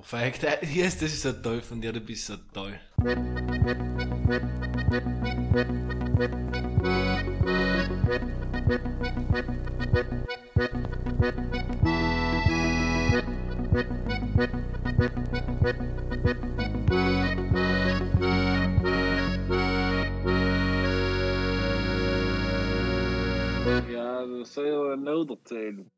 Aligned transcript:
Perfekt. 0.00 0.46
Yes, 0.74 0.98
das 0.98 1.12
ist 1.12 1.22
so 1.22 1.32
toll 1.32 1.60
von 1.60 1.80
dir, 1.80 1.92
du 1.92 2.00
bist 2.00 2.26
so 2.26 2.36
toll. 2.52 2.78
Ja, 23.92 24.26
das 24.26 24.54
soll 24.54 24.66
ja 24.66 24.96
noch 24.96 25.28
erzählen. 25.28 25.90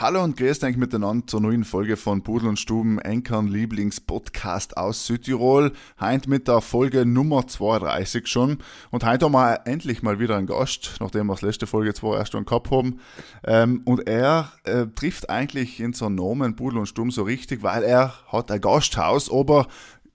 Hallo 0.00 0.22
und 0.22 0.36
grüßt 0.36 0.62
euch 0.62 0.76
miteinander 0.76 1.26
zur 1.26 1.40
neuen 1.40 1.64
Folge 1.64 1.96
von 1.96 2.22
Pudel 2.22 2.50
und 2.50 2.60
Stuben, 2.60 3.00
Enkern 3.00 3.48
Lieblingspodcast 3.48 4.76
aus 4.76 5.06
Südtirol. 5.06 5.72
Heint 5.98 6.28
mit 6.28 6.46
der 6.46 6.60
Folge 6.60 7.04
Nummer 7.04 7.48
32 7.48 8.28
schon. 8.28 8.58
Und 8.92 9.04
heute 9.04 9.24
haben 9.24 9.32
wir 9.32 9.62
endlich 9.66 10.04
mal 10.04 10.20
wieder 10.20 10.36
einen 10.36 10.46
Gast, 10.46 10.94
nachdem 11.00 11.26
wir 11.26 11.32
das 11.32 11.42
letzte 11.42 11.66
Folge 11.66 11.94
zwar 11.94 12.16
erst 12.16 12.30
schon 12.30 12.44
gehabt 12.44 12.70
haben. 12.70 13.00
Ähm, 13.44 13.82
und 13.86 14.06
er 14.06 14.52
äh, 14.62 14.86
trifft 14.86 15.30
eigentlich 15.30 15.80
in 15.80 15.92
seinen 15.92 16.14
Namen 16.14 16.54
Pudel 16.54 16.78
und 16.78 16.86
Stuben 16.86 17.10
so 17.10 17.24
richtig, 17.24 17.64
weil 17.64 17.82
er 17.82 18.14
hat 18.28 18.52
ein 18.52 18.60
Gasthaus, 18.60 19.28
aber 19.32 19.66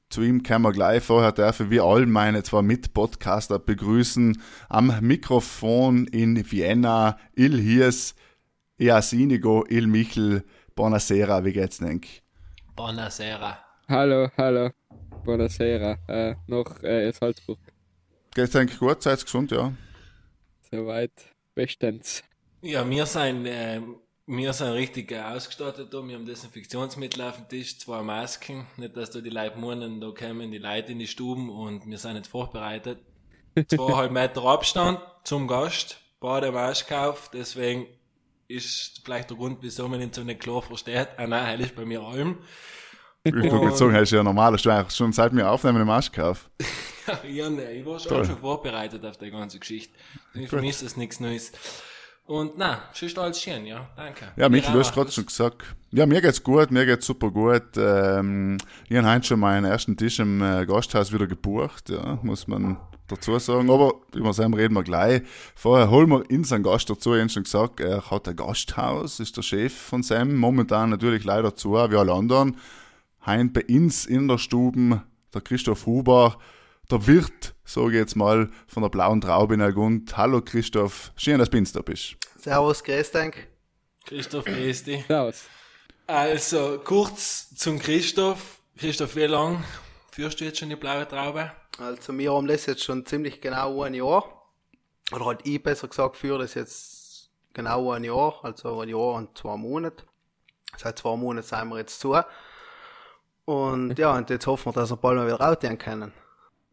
zu 0.10 0.22
ihm 0.22 0.44
können 0.44 0.64
wir 0.64 0.72
gleich. 0.72 1.04
Vorher 1.04 1.34
darf 1.34 1.60
ich 1.60 1.70
wie 1.72 1.82
all 1.82 2.06
meine 2.06 2.44
zwei 2.44 2.62
Mitpodcaster 2.62 3.60
begrüßen. 3.60 4.42
Am 4.70 4.94
Mikrofon 5.02 6.08
in 6.08 6.50
Vienna, 6.50 7.18
Il 7.36 7.60
Hiers, 7.60 8.16
Iasinigo, 8.84 9.64
Il 9.70 9.88
Michel, 9.88 10.44
Buonasera, 10.76 11.46
wie 11.46 11.54
geht's 11.54 11.78
denk? 11.78 12.06
Buonasera. 12.76 13.58
Hallo, 13.88 14.30
hallo. 14.36 14.72
Buonasera. 15.24 16.00
Äh, 16.06 16.36
noch 16.48 16.84
äh, 16.84 17.08
in 17.08 17.14
Salzburg. 17.14 17.60
Geht's 18.36 18.52
denk 18.52 18.78
gut? 18.78 19.02
Seid 19.02 19.24
gesund, 19.24 19.52
ja? 19.52 19.72
Soweit. 20.70 21.14
Bestens. 21.56 22.24
Ja, 22.62 22.90
wir 22.90 23.06
sind, 23.06 23.46
äh, 23.46 23.80
wir 24.26 24.52
sind 24.52 24.74
richtig 24.74 25.14
äh, 25.14 25.22
ausgestattet 25.22 25.94
da. 25.94 26.06
Wir 26.06 26.16
haben 26.16 26.26
Desinfektionsmittel 26.26 27.22
auf 27.22 27.38
dem 27.38 27.48
Tisch, 27.48 27.80
zwei 27.80 28.02
Masken. 28.02 28.68
Nicht, 28.76 28.98
dass 28.98 29.12
da 29.12 29.22
die 29.22 29.30
Leute 29.30 29.58
murren, 29.58 30.02
da 30.02 30.12
kommen 30.12 30.52
die 30.52 30.58
Leute 30.58 30.92
in 30.92 31.00
die 31.00 31.08
Stuben 31.08 31.50
und 31.50 31.90
wir 31.90 31.98
sind 31.98 32.16
nicht 32.16 32.28
vorbereitet. 32.28 33.00
Zweieinhalb 33.68 34.12
Meter 34.12 34.44
Abstand 34.44 35.00
zum 35.24 35.48
Gast, 35.48 36.02
Bademaske 36.20 37.00
auf, 37.00 37.30
deswegen 37.32 37.88
ist 38.54 39.02
vielleicht 39.04 39.30
der 39.30 39.38
Grund, 39.38 39.60
wieso 39.62 39.88
man 39.88 40.02
ihn 40.02 40.14
so 40.14 40.24
nicht 40.24 40.42
klar 40.42 40.62
versteht. 40.62 41.10
Ah 41.18 41.28
nein, 41.28 41.46
heil 41.46 41.62
ist 41.62 41.76
bei 41.76 41.86
mir 41.86 42.02
allem. 42.02 42.38
Ich 43.24 43.34
würde 43.34 43.48
jetzt 43.48 43.78
sagen, 43.78 43.94
hast 43.94 44.12
du 44.12 44.18
ja 44.18 44.24
normal, 44.24 44.54
hast 44.54 44.66
du 44.66 44.70
eigentlich 44.70 44.96
schon 44.96 45.14
seit 45.14 45.34
wir 45.34 45.50
aufnehmen 45.50 45.78
eine 45.78 45.86
Maske 45.86 46.26
auf. 46.26 46.50
ja, 47.30 47.50
nee, 47.50 47.80
ich 47.80 47.86
war 47.86 48.00
schon, 48.00 48.26
schon 48.26 48.38
vorbereitet 48.38 49.06
auf 49.06 49.18
die 49.18 49.32
ganze 49.32 49.60
Geschichte. 49.60 49.94
Für 50.48 50.60
mich 50.60 50.72
ist 50.72 50.84
das 50.84 50.98
nichts 50.98 51.20
Neues. 51.20 51.52
Und 52.26 52.58
na, 52.58 52.84
ist 53.00 53.20
alles 53.20 53.42
schön, 53.42 53.66
ja, 53.66 53.90
danke. 53.98 54.32
Ja, 54.38 54.48
Michel, 54.48 54.72
du 54.72 54.78
Mir 54.78 54.84
hast 54.84 54.94
gerade 54.94 55.12
schon 55.12 55.26
gesagt. 55.26 55.64
Ja, 55.92 56.06
mir 56.06 56.22
geht's 56.22 56.42
gut, 56.42 56.72
mir 56.72 56.86
geht's 56.86 57.06
super 57.06 57.30
gut. 57.32 57.76
Ähm, 57.76 58.58
ich 58.90 58.98
habe 58.98 59.10
heute 59.10 59.26
schon 59.26 59.40
meinen 59.42 59.66
ersten 59.66 59.98
Tisch 59.98 60.20
im 60.20 60.42
äh, 60.42 60.66
Gasthaus 60.66 61.12
wieder 61.12 61.28
gebucht, 61.28 61.90
ja, 61.90 62.20
muss 62.24 62.48
man 62.48 62.78
dazu 63.08 63.38
sagen. 63.40 63.70
Aber 63.70 63.96
über 64.14 64.34
Sam 64.34 64.54
reden 64.54 64.74
wir 64.76 64.84
gleich. 64.84 65.22
Vorher 65.56 65.90
holen 65.90 66.10
wir 66.10 66.30
in 66.30 66.44
seinen 66.44 66.64
Gast 66.64 66.90
dazu. 66.90 67.14
Ich 67.14 67.22
habe 67.22 67.30
schon 67.30 67.44
gesagt, 67.44 67.80
er 67.80 68.10
hat 68.10 68.28
ein 68.28 68.36
Gasthaus, 68.36 69.20
ist 69.20 69.38
der 69.38 69.42
Chef 69.42 69.74
von 69.74 70.04
Sam. 70.04 70.36
Momentan 70.36 70.90
natürlich 70.90 71.24
leider 71.24 71.56
zu, 71.56 71.74
wie 71.74 71.96
alle 71.96 72.14
anderen. 72.14 72.58
Hein 73.26 73.54
bei 73.54 73.64
uns 73.70 74.06
in 74.06 74.28
der 74.28 74.38
Stube, 74.38 75.04
der 75.34 75.42
Christoph 75.42 75.86
Huber, 75.86 76.38
der 76.92 77.08
Wirt, 77.08 77.56
sage 77.64 77.92
ich 77.92 77.96
jetzt 77.96 78.16
mal, 78.16 78.50
von 78.68 78.84
der 78.84 78.90
Blauen 78.90 79.22
Traube 79.22 79.54
in 79.54 79.62
Algund. 79.62 80.18
Hallo 80.18 80.42
Christoph, 80.42 81.12
schön, 81.16 81.40
dass 81.40 81.50
du 81.50 81.54
bei 81.54 81.60
uns 81.60 81.72
da 81.72 81.82
bist. 81.82 82.18
Servus, 82.38 82.84
grüß 82.84 83.12
dich. 83.12 83.36
Christoph, 84.06 84.46
grüß 84.46 84.84
dich. 84.84 85.06
Servus. 85.06 85.44
Also, 86.06 86.82
kurz 86.84 87.56
zum 87.56 87.80
Christoph. 87.80 88.60
Christoph, 88.78 89.16
wie 89.16 89.26
lang 89.26 89.64
führst 90.14 90.40
du 90.40 90.46
jetzt 90.46 90.60
schon 90.60 90.70
die 90.70 90.76
blaue 90.76 91.08
Traube? 91.08 91.52
Also 91.80 92.16
wir 92.18 92.34
haben 92.34 92.48
das 92.48 92.68
jetzt 92.68 92.84
schon 92.84 93.06
ziemlich 93.06 93.42
genau 93.42 93.82
ein 93.82 93.96
Jahr. 93.96 94.24
Oder 95.12 95.26
halt 95.26 95.42
ich 95.44 95.62
besser 95.62 95.88
gesagt 95.88 96.18
führe 96.18 96.40
das 96.40 96.54
jetzt 96.54 97.32
genau 97.54 97.92
ein 97.92 98.04
Jahr, 98.04 98.40
also 98.44 98.82
ein 98.82 98.90
Jahr 98.90 99.16
und 99.16 99.38
zwei 99.38 99.58
Monate. 99.58 100.06
Seit 100.78 101.00
zwei 101.00 101.16
Monaten 101.16 101.48
sind 101.48 101.70
wir 101.70 101.80
jetzt 101.80 102.00
zu. 102.00 102.16
Und 103.46 103.98
ja, 103.98 104.16
und 104.16 104.30
jetzt 104.30 104.48
hoffen 104.48 104.68
wir, 104.68 104.74
dass 104.74 104.92
wir 104.92 104.98
bald 104.98 105.18
mal 105.18 105.26
wieder 105.26 105.40
rausgehen 105.40 105.78
können. 105.78 106.14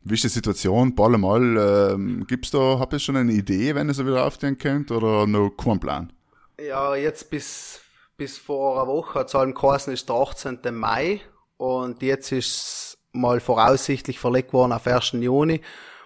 Wie 0.02 0.14
ist 0.14 0.24
die 0.24 0.28
Situation? 0.28 0.94
Ball 0.94 1.18
mal, 1.18 1.92
ähm, 1.92 2.26
gibt's 2.26 2.50
da, 2.50 2.78
habt 2.78 2.92
ihr 2.92 2.98
schon 2.98 3.16
eine 3.16 3.32
Idee, 3.32 3.74
wenn 3.74 3.88
ihr 3.88 3.94
so 3.94 4.06
wieder 4.06 4.24
aufstehen 4.24 4.56
könnt, 4.56 4.90
oder 4.90 5.26
noch 5.26 5.50
kein 5.50 5.80
Plan? 5.80 6.12
Ja, 6.58 6.94
jetzt 6.94 7.28
bis, 7.28 7.80
bis 8.16 8.38
vor 8.38 8.76
einer 8.76 8.86
Woche 8.86 9.18
hat 9.18 9.28
es 9.28 9.34
allem 9.34 9.52
geheißen, 9.52 9.92
ist 9.92 10.08
der 10.08 10.16
18. 10.16 10.58
Mai. 10.72 11.20
Und 11.58 12.00
jetzt 12.00 12.32
ist 12.32 12.89
mal 13.12 13.41
voraussichtlich 13.41 14.19
verlegt 14.19 14.53
worden 14.53 14.72
auf 14.72 14.87
1. 14.87 15.12
Juni. 15.12 15.60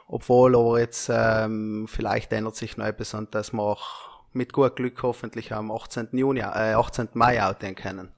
Obwohl 0.06 0.54
aber 0.54 0.80
jetzt 0.80 1.10
ähm, 1.12 1.86
vielleicht 1.88 2.32
ändert 2.32 2.56
sich 2.56 2.76
noch 2.76 2.86
etwas 2.86 3.14
und 3.14 3.34
dass 3.34 3.52
wir 3.52 3.62
auch 3.62 4.22
mit 4.32 4.52
gut 4.52 4.76
Glück 4.76 5.02
hoffentlich 5.02 5.52
am 5.52 5.70
18. 5.70 6.08
Juni, 6.12 6.40
äh, 6.40 6.74
18. 6.74 7.08
Mai 7.14 7.42
outgehen 7.42 7.74
können. 7.74 8.08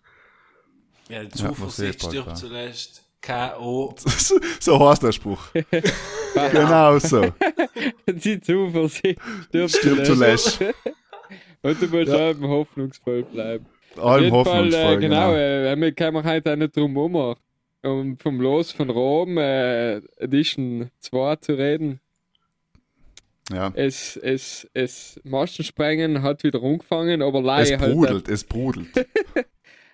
Ja, 1.08 1.22
die 1.22 1.38
Ja, 1.38 1.48
Zuversicht 1.48 2.00
bald, 2.00 2.12
stirbt 2.12 2.28
ja. 2.28 2.34
zuletzt. 2.34 3.02
K.O. 3.20 3.94
so, 3.96 4.38
so 4.60 4.88
heißt 4.88 5.02
der 5.02 5.12
Spruch. 5.12 5.40
genau 6.52 6.98
so. 6.98 7.22
Die 8.06 8.40
Zuversicht 8.40 9.20
stirbt, 9.48 9.70
Stirbt 9.70 10.06
zuletzt. 10.06 10.60
Und 11.62 11.82
du 11.82 11.86
musst 11.88 12.08
Ja. 12.12 12.16
allem 12.18 12.46
hoffnungsvoll 12.46 13.24
bleiben. 13.24 13.66
Allem 13.96 14.24
jeden 14.24 14.44
Fall, 14.44 14.54
hoffnungsvoll, 14.54 14.92
äh, 14.92 14.96
genau, 14.98 15.30
genau. 15.32 15.34
äh, 15.34 15.76
wir 15.76 15.92
können 15.92 16.22
heute 16.24 16.52
auch 16.52 16.56
nicht 16.56 16.76
drum 16.76 16.96
um, 16.96 17.34
um 17.86 18.18
vom 18.18 18.40
Los 18.40 18.72
von 18.72 18.90
Rom, 18.90 19.38
äh, 19.38 19.96
Edition 20.18 20.90
2 21.00 21.36
zu 21.36 21.54
reden. 21.54 22.00
Ja. 23.50 23.72
Es, 23.74 24.16
es, 24.16 24.68
es 24.74 25.20
Mastensprengen 25.22 26.22
hat 26.22 26.42
wieder 26.42 26.62
angefangen, 26.62 27.22
aber 27.22 27.38
Es 27.38 27.44
leider 27.70 27.78
halt 27.78 27.92
brudelt, 27.92 28.28
es 28.28 28.44
brudelt. 28.44 28.88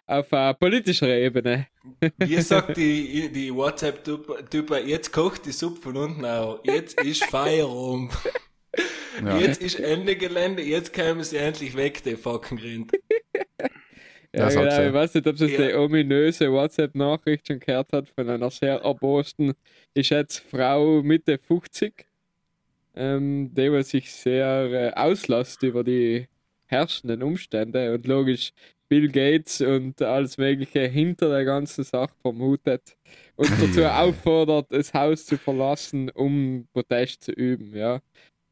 auf 0.07 0.33
äh, 0.33 0.55
politischer 0.55 1.09
Ebene. 1.09 1.69
Wie 2.19 2.41
sagt 2.41 2.77
die, 2.77 3.31
die 3.31 3.55
WhatsApp-Typ, 3.55 4.87
jetzt 4.87 5.13
kocht 5.13 5.47
die 5.47 5.53
Suppe 5.53 5.81
von 5.81 5.97
unten 5.97 6.25
auf. 6.25 6.61
Jetzt 6.65 7.01
ist 7.01 7.25
Feierabend. 7.25 8.13
Ja. 9.23 9.39
Jetzt 9.39 9.61
ist 9.61 9.79
Ende 9.79 10.17
Gelände, 10.17 10.63
jetzt 10.63 10.95
kommen 10.95 11.23
sie 11.23 11.37
endlich 11.37 11.77
weg, 11.77 12.03
die 12.03 12.17
fucking 12.17 12.59
Rind. 12.59 12.93
Ja, 14.34 14.47
Das 14.47 14.54
genau, 14.54 14.87
ich 14.87 14.93
weiß 14.94 15.15
nicht, 15.15 15.26
ob 15.26 15.34
es 15.41 15.53
Ja. 15.53 15.69
die 15.69 15.75
ominöse 15.75 16.50
WhatsApp-Nachricht 16.50 17.47
schon 17.47 17.60
gehört 17.60 17.93
hat 17.93 18.09
von 18.09 18.28
einer 18.28 18.50
sehr 18.50 18.76
erbosten, 18.81 19.53
ich 19.94 20.06
schätze, 20.06 20.43
Frau 20.43 21.03
Mitte 21.03 21.38
50, 21.38 22.06
ähm, 22.94 23.50
die 23.54 23.70
was 23.72 23.91
sich 23.91 24.10
sehr 24.12 24.70
äh, 24.72 24.93
auslässt 24.94 25.62
über 25.62 25.84
die 25.84 26.28
herrschenden 26.66 27.22
Umstände 27.22 27.93
und 27.94 28.06
logisch 28.06 28.53
Bill 28.88 29.09
Gates 29.10 29.60
und 29.60 30.00
alles 30.03 30.38
Mögliche 30.38 30.81
hinter 30.87 31.31
der 31.31 31.44
ganzen 31.44 31.84
Sache 31.84 32.14
vermutet 32.22 32.97
und 33.37 33.49
dazu 33.60 33.84
auffordert, 33.84 34.66
das 34.70 34.93
Haus 34.94 35.26
zu 35.26 35.37
verlassen, 35.38 36.10
um 36.10 36.66
Protest 36.72 37.25
zu 37.25 37.32
üben, 37.32 37.75
ja. 37.76 38.00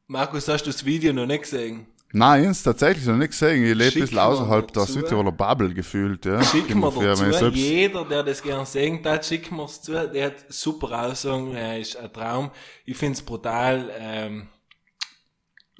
Markus, 0.06 0.48
hast 0.48 0.66
du 0.66 0.70
das 0.70 0.84
Video 0.84 1.12
noch 1.12 1.26
nicht 1.26 1.42
gesehen? 1.42 1.86
Nein, 2.12 2.50
ich 2.50 2.62
tatsächlich 2.62 3.06
noch 3.06 3.16
nicht 3.16 3.30
gesehen. 3.30 3.64
Ich 3.64 3.74
lebe 3.74 3.94
ein 3.94 4.00
bisschen 4.00 4.16
mir 4.16 4.24
außerhalb 4.24 4.72
der 4.72 4.82
dazu. 4.82 4.94
Südtiroler 4.94 5.32
Bubble 5.32 5.72
gefühlt. 5.72 6.24
Ja. 6.24 6.42
Schick 6.42 6.66
Gib 6.66 6.76
mir 6.76 6.86
mir 6.86 6.92
für, 6.92 7.18
wenn 7.20 7.30
ich 7.30 7.36
dazu, 7.38 7.56
jeder, 7.56 8.04
der 8.04 8.22
das 8.24 8.42
gern 8.42 8.66
sehen 8.66 9.00
hat, 9.04 9.24
schick 9.24 9.52
mir's 9.52 9.80
zu. 9.80 9.92
Der 9.92 10.26
hat 10.26 10.44
super 10.48 11.06
Aussagen, 11.06 11.54
er 11.54 11.78
ist 11.78 11.96
ein 11.96 12.12
Traum. 12.12 12.50
Ich 12.84 12.96
find's 12.96 13.22
brutal. 13.22 13.90
Ähm, 13.96 14.48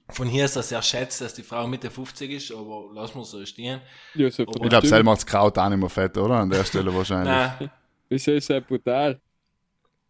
von 0.08 0.28
hier 0.28 0.44
ist 0.44 0.56
er 0.56 0.62
sehr 0.62 0.82
schätzt, 0.82 1.20
dass 1.20 1.34
die 1.34 1.42
Frau 1.42 1.66
Mitte 1.66 1.90
50 1.90 2.30
ist, 2.30 2.52
aber 2.52 2.90
lass 2.94 3.14
mal 3.14 3.24
so 3.24 3.44
stehen. 3.44 3.80
ja 4.14 4.30
so 4.30 4.44
Ich 4.44 4.48
Ich 4.48 4.68
glaube, 4.68 4.86
selber 4.86 5.10
macht's 5.10 5.26
Kraut 5.26 5.58
auch 5.58 5.68
nicht 5.68 5.78
mehr 5.78 5.88
fett, 5.88 6.16
oder? 6.16 6.36
An 6.36 6.50
der 6.50 6.64
Stelle 6.64 6.94
wahrscheinlich. 6.94 7.26
Nein, 7.26 7.70
Wieso 8.08 8.32
ist 8.32 8.50
das 8.50 8.62
brutal? 8.64 9.20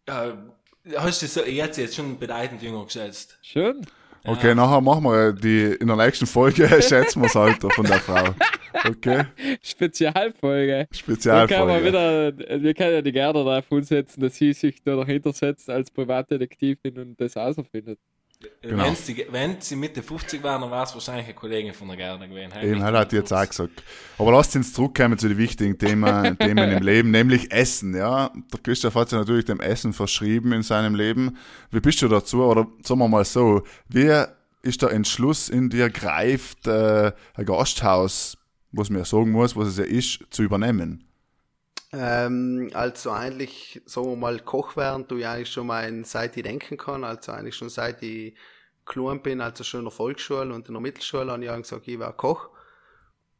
äh, 0.05 0.33
hast 0.97 1.21
du 1.21 1.27
so, 1.27 1.41
er 1.41 1.63
hat 1.63 1.75
sie 1.75 1.81
jetzt 1.81 1.95
schon 1.95 2.17
bedeutend 2.17 2.61
jünger 2.61 2.83
geschätzt. 2.85 3.37
Schon? 3.41 3.85
Okay, 4.23 4.53
nachher 4.53 4.81
machen 4.81 5.03
wir 5.03 5.33
die, 5.33 5.75
in 5.79 5.87
der 5.87 5.95
nächsten 5.95 6.27
Folge 6.27 6.67
schätzen 6.81 7.21
wir 7.21 7.27
das 7.27 7.35
Alter 7.35 7.69
von 7.71 7.85
der 7.85 7.99
Frau. 7.99 8.35
Okay? 8.87 9.25
Spezialfolge. 9.61 10.71
Können, 10.71 10.87
wir, 10.89 10.97
Spezialfolge. 10.97 11.85
wieder, 11.85 12.61
wir 12.61 12.73
können 12.73 12.93
ja 12.93 13.01
die 13.01 13.11
Gerda 13.11 13.43
darauf 13.43 13.71
umsetzen, 13.71 14.21
dass 14.21 14.35
sie 14.35 14.53
sich 14.53 14.81
da 14.83 14.95
dahinter 14.95 15.33
setzt 15.33 15.69
als 15.69 15.91
Privatdetektivin 15.91 16.97
und 16.99 17.19
das 17.19 17.35
herausfindet. 17.35 17.99
Genau. 18.61 18.83
Wenn, 18.83 18.95
sie, 18.95 19.25
wenn 19.29 19.61
sie 19.61 19.75
Mitte 19.75 20.03
50 20.03 20.43
waren, 20.43 20.61
dann 20.61 20.71
war 20.71 20.83
es 20.83 20.93
wahrscheinlich 20.93 21.25
eine 21.25 21.33
Kollegin 21.33 21.73
von 21.73 21.87
der 21.87 21.97
Gerda 21.97 22.25
gewesen. 22.25 22.51
Eben, 22.61 22.83
hat 22.83 23.11
jetzt 23.11 23.31
auch 23.31 23.47
gesagt. 23.47 23.83
Aber 24.17 24.31
lasst 24.31 24.55
uns 24.55 24.73
zurückkommen 24.73 25.17
zu 25.17 25.27
den 25.27 25.37
wichtigen 25.37 25.77
Themen, 25.77 26.37
Themen 26.39 26.71
im 26.71 26.83
Leben, 26.83 27.11
nämlich 27.11 27.51
Essen. 27.51 27.95
Ja, 27.95 28.31
Der 28.51 28.59
Christoph 28.61 28.95
hat 28.95 29.09
sich 29.09 29.17
natürlich 29.17 29.45
dem 29.45 29.59
Essen 29.59 29.93
verschrieben 29.93 30.53
in 30.53 30.63
seinem 30.63 30.95
Leben. 30.95 31.37
Wie 31.71 31.79
bist 31.79 32.01
du 32.01 32.07
dazu? 32.07 32.43
Oder 32.43 32.67
sagen 32.83 32.99
wir 32.99 33.07
mal 33.07 33.25
so, 33.25 33.63
wie 33.89 34.23
ist 34.63 34.81
der 34.81 34.91
Entschluss 34.91 35.49
in 35.49 35.69
dir 35.69 35.89
greift, 35.89 36.67
äh, 36.67 37.11
ein 37.33 37.45
Gasthaus, 37.45 38.37
was 38.71 38.89
mir 38.89 39.05
sagen 39.05 39.31
muss, 39.31 39.55
was 39.55 39.69
es 39.69 39.77
ja 39.77 39.85
ist, 39.85 40.19
zu 40.29 40.43
übernehmen? 40.43 41.10
Ähm, 41.93 42.69
also 42.73 43.11
eigentlich, 43.11 43.81
sagen 43.85 44.09
wir 44.09 44.15
mal, 44.15 44.39
Koch 44.39 44.77
werden, 44.77 45.07
du 45.07 45.17
ja 45.17 45.33
eigentlich 45.33 45.51
schon 45.51 45.67
mal 45.67 46.05
seit 46.05 46.37
ich 46.37 46.43
denken 46.43 46.77
kann, 46.77 47.03
also 47.03 47.33
eigentlich 47.33 47.55
schon 47.55 47.69
seit 47.69 48.01
ich 48.01 48.35
klein 48.85 49.21
bin, 49.21 49.41
also 49.41 49.63
schon 49.63 49.81
in 49.81 49.85
der 49.85 49.91
Volksschule 49.91 50.53
und 50.53 50.67
in 50.67 50.73
der 50.73 50.81
Mittelschule, 50.81 51.31
habe 51.31 51.43
ich 51.43 51.51
gesagt, 51.51 51.87
ich 51.87 51.99
wäre 51.99 52.13
Koch. 52.13 52.49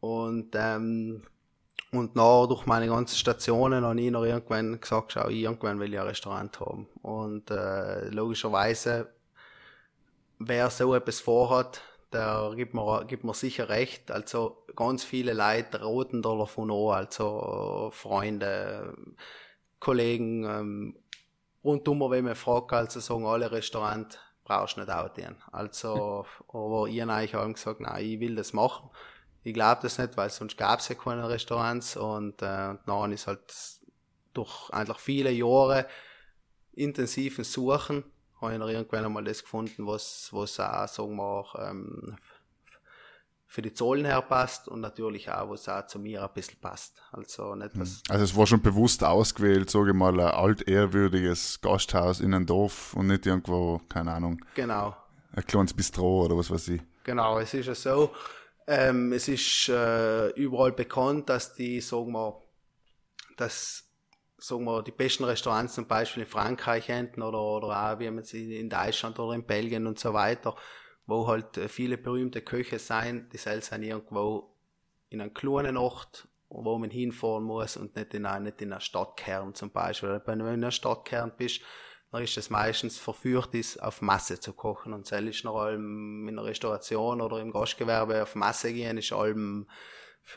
Und, 0.01 0.49
ähm, 0.55 1.23
und 1.91 2.15
nach, 2.15 2.47
durch 2.47 2.65
meine 2.65 2.87
ganzen 2.87 3.15
Stationen 3.15 3.83
habe 3.85 4.01
ich 4.01 4.11
noch 4.11 4.23
irgendwann 4.23 4.79
gesagt, 4.79 5.13
schau, 5.13 5.29
irgendwann 5.29 5.79
will 5.79 5.93
ich 5.93 5.99
ein 5.99 6.07
Restaurant 6.07 6.59
haben. 6.59 6.87
Und 7.01 7.51
äh, 7.51 8.09
logischerweise, 8.09 9.13
wer 10.39 10.69
so 10.69 10.95
etwas 10.95 11.19
vorhat, 11.19 11.81
der 12.13 12.53
gibt 12.55 12.73
mir, 12.73 13.05
gibt 13.05 13.23
mir 13.23 13.33
sicher 13.33 13.69
recht. 13.69 14.11
Also 14.11 14.65
ganz 14.75 15.03
viele 15.03 15.33
Leute 15.33 15.83
roten 15.83 16.21
davon 16.21 16.71
an, 16.71 16.95
also 16.95 17.89
Freunde, 17.93 18.95
Kollegen, 19.79 20.43
ähm, 20.43 20.99
rundum, 21.63 21.99
wenn 22.11 22.25
man 22.25 22.35
fragt, 22.35 22.73
also 22.73 22.99
sagen 22.99 23.25
alle 23.25 23.51
Restaurant, 23.51 24.19
brauchst 24.43 24.77
nicht 24.77 24.89
outgehen. 24.89 25.35
Also, 25.51 26.25
aber 26.47 26.87
ich 26.87 27.01
habe 27.01 27.13
eigentlich 27.13 27.33
haben 27.33 27.53
gesagt, 27.53 27.79
nein, 27.79 28.05
ich 28.05 28.19
will 28.19 28.35
das 28.35 28.53
machen. 28.53 28.89
Ich 29.43 29.53
glaube 29.53 29.81
das 29.81 29.97
nicht, 29.97 30.17
weil 30.17 30.29
sonst 30.29 30.57
gab 30.57 30.79
es 30.79 30.89
ja 30.89 30.95
keine 30.95 31.27
Restaurants 31.29 31.97
und, 31.97 32.41
äh, 32.41 32.69
und 32.69 32.79
dann 32.85 33.11
ist 33.11 33.27
halt 33.27 33.53
durch 34.33 34.69
eigentlich 34.71 34.99
viele 34.99 35.31
Jahre 35.31 35.87
intensiven 36.73 37.43
Suchen 37.43 38.03
habe 38.41 38.53
ich 38.53 38.59
noch 38.59 38.67
irgendwann 38.67 39.05
einmal 39.05 39.23
das 39.23 39.43
gefunden, 39.43 39.85
was, 39.85 40.29
was 40.31 40.59
auch, 40.59 40.87
sagen 40.87 41.15
wir, 41.15 41.23
auch, 41.23 41.55
ähm, 41.69 42.17
für 43.51 43.61
die 43.61 43.73
Zahlen 43.73 44.05
her 44.05 44.21
passt 44.21 44.69
und 44.69 44.79
natürlich 44.79 45.29
auch, 45.29 45.49
was 45.49 45.67
auch 45.67 45.85
zu 45.85 45.99
mir 45.99 46.23
ein 46.23 46.29
bisschen 46.33 46.57
passt. 46.61 47.01
Also 47.11 47.53
nicht 47.55 47.77
was. 47.77 47.89
Hm. 47.89 48.01
Also 48.07 48.23
es 48.23 48.35
war 48.35 48.47
schon 48.47 48.61
bewusst 48.61 49.03
ausgewählt, 49.03 49.69
sage 49.69 49.89
ich 49.89 49.95
mal, 49.95 50.17
ein 50.17 50.33
altehrwürdiges 50.33 51.59
Gasthaus 51.59 52.21
in 52.21 52.33
einem 52.33 52.45
Dorf 52.45 52.93
und 52.93 53.07
nicht 53.07 53.25
irgendwo, 53.25 53.81
keine 53.89 54.13
Ahnung. 54.13 54.39
Genau. 54.55 54.95
Ein 55.33 55.45
kleines 55.45 55.73
Bistro 55.73 56.23
oder 56.23 56.37
was 56.37 56.49
weiß 56.49 56.69
ich. 56.69 56.81
Genau, 57.03 57.39
es 57.39 57.53
ist 57.53 57.65
ja 57.65 57.75
so, 57.75 58.11
ähm, 58.67 59.11
es 59.11 59.27
ist 59.27 59.67
äh, 59.67 60.29
überall 60.29 60.71
bekannt, 60.71 61.27
dass 61.27 61.53
die, 61.53 61.81
sagen 61.81 62.13
wir, 62.13 62.41
dass 63.35 63.90
sagen 64.43 64.65
wir, 64.65 64.81
die 64.81 64.91
besten 64.91 65.23
Restaurants 65.23 65.75
zum 65.75 65.87
Beispiel 65.87 66.23
in 66.23 66.29
Frankreich 66.29 66.89
enden 66.89 67.21
oder, 67.21 67.39
oder 67.39 67.93
auch 67.93 67.99
wie 67.99 68.09
man 68.09 68.23
sie 68.23 68.57
in 68.57 68.69
Deutschland 68.69 69.19
oder 69.19 69.33
in 69.33 69.45
Belgien 69.45 69.85
und 69.85 69.99
so 69.99 70.13
weiter, 70.13 70.55
wo 71.05 71.27
halt 71.27 71.57
äh, 71.57 71.67
viele 71.67 71.97
berühmte 71.97 72.41
Köche 72.41 72.79
sein, 72.79 73.29
die 73.31 73.37
selbst 73.37 73.69
sind 73.69 73.83
irgendwo 73.83 74.55
in 75.09 75.21
einem 75.21 75.33
kleinen 75.33 75.77
Ort, 75.77 76.27
wo 76.49 76.77
man 76.77 76.89
hinfahren 76.89 77.43
muss 77.43 77.77
und 77.77 77.95
nicht 77.95 78.13
in 78.13 78.25
einer, 78.25 78.39
nicht 78.39 78.61
in 78.61 78.71
einer 78.71 78.81
Stadtkern 78.81 79.53
zum 79.53 79.71
Beispiel. 79.71 80.21
Wenn 80.25 80.39
du 80.39 80.45
in 80.45 80.53
einer 80.53 80.71
Stadtkern 80.71 81.33
bist, 81.37 81.61
dann 82.11 82.23
ist 82.23 82.37
es 82.37 82.49
meistens 82.49 82.97
verführt, 82.97 83.53
ist, 83.53 83.81
auf 83.81 84.01
Masse 84.01 84.39
zu 84.39 84.53
kochen. 84.53 84.93
Und 84.93 85.05
selbst 85.05 85.37
ist 85.37 85.45
noch 85.45 85.61
allem 85.61 86.27
in 86.27 86.35
der 86.35 86.45
Restauration 86.45 87.21
oder 87.21 87.39
im 87.39 87.51
Gastgewerbe 87.51 88.23
auf 88.23 88.35
Masse 88.35 88.73
gehen, 88.73 88.97
ist 88.97 89.13
allem 89.13 89.67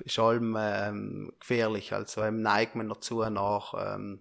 ist 0.05 0.19
allem 0.19 0.57
ähm, 0.59 1.33
gefährlich. 1.39 1.93
Also 1.93 2.23
ähm, 2.23 2.43
neigt 2.43 2.75
man 2.75 2.89
dazu 2.89 3.23
nach, 3.31 3.75
ähm, 3.75 4.21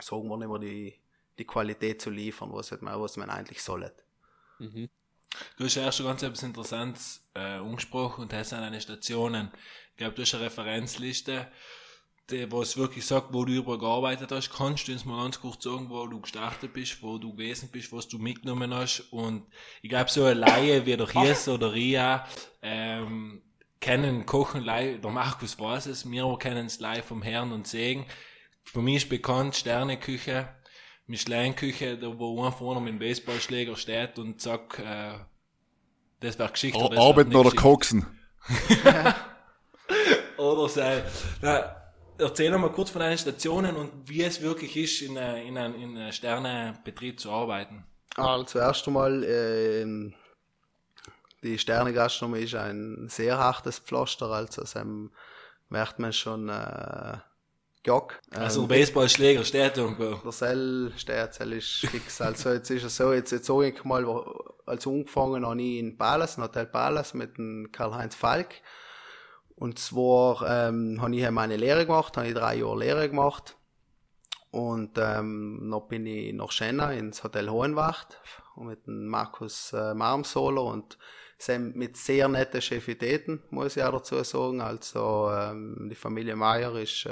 sagen 0.00 0.28
wir 0.28 0.36
nicht 0.36 0.48
mehr, 0.48 0.58
die, 0.58 1.00
die 1.38 1.46
Qualität 1.46 2.00
zu 2.00 2.10
liefern, 2.10 2.52
was, 2.52 2.70
man, 2.80 3.00
was 3.00 3.16
man 3.16 3.30
eigentlich 3.30 3.62
soll. 3.62 3.90
Mhm. 4.58 4.88
Du 5.56 5.64
hast 5.64 5.76
ja 5.76 5.82
erst 5.82 5.98
schon 5.98 6.06
ganz 6.06 6.22
etwas 6.22 6.42
Interessantes 6.42 7.24
äh, 7.34 7.40
angesprochen 7.40 8.22
und 8.22 8.32
hast 8.32 8.52
an 8.52 8.62
deine 8.62 8.80
Stationen. 8.80 9.50
Ich 9.92 9.96
glaube, 9.96 10.14
du 10.14 10.22
hast 10.22 10.34
eine 10.34 10.44
Referenzliste, 10.44 11.46
die, 12.30 12.50
wo 12.50 12.62
es 12.62 12.76
wirklich 12.76 13.06
sagt, 13.06 13.32
wo 13.32 13.44
du 13.44 13.52
überall 13.52 13.78
gearbeitet 13.78 14.32
hast. 14.32 14.50
Kannst 14.50 14.88
du 14.88 14.92
uns 14.92 15.04
mal 15.04 15.22
ganz 15.22 15.40
kurz 15.40 15.64
sagen, 15.64 15.88
wo 15.88 16.06
du 16.06 16.20
gestartet 16.20 16.72
bist, 16.72 17.02
wo 17.02 17.18
du 17.18 17.32
gewesen 17.32 17.68
bist, 17.70 17.92
was 17.92 18.08
du 18.08 18.18
mitgenommen 18.18 18.74
hast? 18.74 19.00
Und 19.12 19.46
ich 19.82 19.90
glaube, 19.90 20.10
so 20.10 20.24
eine 20.24 20.34
Laie 20.34 20.86
wie 20.86 20.96
der 20.96 21.08
Hies 21.08 21.48
oder 21.48 21.72
Ria, 21.72 22.26
ähm, 22.62 23.42
kennen 23.80 24.26
Kochen 24.26 24.62
live, 24.62 25.00
der 25.00 25.10
Markus 25.10 25.58
weiß 25.58 25.86
es, 25.86 26.08
wir 26.08 26.36
kennen 26.38 26.66
es 26.66 26.80
live 26.80 27.04
vom 27.04 27.22
Herrn 27.22 27.52
und 27.52 27.66
Segen. 27.66 28.06
Für 28.64 28.82
mich 28.82 28.96
ist 28.96 29.08
bekannt 29.08 29.56
Sterneküche, 29.56 30.48
Michelin-Küche, 31.06 31.98
da 31.98 32.18
wo 32.18 32.44
ein 32.44 32.52
vorne 32.52 32.80
mit 32.80 32.92
dem 32.92 32.98
Baseballschläger 32.98 33.76
steht 33.76 34.18
und 34.18 34.40
sagt, 34.40 34.78
äh, 34.78 35.14
das 36.20 36.38
wäre 36.38 36.52
Geschichte. 36.52 36.78
Ar 36.78 36.96
Arbeiten 36.96 37.34
oder 37.34 37.50
Koksen. 37.50 38.06
oder 40.36 40.68
sei. 40.68 41.02
Na, 41.40 41.76
erzähl 42.18 42.56
mal 42.56 42.70
kurz 42.72 42.90
von 42.90 43.00
deinen 43.00 43.18
Stationen 43.18 43.76
und 43.76 44.08
wie 44.08 44.22
es 44.22 44.42
wirklich 44.42 44.76
ist, 44.76 45.02
in 45.02 45.16
einem 45.16 45.74
in 45.74 45.96
in 45.96 46.12
Sternebetrieb 46.12 47.18
zu 47.18 47.30
arbeiten. 47.30 47.84
Also, 48.16 48.44
zuerst 48.44 48.86
einmal, 48.86 49.24
äh, 49.24 50.12
die 51.42 51.58
Sterne-Gastronomie 51.58 52.44
ist 52.44 52.54
ein 52.54 53.06
sehr 53.08 53.38
hartes 53.38 53.78
Pflaster, 53.78 54.26
also 54.26 54.62
das 54.62 54.76
merkt 55.68 55.98
man 55.98 56.12
schon 56.12 56.48
äh, 56.48 57.18
Jock. 57.84 58.20
Ähm, 58.32 58.42
also 58.42 58.66
Baseballschläger 58.66 59.44
steht 59.44 59.78
irgendwo. 59.78 60.14
Der 60.16 60.32
Sell 60.32 60.92
steht, 60.96 61.34
Sell 61.34 61.52
ist 61.52 61.86
fix. 61.86 62.20
Also 62.20 62.50
jetzt 62.50 62.70
ist 62.70 62.84
es 62.84 62.96
so, 62.96 63.12
jetzt, 63.12 63.30
jetzt 63.30 63.46
sage 63.46 63.68
ich 63.68 63.84
mal, 63.84 64.04
als 64.66 64.86
angefangen 64.86 65.46
habe 65.46 65.62
ich 65.62 65.78
in 65.78 65.96
Palace, 65.96 66.36
in 66.36 66.42
Hotel 66.42 66.66
Palace 66.66 67.14
mit 67.14 67.38
dem 67.38 67.70
Karl-Heinz 67.72 68.14
Falk. 68.14 68.54
Und 69.56 69.78
zwar 69.78 70.42
ähm, 70.48 71.00
habe 71.00 71.14
ich 71.14 71.30
meine 71.30 71.56
Lehre 71.56 71.86
gemacht, 71.86 72.16
habe 72.16 72.28
ich 72.28 72.34
drei 72.34 72.56
Jahre 72.56 72.78
Lehre 72.78 73.08
gemacht. 73.08 73.56
Und 74.50 74.98
ähm, 74.98 75.68
noch 75.68 75.82
bin 75.82 76.06
ich 76.06 76.34
nach 76.34 76.50
Schenna 76.50 76.92
ins 76.92 77.22
Hotel 77.22 77.48
Hohenwacht 77.48 78.20
mit 78.56 78.86
dem 78.86 79.06
Markus 79.06 79.72
äh, 79.72 79.94
Marmsoler 79.94 80.64
und 80.64 80.98
sind 81.42 81.74
mit 81.74 81.96
sehr 81.96 82.28
netten 82.28 82.60
Chefitäten, 82.60 83.42
muss 83.50 83.76
ich 83.76 83.82
auch 83.82 83.92
dazu 83.92 84.22
sagen. 84.22 84.60
Also 84.60 85.30
ähm, 85.32 85.88
die 85.90 85.94
Familie 85.94 86.36
Meier 86.36 86.74
ist, 86.76 87.06
äh, 87.06 87.10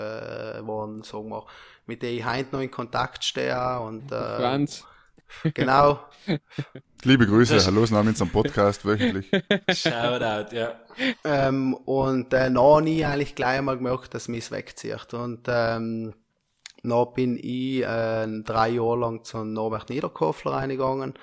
waren, 0.67 1.03
sagen 1.03 1.31
wir, 1.31 1.47
mit 1.87 2.03
der 2.03 2.13
ich 2.13 2.27
heute 2.27 2.49
noch 2.53 2.61
in 2.61 2.71
Kontakt 2.71 3.25
stehe. 3.25 3.81
Und, 3.81 4.13
äh, 4.13 4.37
Franz. 4.37 4.85
Genau. 5.55 6.01
Liebe 7.05 7.27
Grüße, 7.27 7.65
hallo, 7.65 7.89
wir 7.89 7.97
haben 7.97 8.09
jetzt 8.09 8.23
am 8.23 8.31
Podcast 8.31 8.85
wöchentlich. 8.85 9.31
Shoutout, 9.71 10.55
ja. 10.55 10.75
Ähm, 11.25 11.75
und 11.75 12.33
äh, 12.33 12.51
noch 12.51 12.81
nie 12.81 13.05
eigentlich 13.05 13.35
gleich 13.35 13.61
mal 13.61 13.77
gemerkt, 13.77 14.15
dass 14.15 14.29
mich 14.29 14.51
wegzieht. 14.51 15.13
Und 15.15 15.47
ähm, 15.49 16.15
noch 16.83 17.13
bin 17.15 17.37
ich 17.37 17.83
äh, 17.83 18.27
drei 18.43 18.71
Jahre 18.71 18.99
lang 18.99 19.25
zum 19.25 19.53
Norbert 19.53 19.91
Niederkofler 19.91 20.53
reingegangen 20.53 21.15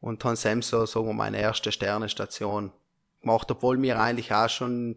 und 0.00 0.24
habe 0.24 0.36
Sam 0.36 0.62
so, 0.62 0.86
sagen 0.86 1.06
wir, 1.06 1.14
meine 1.14 1.40
erste 1.40 1.72
Sternenstation 1.72 2.72
gemacht, 3.20 3.50
obwohl 3.50 3.78
mir 3.78 4.00
eigentlich 4.00 4.32
auch 4.32 4.48
schon 4.48 4.96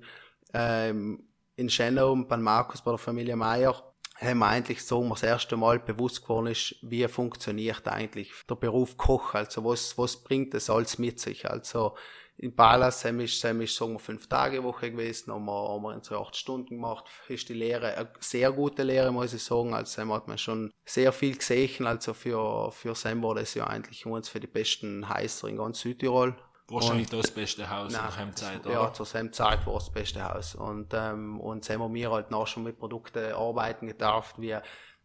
ähm, 0.54 1.28
in 1.56 1.70
Schenau 1.70 2.16
bei 2.16 2.38
Markus, 2.38 2.82
bei 2.82 2.92
der 2.92 2.98
Familie 2.98 3.36
Meier, 3.36 3.84
haben 4.20 4.40
wir 4.40 4.48
eigentlich 4.48 4.86
so 4.86 5.08
das 5.10 5.24
erste 5.24 5.56
Mal 5.56 5.80
bewusst 5.80 6.24
geworden 6.24 6.48
ist, 6.48 6.76
wie 6.82 7.08
funktioniert 7.08 7.88
eigentlich 7.88 8.32
der 8.50 8.56
Beruf 8.56 8.98
Koch, 8.98 9.34
also 9.34 9.64
was, 9.64 9.98
was 9.98 10.18
bringt 10.18 10.54
das 10.54 10.70
alles 10.70 10.98
mit 10.98 11.20
sich, 11.20 11.50
also 11.50 11.96
in 12.42 12.56
Palas 12.56 13.04
haben 13.04 13.20
wir, 13.20 13.28
haben 13.28 13.60
wir 13.60 13.68
sagen 13.68 13.94
wir, 13.94 14.00
fünf 14.00 14.28
Tage 14.28 14.64
Woche 14.64 14.92
gewesen, 14.92 15.34
haben 15.34 15.44
wir, 15.44 15.52
haben 15.52 15.84
wir 15.84 15.94
unsere 15.94 16.22
acht 16.22 16.38
Stunden 16.38 16.76
gemacht. 16.76 17.04
Ist 17.28 17.50
die 17.50 17.54
Lehre 17.54 17.98
eine 17.98 18.10
sehr 18.22 18.50
gute 18.54 18.84
Lehre, 18.84 19.12
muss 19.12 19.34
ich 19.34 19.44
sagen. 19.44 19.74
Also 19.74 20.14
hat 20.14 20.30
man 20.30 20.38
schon 20.38 20.72
sehr 20.86 21.12
viel 21.12 21.36
gesehen. 21.36 21.86
Also 21.86 22.14
für, 22.14 22.72
für 22.72 22.96
Sam 22.96 23.22
war 23.24 23.36
das 23.36 23.56
ja 23.56 23.68
eigentlich 23.68 24.06
uns 24.06 24.30
für 24.30 24.40
die 24.40 24.48
besten 24.48 25.10
Heißer 25.10 25.50
in 25.50 25.58
ganz 25.58 25.82
Südtirol. 25.82 26.34
Wahrscheinlich 26.70 27.12
und, 27.12 27.24
das 27.24 27.32
beste 27.32 27.70
Haus 27.70 27.92
nein, 27.92 28.02
in 28.04 28.08
der 28.08 28.18
Heimzeit, 28.18 28.66
oder? 28.66 28.74
Ja, 28.74 28.94
zur 28.94 29.06
selben 29.06 29.34
Zeit 29.34 29.68
war 29.68 29.76
es 29.76 29.86
das 29.86 29.94
beste 29.94 30.24
Haus. 30.24 30.56
Und, 30.56 30.94
ähm, 30.94 31.42
und 31.42 31.66
so 31.66 31.74
haben 31.74 31.94
wir 31.94 32.10
halt 32.10 32.32
noch 32.32 32.48
schon 32.48 32.64
mit 32.64 32.80
Produkten 32.80 33.34
arbeiten 33.34 33.88
gedarf, 33.88 34.36
wie 34.38 34.56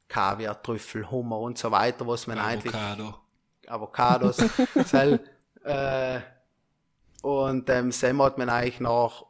Kaviar, 0.06 0.62
Trüffel, 0.62 1.10
Hummer 1.10 1.40
und 1.40 1.58
so 1.58 1.72
weiter, 1.72 2.06
was 2.06 2.28
man 2.28 2.38
Avocado. 2.38 3.02
eigentlich... 3.02 3.14
Avocados. 3.66 4.36
Sel, 4.84 5.18
äh, 5.64 6.20
und 7.24 7.70
ähm, 7.70 7.90
Sam 7.90 8.20
hat 8.22 8.36
man 8.36 8.50
eigentlich 8.50 8.80
nach, 8.80 9.24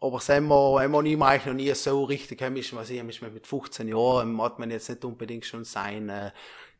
aber 0.00 0.20
Sam 0.20 0.52
hat 0.52 0.88
man 0.88 1.04
ihm 1.04 1.20
eigentlich 1.20 1.46
noch 1.46 1.54
nie 1.54 1.74
so 1.74 2.04
richtig, 2.04 2.40
ist, 2.40 2.76
was 2.76 2.90
ich, 2.90 3.02
ist 3.02 3.22
mit 3.22 3.44
15 3.44 3.88
Jahren, 3.88 4.40
hat 4.40 4.60
man 4.60 4.70
jetzt 4.70 4.88
nicht 4.88 5.04
unbedingt 5.04 5.44
schon 5.44 5.64
seine 5.64 6.32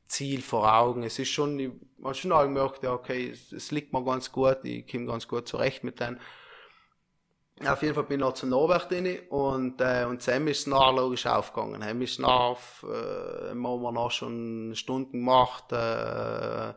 Ziel 0.07 0.43
vor 0.43 0.73
Augen. 0.73 1.03
Es 1.03 1.19
ist 1.19 1.31
schon, 1.31 1.59
ich 1.59 1.73
habe 2.05 2.15
schon 2.15 2.31
gemerkt, 2.31 2.85
ja, 2.85 2.93
okay, 2.93 3.31
es, 3.31 3.51
es 3.51 3.73
liegt 3.73 3.93
mir 3.93 4.05
ganz 4.05 4.31
gut, 4.31 4.59
ich 4.63 4.87
komme 4.87 5.07
ganz 5.07 5.27
gut 5.27 5.49
zurecht 5.49 5.83
mit 5.83 5.99
denen. 5.99 6.21
Auf 7.67 7.83
jeden 7.83 7.97
Fall 7.97 8.05
bin 8.05 8.21
ich 8.21 8.25
noch 8.25 8.35
zu 8.35 8.47
Norbert 8.47 8.93
rein 8.93 9.19
und, 9.31 9.81
äh, 9.81 10.05
und 10.05 10.23
Sam 10.23 10.47
ist 10.47 10.69
nachher 10.69 10.93
logisch 10.93 11.27
aufgegangen. 11.27 11.83
Sam 11.83 12.01
ist 12.01 12.21
nachher, 12.21 12.59
äh, 12.85 13.49
haben 13.51 13.61
wir 13.61 13.91
noch 13.91 14.13
schon 14.13 14.73
Stunden 14.77 15.19
gemacht, 15.19 15.73
äh, 15.73 16.75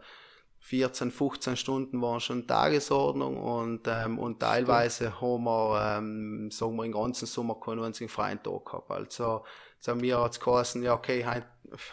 14, 0.68 1.12
15 1.12 1.56
Stunden 1.56 2.02
waren 2.02 2.20
schon 2.20 2.46
Tagesordnung 2.46 3.38
und, 3.38 3.88
ähm, 3.88 4.20
und 4.20 4.42
teilweise 4.42 5.22
haben 5.22 5.46
wir, 5.46 5.98
ähm, 5.98 6.52
sagen 6.52 6.76
wir, 6.76 6.84
im 6.84 6.92
ganzen 6.92 7.26
Sommer 7.26 7.58
keinen 7.58 7.86
einzigen 7.86 8.10
freien 8.10 8.44
Tag 8.44 8.66
gehabt. 8.66 8.92
Also, 8.92 9.46
so 9.80 9.96
mir 9.96 10.20
hat's 10.20 10.42
geheißen, 10.42 10.84
ja, 10.84 10.94
okay, 10.94 11.26
heut, 11.26 11.46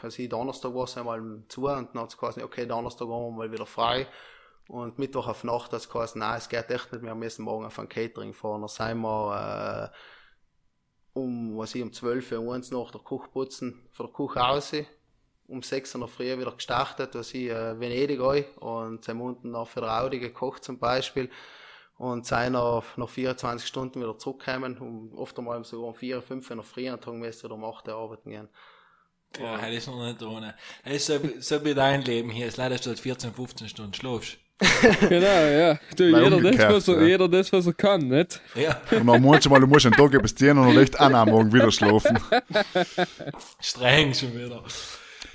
also 0.02 0.26
Donnerstag 0.26 0.74
war 0.74 0.84
es 0.84 0.98
einmal 0.98 1.22
zu 1.48 1.68
und 1.68 1.94
dann 1.94 2.02
hat's 2.02 2.18
geheißen, 2.18 2.42
okay, 2.42 2.66
Donnerstag 2.66 3.06
haben 3.06 3.26
wir 3.26 3.30
mal 3.30 3.52
wieder 3.52 3.64
frei. 3.64 4.08
Und 4.66 4.98
Mittwoch 4.98 5.28
auf 5.28 5.44
Nacht 5.44 5.72
hat's 5.72 5.88
geheißen, 5.88 6.18
nein, 6.18 6.38
es 6.38 6.48
geht 6.48 6.68
echt 6.68 6.90
nicht 6.90 7.02
mehr, 7.02 7.14
wir 7.14 7.20
müssen 7.20 7.44
morgen 7.44 7.66
auf 7.66 7.78
ein 7.78 7.88
Catering 7.88 8.34
fahren. 8.34 8.62
Da 8.62 8.66
sind 8.68 9.02
wir, 9.02 9.92
äh, 9.92 11.16
um, 11.16 11.56
was 11.56 11.76
ich, 11.76 11.82
um 11.82 11.92
12 11.92 12.32
Uhr, 12.32 12.38
um 12.40 12.46
nach 12.48 12.90
der 12.90 13.02
Küche 13.02 13.28
putzen, 13.32 13.88
von 13.92 14.06
der 14.06 14.12
Küche 14.12 14.40
raus 14.40 14.72
um 15.48 15.62
6 15.62 15.94
Uhr 15.94 16.00
noch 16.00 16.10
früher 16.10 16.38
wieder 16.38 16.52
gestartet, 16.52 17.14
was 17.14 17.34
ich 17.34 17.50
äh, 17.50 17.78
Venedig 17.78 18.20
ein 18.20 18.44
und 18.56 19.04
sind 19.04 19.20
unten 19.20 19.50
noch 19.50 19.68
für 19.68 19.82
Audi 19.82 20.18
gekocht 20.18 20.64
zum 20.64 20.78
Beispiel 20.78 21.30
und 21.98 22.26
sind 22.26 22.52
nach, 22.52 22.96
nach 22.96 23.08
24 23.08 23.66
Stunden 23.66 24.00
wieder 24.00 24.18
zurückgekommen, 24.18 24.78
um, 24.78 25.16
oft 25.16 25.38
einmal 25.38 25.64
sogar 25.64 25.88
um 25.88 25.94
4, 25.94 26.22
5 26.22 26.50
Uhr 26.50 26.56
noch 26.56 26.64
früher 26.64 26.98
und 27.06 27.18
müssen 27.18 27.46
oder 27.46 27.54
um 27.54 27.64
8 27.64 27.88
Uhr 27.88 27.94
arbeiten 27.94 28.30
gehen. 28.30 28.48
Ja, 29.38 29.56
das 29.56 29.70
ist 29.70 29.86
noch 29.88 30.04
nicht 30.04 30.22
ohne. 30.22 30.54
Das 30.84 30.94
ist 30.94 31.06
so, 31.06 31.18
so 31.40 31.64
wie 31.64 31.74
dein 31.74 32.02
Leben 32.02 32.30
hier. 32.30 32.46
Es 32.46 32.56
leider 32.56 32.78
statt 32.78 33.00
14, 33.00 33.32
15 33.34 33.68
Stunden 33.68 33.94
schlafst. 33.94 34.38
genau, 35.08 35.26
ja. 35.26 35.78
Du, 35.96 36.04
jeder, 36.04 36.40
das, 36.40 36.72
was 36.72 36.88
er, 36.88 37.00
ja. 37.00 37.06
jeder 37.08 37.28
das, 37.28 37.52
was 37.52 37.66
er 37.66 37.72
kann, 37.72 38.06
nicht? 38.06 38.40
Ja, 38.54 38.80
Und 38.92 39.06
dann 39.08 39.22
manchmal, 39.22 39.60
du 39.60 39.66
musst 39.66 39.86
einen 39.86 39.96
Tag 39.96 40.14
investieren 40.14 40.58
und 40.58 40.68
dann 40.68 40.82
echt 40.82 40.98
auch 40.98 41.10
am 41.10 41.28
Morgen 41.28 41.52
wieder 41.52 41.72
schlafen. 41.72 42.16
streng 43.60 44.14
schon 44.14 44.32
wieder. 44.32 44.62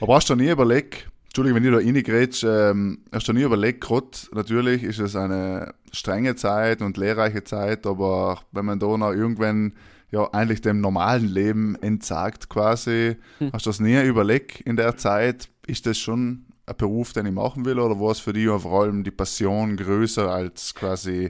Aber 0.02 0.16
hast 0.16 0.30
du 0.30 0.36
nie 0.36 0.50
überlegt, 0.50 1.10
Entschuldigung, 1.26 1.62
wenn 1.62 1.74
ich 1.74 1.80
da 1.80 1.86
reingrätsch, 1.86 2.44
ähm, 2.44 3.04
hast 3.12 3.28
du 3.28 3.34
nie 3.34 3.44
überlegt, 3.44 3.82
gerade 3.82 4.08
natürlich 4.32 4.84
ist 4.84 5.00
es 5.00 5.16
eine 5.16 5.74
strenge 5.92 6.36
Zeit 6.36 6.82
und 6.82 6.98
lehrreiche 6.98 7.44
Zeit, 7.44 7.86
aber 7.86 8.40
wenn 8.52 8.66
man 8.66 8.80
da 8.80 8.98
noch 8.98 9.12
irgendwann 9.12 9.74
ja 10.12 10.28
eigentlich 10.34 10.62
dem 10.62 10.82
normalen 10.82 11.28
Leben 11.28 11.76
entsagt 11.82 12.50
quasi, 12.50 13.18
hast 13.54 13.66
du 13.66 13.70
das 13.70 13.80
nie 13.80 14.02
überlegt 14.02 14.62
in 14.62 14.76
der 14.76 14.98
Zeit, 14.98 15.50
ist 15.68 15.86
das 15.86 16.00
schon 16.00 16.46
ein 16.66 16.78
Beruf, 16.78 17.14
den 17.14 17.28
ich 17.28 17.34
machen 17.34 17.66
will 17.66 17.80
oder 17.80 18.00
war 18.00 18.12
es 18.12 18.20
für 18.20 18.34
dich 18.34 18.48
vor 18.48 18.82
allem 18.82 19.04
die 19.04 19.12
Passion 19.12 19.78
größer 19.78 20.32
als 20.32 20.74
quasi 20.74 21.30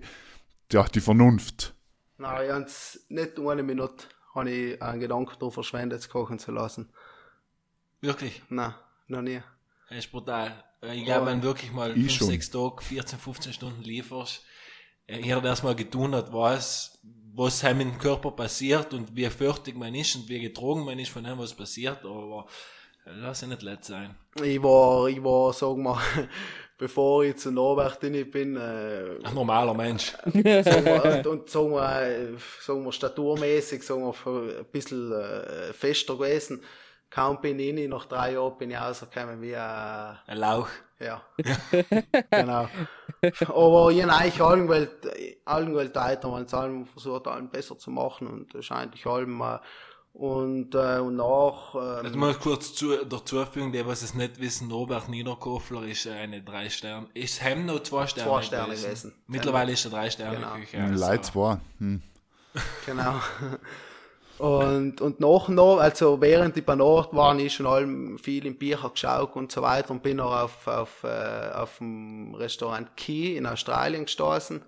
ja, 0.72 0.84
die 0.84 1.02
Vernunft? 1.02 1.74
Nein, 2.18 2.66
ich 2.68 3.00
nicht 3.10 3.40
eine 3.40 3.64
Minute 3.64 4.06
habe 4.36 4.50
ich 4.50 4.82
einen 4.82 5.00
Gedanken 5.00 5.34
darauf 5.40 5.56
verschwendet, 5.56 6.00
es 6.00 6.10
kochen 6.10 6.40
zu 6.40 6.52
lassen. 6.52 6.90
Wirklich. 8.02 8.42
Nein, 8.50 8.74
noch 9.08 9.22
nie. 9.22 9.42
Das 9.90 10.00
ist 10.00 10.12
brutal. 10.12 10.64
Ich 10.94 11.04
glaube, 11.04 11.26
wenn 11.26 11.42
du 11.42 11.48
wirklich 11.48 11.72
mal 11.72 11.90
Ich 11.92 12.06
5, 12.06 12.12
schon. 12.14 12.28
6 12.28 12.52
Tage, 12.52 12.82
14, 12.82 13.20
15 13.20 13.54
Stunden 13.54 13.84
lieferst, 13.84 14.44
äh, 15.08 15.20
jeder, 15.20 15.42
der 15.42 15.54
es 15.54 15.64
mal 15.64 15.76
getan 15.76 16.16
hat, 16.16 16.32
weiß, 16.32 17.00
was 17.36 17.64
einem 17.64 17.82
im 17.82 17.98
Körper 17.98 18.32
passiert 18.32 18.94
und 18.94 19.16
wie 19.16 19.30
fertig 19.30 19.76
man 19.76 19.94
ist 19.96 20.16
und 20.16 20.30
wie 20.30 20.40
getrogen 20.40 20.86
man 20.86 21.00
ist 21.00 21.10
von 21.10 21.24
dem, 21.24 21.38
was 21.38 21.54
passiert, 21.54 22.06
aber 22.06 22.46
äh, 23.06 23.12
lass 23.16 23.42
es 23.42 23.48
nicht 23.50 23.62
leid 23.62 23.84
sein. 23.84 24.16
Ich 24.42 24.62
war, 24.62 25.08
ich 25.08 25.22
war, 25.24 25.52
sagen 25.54 25.84
wir, 25.84 26.00
bevor 26.78 27.24
ich 27.26 27.36
zu 27.38 27.52
Norbert 27.52 28.00
bin, 28.00 28.56
äh, 28.56 29.18
Ein 29.24 29.34
normaler 29.34 29.74
Mensch. 29.74 30.14
wir, 30.26 30.60
und, 31.26 31.50
sagen 31.50 31.72
wir, 31.72 32.02
äh, 32.02 32.38
sagen 32.62 32.86
wir, 32.86 32.92
staturmäßig, 32.92 33.84
sagen 33.84 34.04
wir, 34.04 34.60
ein 34.60 34.66
bisschen 34.72 35.12
äh, 35.12 35.74
fester 35.74 36.16
gewesen. 36.16 36.64
Kaum 37.10 37.42
bin 37.42 37.60
ich 37.60 37.88
nach 37.90 38.06
drei 38.06 38.34
Jahren 38.34 38.58
bin 38.58 38.70
ich 38.72 38.78
rausgekommen 38.80 39.42
wie 39.42 39.56
ein, 39.56 40.18
Ein 40.28 40.38
Lauch. 40.38 40.68
ja. 41.00 41.22
genau. 42.32 42.68
Aber 43.48 43.92
ich 43.92 44.04
habe 44.04 44.14
eigentlich 44.14 44.42
allen 44.42 44.68
gewählt 44.68 45.96
weiter, 45.96 46.32
weil 46.32 46.44
es 46.44 46.54
allen 46.54 46.86
versucht, 46.86 47.28
allen 47.28 47.50
besser 47.50 47.78
zu 47.78 47.90
machen 47.90 48.28
und 48.28 48.72
eigentlich 48.72 49.06
allem, 49.08 49.42
äh, 49.42 49.58
und, 50.14 50.76
äh, 50.76 51.00
und 51.00 51.16
nach, 51.16 51.76
ähm, 51.76 52.06
Also 52.06 52.18
mal 52.18 52.34
kurz 52.36 52.74
zu, 52.76 53.06
dazu 53.06 53.44
fügen, 53.46 53.72
die, 53.72 53.86
was 53.86 54.02
es 54.02 54.14
nicht 54.14 54.40
wissen, 54.40 54.72
Robert 54.72 55.08
Niederkofler 55.10 55.84
ist 55.84 56.08
eine 56.08 56.42
drei 56.44 56.70
Sterne, 56.70 57.08
ist 57.14 57.42
Hem 57.44 57.66
noch 57.66 57.82
zwei 57.84 58.06
Sterne 58.08 58.30
Zwei 58.30 58.42
Sterne 58.42 58.76
gewesen. 58.76 59.14
Mittlerweile 59.28 59.72
ist 59.72 59.86
er 59.86 59.92
drei 59.92 60.10
Sterne 60.10 60.36
Genau. 60.38 60.54
Küche. 60.56 60.82
Also. 60.84 61.06
Leid 61.06 61.26
zwar. 61.26 61.62
Hm. 61.80 62.02
Genau. 62.86 63.16
Und, 64.40 65.02
und 65.02 65.20
nach 65.20 65.50
noch, 65.50 65.80
also 65.80 66.22
während 66.22 66.56
ich 66.56 66.66
bei 66.66 66.76
Nord 66.76 67.14
war, 67.14 67.38
ich 67.38 67.54
schon 67.54 67.68
allem 67.68 68.18
viel 68.18 68.46
im 68.46 68.58
Bücher 68.58 68.90
geschaut 68.90 69.36
und 69.36 69.52
so 69.52 69.62
weiter 69.62 69.92
und 69.92 70.02
bin 70.02 70.18
noch 70.18 70.34
auf, 70.34 70.66
auf, 70.66 71.04
äh, 71.04 71.52
auf 71.54 71.80
dem 71.80 72.34
Restaurant 72.36 72.96
Key 72.96 73.36
in 73.36 73.46
Australien 73.46 74.06
gestoßen. 74.06 74.62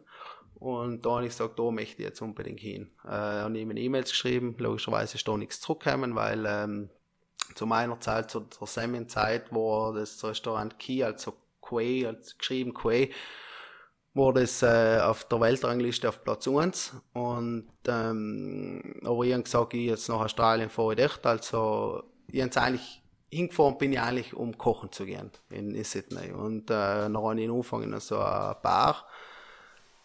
Und 0.55 1.05
da 1.05 1.11
habe 1.11 1.23
ich 1.23 1.29
gesagt, 1.29 1.57
da 1.57 1.71
möchte 1.71 2.01
ich 2.01 2.07
jetzt 2.07 2.21
unbedingt 2.21 2.59
hin. 2.59 2.91
Äh, 3.05 3.09
habe 3.09 3.57
ihm 3.57 3.71
E-Mails 3.71 4.11
geschrieben, 4.11 4.55
logischerweise 4.59 5.15
ist 5.15 5.27
da 5.27 5.37
nichts 5.37 5.61
zurückgekommen, 5.61 6.15
weil 6.15 6.45
ähm, 6.45 6.89
zu 7.55 7.65
meiner 7.65 7.99
Zeit, 7.99 8.29
zu 8.29 8.41
der 8.41 8.67
Semienzeit, 8.67 9.51
war 9.53 9.93
das 9.93 10.23
Restaurant 10.23 10.77
Key, 10.79 11.03
also 11.03 11.33
Quay, 11.61 12.05
also 12.05 12.35
geschrieben 12.37 12.73
Quay, 12.73 13.11
war 14.13 14.33
das 14.33 14.61
äh, 14.61 14.99
auf 15.01 15.23
der 15.25 15.39
Weltrangliste 15.39 16.09
auf 16.09 16.23
Platz 16.23 16.47
1. 16.47 16.93
Und, 17.13 17.67
ähm, 17.87 18.95
aber 19.05 19.23
ich 19.23 19.33
habe 19.33 19.43
gesagt, 19.43 19.73
ich 19.73 19.87
jetzt 19.87 20.09
nach 20.09 20.19
Australien 20.19 20.69
fahre 20.69 20.93
ich 20.93 20.99
echt. 20.99 21.25
Also, 21.25 22.03
ich 22.27 22.41
habe 22.41 22.61
eigentlich 22.61 23.01
hingefahren 23.31 23.77
bin 23.77 23.93
ich 23.93 24.01
eigentlich, 24.01 24.33
um 24.33 24.57
kochen 24.57 24.91
zu 24.91 25.05
gehen 25.05 25.31
in, 25.49 25.81
Sydney. 25.83 26.31
Und 26.31 26.69
äh, 26.69 26.73
dann 26.73 27.17
habe 27.17 27.39
ich 27.41 27.49
angefangen 27.49 27.93
in 27.93 27.99
so 27.99 28.17
ein 28.17 28.55
Bar, 28.61 29.07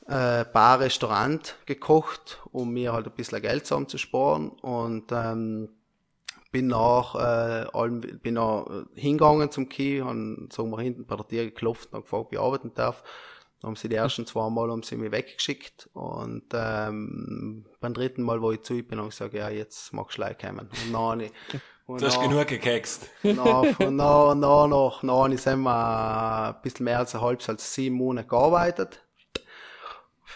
äh, 0.07 0.45
Bar-Restaurant 0.45 1.57
gekocht, 1.67 2.41
um 2.53 2.73
mir 2.73 2.93
halt 2.93 3.07
ein 3.07 3.13
bisschen 3.13 3.43
Geld 3.43 3.67
zusammenzusparen. 3.67 4.51
Und 4.51 5.11
ähm, 5.11 5.71
bin 6.53 6.69
nach 6.69 7.17
äh, 7.17 7.67
allem, 7.73 8.01
bin 8.01 8.37
äh, 8.37 8.63
hingegangen 8.95 9.51
zum 9.51 9.69
Key, 9.69 10.01
haben, 10.01 10.49
sagen 10.53 10.71
wir, 10.71 10.81
hinten 10.81 11.05
bei 11.05 11.17
der 11.17 11.27
Tür 11.27 11.45
geklopft 11.47 11.93
und 11.93 12.03
gefragt, 12.03 12.27
ob 12.27 12.33
ich 12.33 12.39
arbeiten 12.39 12.73
darf. 12.75 13.03
Haben 13.63 13.77
sie 13.77 13.89
die 13.89 13.97
ersten 13.97 14.27
zwei 14.27 14.49
Mal 14.51 14.71
haben 14.71 14.83
sie 14.83 14.97
mich 14.97 15.11
weggeschickt 15.11 15.89
und 15.95 16.45
ähm, 16.53 17.65
beim 17.81 17.95
dritten 17.95 18.23
Mal, 18.23 18.41
wo 18.43 18.53
ich 18.53 18.63
zu 18.63 18.75
bin, 18.83 18.99
habe 18.99 19.09
ich 19.09 19.17
gesagt, 19.17 19.35
ja, 19.35 19.49
jetzt 19.49 19.93
magst 19.93 20.17
du 20.19 20.23
gleich 20.23 20.39
kommen. 20.39 20.69
Und 20.87 20.93
dann, 20.93 21.21
ich- 21.21 21.33
und 21.87 22.01
Du 22.03 22.07
hast 22.07 22.17
dann- 22.19 22.29
genug 22.29 22.47
gekext. 22.49 23.09
und 23.23 23.37
dann, 23.37 23.67
und 23.79 23.99
dann, 23.99 24.41
noch, 24.71 25.01
dann 25.03 25.33
ich 25.33 25.41
sind 25.41 25.61
wir 25.63 26.49
ein 26.55 26.63
bisschen 26.63 26.85
mehr 26.85 26.99
als 26.99 27.15
ein 27.15 27.21
halbes, 27.21 27.49
als 27.49 27.73
sieben 27.75 27.97
Monate 27.97 28.29
gearbeitet. 28.29 29.01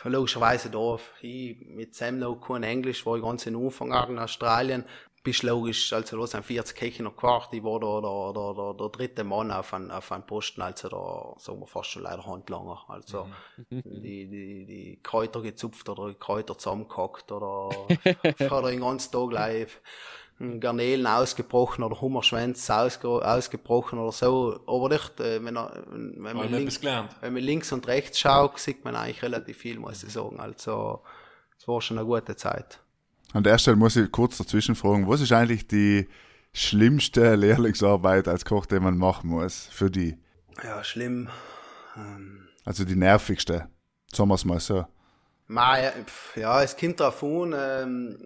Logischerweise 0.04 0.70
da, 0.70 0.98
ich 1.20 1.58
mit 1.66 1.94
Sam 1.94 2.18
noch 2.20 2.36
kein 2.36 2.62
Englisch, 2.62 3.04
war 3.04 3.16
ich 3.16 3.22
ganz 3.22 3.44
in 3.46 3.54
Anfang 3.54 3.92
an 3.92 4.10
in 4.12 4.18
Australien. 4.18 4.84
Bist 5.22 5.42
logisch, 5.42 5.92
also 5.92 6.18
da 6.18 6.26
sind 6.26 6.46
40 6.46 6.74
Köche 6.74 7.02
noch 7.02 7.14
gekocht, 7.14 7.52
ich 7.52 7.62
war 7.62 7.78
da 7.78 8.00
der, 8.00 8.32
der, 8.32 8.54
der, 8.54 8.74
der 8.74 8.88
dritte 8.88 9.22
Mann 9.22 9.50
auf 9.50 9.74
einem 9.74 9.90
auf 9.90 10.10
einem 10.12 10.24
Posten, 10.26 10.62
also 10.62 10.88
da, 10.88 11.34
sagen 11.38 11.60
wir 11.60 11.66
fast 11.66 11.90
schon 11.90 12.04
leider 12.04 12.24
Handlanger. 12.24 12.84
Also, 12.88 13.28
die, 13.70 14.28
die, 14.28 14.64
die 14.64 15.00
Kräuter 15.02 15.42
gezupft 15.42 15.88
oder 15.90 16.08
die 16.08 16.14
Kräuter 16.14 16.56
zusammengehackt 16.56 17.30
oder, 17.32 17.68
oder 18.50 18.70
den 18.70 18.80
ganzen 18.80 19.12
Tag 19.12 19.28
gleich 19.28 19.68
Garnelen 20.58 21.06
ausgebrochen 21.06 21.84
oder 21.84 22.00
Hummerschwänze 22.00 22.74
ausge, 22.74 23.08
ausgebrochen 23.08 23.98
oder 23.98 24.12
so. 24.12 24.58
Aber 24.66 24.88
nicht, 24.88 25.20
äh, 25.20 25.44
wenn, 25.44 25.56
er, 25.56 25.84
wenn, 25.86 26.14
wenn, 26.16 26.36
man 26.36 26.50
links, 26.50 26.82
wenn 26.82 27.32
man 27.34 27.42
links 27.42 27.72
und 27.72 27.86
rechts 27.86 28.18
schaut, 28.18 28.58
sieht 28.58 28.84
man 28.84 28.96
eigentlich 28.96 29.22
relativ 29.22 29.58
viel, 29.58 29.78
muss 29.78 30.02
ich 30.02 30.12
sagen. 30.12 30.40
Also, 30.40 31.02
es 31.58 31.68
war 31.68 31.82
schon 31.82 31.98
eine 31.98 32.06
gute 32.06 32.36
Zeit. 32.36 32.80
An 33.32 33.44
der 33.44 33.58
Stelle 33.58 33.76
muss 33.76 33.96
ich 33.96 34.10
kurz 34.10 34.38
dazwischen 34.38 34.74
fragen, 34.74 35.08
was 35.08 35.20
ist 35.20 35.32
eigentlich 35.32 35.66
die 35.66 36.08
schlimmste 36.52 37.36
Lehrlingsarbeit 37.36 38.26
als 38.26 38.44
Koch, 38.44 38.66
die 38.66 38.80
man 38.80 38.96
machen 38.98 39.30
muss 39.30 39.68
für 39.70 39.90
die? 39.90 40.18
Ja, 40.64 40.82
schlimm. 40.82 41.28
Ähm, 41.96 42.48
Also 42.64 42.84
die 42.84 42.96
nervigste. 42.96 43.68
Sagen 44.12 44.28
wir 44.28 44.34
es 44.34 44.44
mal 44.44 44.60
so. 44.60 44.84
Pf, 46.06 46.36
ja, 46.36 46.62
es 46.62 46.76
kommt 46.76 47.00
drauf 47.00 47.22
an. 47.22 47.54
Ähm, 47.56 48.18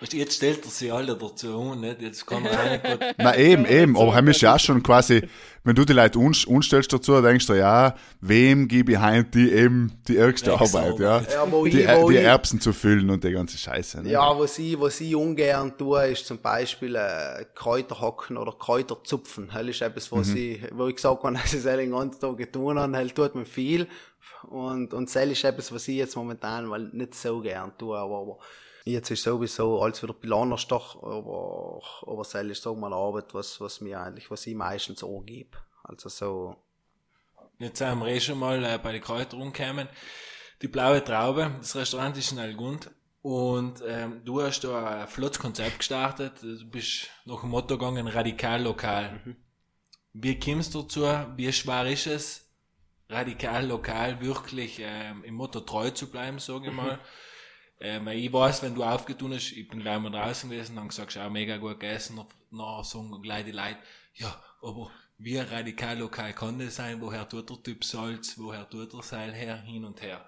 Jetzt 0.00 0.36
stellt 0.36 0.64
er 0.64 0.70
sie 0.70 0.90
alle 0.90 1.14
dazu 1.16 1.58
um, 1.58 1.78
nicht? 1.80 2.00
Jetzt 2.00 2.26
kann 2.26 2.42
man 2.42 2.52
auch 2.52 2.70
nicht 2.70 3.14
Na 3.18 3.36
eben, 3.36 3.66
eben, 3.66 3.96
aber 3.96 4.14
heim 4.14 4.26
ist 4.28 4.40
ja 4.40 4.58
schon 4.58 4.82
quasi, 4.82 5.22
wenn 5.64 5.76
du 5.76 5.84
die 5.84 5.92
Leute 5.92 6.18
unst- 6.18 6.46
unstellst 6.46 6.92
dazu, 6.92 7.20
denkst 7.20 7.46
du, 7.46 7.52
ja, 7.52 7.94
wem 8.20 8.68
gebe 8.68 8.92
ich 8.92 8.98
heim 8.98 9.30
die 9.30 9.52
eben 9.52 9.92
die 10.08 10.16
ärgste 10.16 10.54
Arbeit, 10.54 10.98
ja? 10.98 11.20
Ja, 11.20 11.46
Die, 11.46 11.68
ich, 11.82 11.86
die 11.86 12.14
ich, 12.16 12.24
Erbsen 12.24 12.58
zu 12.58 12.72
füllen 12.72 13.10
und 13.10 13.22
die 13.22 13.32
ganze 13.32 13.58
Scheiße. 13.58 14.02
Ne? 14.02 14.10
Ja, 14.10 14.36
was 14.36 14.58
ich, 14.58 14.80
was 14.80 14.98
ich 15.00 15.14
ungern 15.14 15.76
tue, 15.76 16.06
ist 16.08 16.26
zum 16.26 16.38
Beispiel 16.40 16.96
äh, 16.96 17.44
Kräuter 17.54 18.00
hacken 18.00 18.38
oder 18.38 18.52
Kräuter 18.52 18.96
zupfen. 19.04 19.50
Das 19.52 19.66
ist 19.66 19.82
etwas, 19.82 20.10
was 20.10 20.30
ich, 20.30 20.62
wo 20.72 20.88
ich 20.88 20.96
gesagt 20.96 21.22
habe, 21.22 21.34
dass 21.40 21.52
ich 21.52 21.62
das 21.62 21.76
den 21.76 21.90
ganzen 21.92 22.18
Tag 22.18 22.38
getan 22.38 22.78
habe, 22.78 22.92
das 22.92 23.12
tut 23.14 23.34
mir 23.34 23.44
viel. 23.44 23.86
Und, 24.48 24.94
und 24.94 25.14
das 25.14 25.26
ist 25.26 25.44
etwas, 25.44 25.70
was 25.70 25.86
ich 25.86 25.96
jetzt 25.96 26.16
momentan 26.16 26.64
mal 26.66 26.88
nicht 26.92 27.14
so 27.14 27.40
gern 27.40 27.72
tue, 27.78 27.96
aber, 27.96 28.18
aber 28.20 28.38
jetzt 28.84 29.10
ist 29.10 29.22
sowieso 29.22 29.82
alles 29.82 30.02
wieder 30.02 30.14
Pilanerstach, 30.14 30.96
aber, 30.96 31.82
aber 32.02 32.22
das 32.22 32.34
ist 32.34 32.62
so 32.62 32.74
mal 32.74 32.92
Arbeit, 32.92 33.34
was, 33.34 33.60
was 33.60 33.80
mir 33.80 34.00
eigentlich, 34.00 34.30
was 34.30 34.46
ich 34.46 34.54
meistens 34.54 35.04
angebe. 35.04 35.58
Also 35.84 36.08
so, 36.08 36.56
Jetzt 37.62 37.78
sind 37.78 38.00
wir 38.00 38.08
eh 38.08 38.20
schon 38.20 38.40
mal 38.40 38.64
äh, 38.64 38.78
bei 38.82 38.90
den 38.90 39.00
Kräutern 39.00 39.40
rumgekommen. 39.40 39.88
Die 40.62 40.68
blaue 40.68 41.02
Traube, 41.04 41.54
das 41.58 41.76
Restaurant 41.76 42.16
ist 42.16 42.32
in 42.32 42.40
Algund. 42.40 42.90
Und 43.22 43.84
ähm, 43.86 44.20
du 44.24 44.42
hast 44.42 44.64
da 44.64 45.02
ein 45.02 45.08
flottes 45.08 45.38
Konzept 45.38 45.78
gestartet. 45.78 46.42
Du 46.42 46.64
bist 46.68 47.08
nach 47.24 47.42
dem 47.42 47.50
Motto 47.50 47.78
gegangen, 47.78 48.08
radikal 48.08 48.62
lokal. 48.62 49.36
Wie 50.12 50.40
kommst 50.40 50.74
du 50.74 50.82
dazu? 50.82 51.02
Wie 51.36 51.52
schwer 51.52 51.86
ist 51.86 52.08
es, 52.08 52.50
radikal 53.08 53.64
lokal 53.64 54.20
wirklich 54.20 54.80
ähm, 54.80 55.22
im 55.22 55.34
Motto 55.34 55.60
treu 55.60 55.90
zu 55.90 56.10
bleiben, 56.10 56.40
sage 56.40 56.66
ich 56.66 56.74
mal? 56.74 56.98
Ähm, 57.82 58.06
ich 58.08 58.32
weiß, 58.32 58.62
wenn 58.62 58.74
du 58.76 58.84
aufgetun 58.84 59.34
hast, 59.34 59.52
ich 59.52 59.68
bin 59.68 59.80
gleich 59.80 59.98
mal 60.00 60.10
draußen 60.10 60.48
gewesen, 60.48 60.76
dann 60.76 60.88
gesagt, 60.88 61.18
auch 61.18 61.28
mega 61.30 61.56
gut 61.56 61.80
gegessen, 61.80 62.18
und 62.18 62.28
nachher 62.50 62.84
sagen 62.84 63.20
gleich 63.22 63.44
die 63.44 63.50
Leute, 63.52 63.76
ja, 64.14 64.34
aber 64.62 64.90
wie 65.18 65.36
radikal 65.38 65.98
lokal 65.98 66.32
kann 66.32 66.58
das 66.58 66.76
sein? 66.76 67.00
Woher 67.00 67.28
tut 67.28 67.50
der 67.50 67.62
Typ 67.62 67.84
Salz? 67.84 68.38
Woher 68.38 68.68
tut 68.70 68.92
der 68.92 69.02
Seil 69.02 69.32
her? 69.32 69.56
Hin 69.62 69.84
und 69.84 70.00
her. 70.02 70.24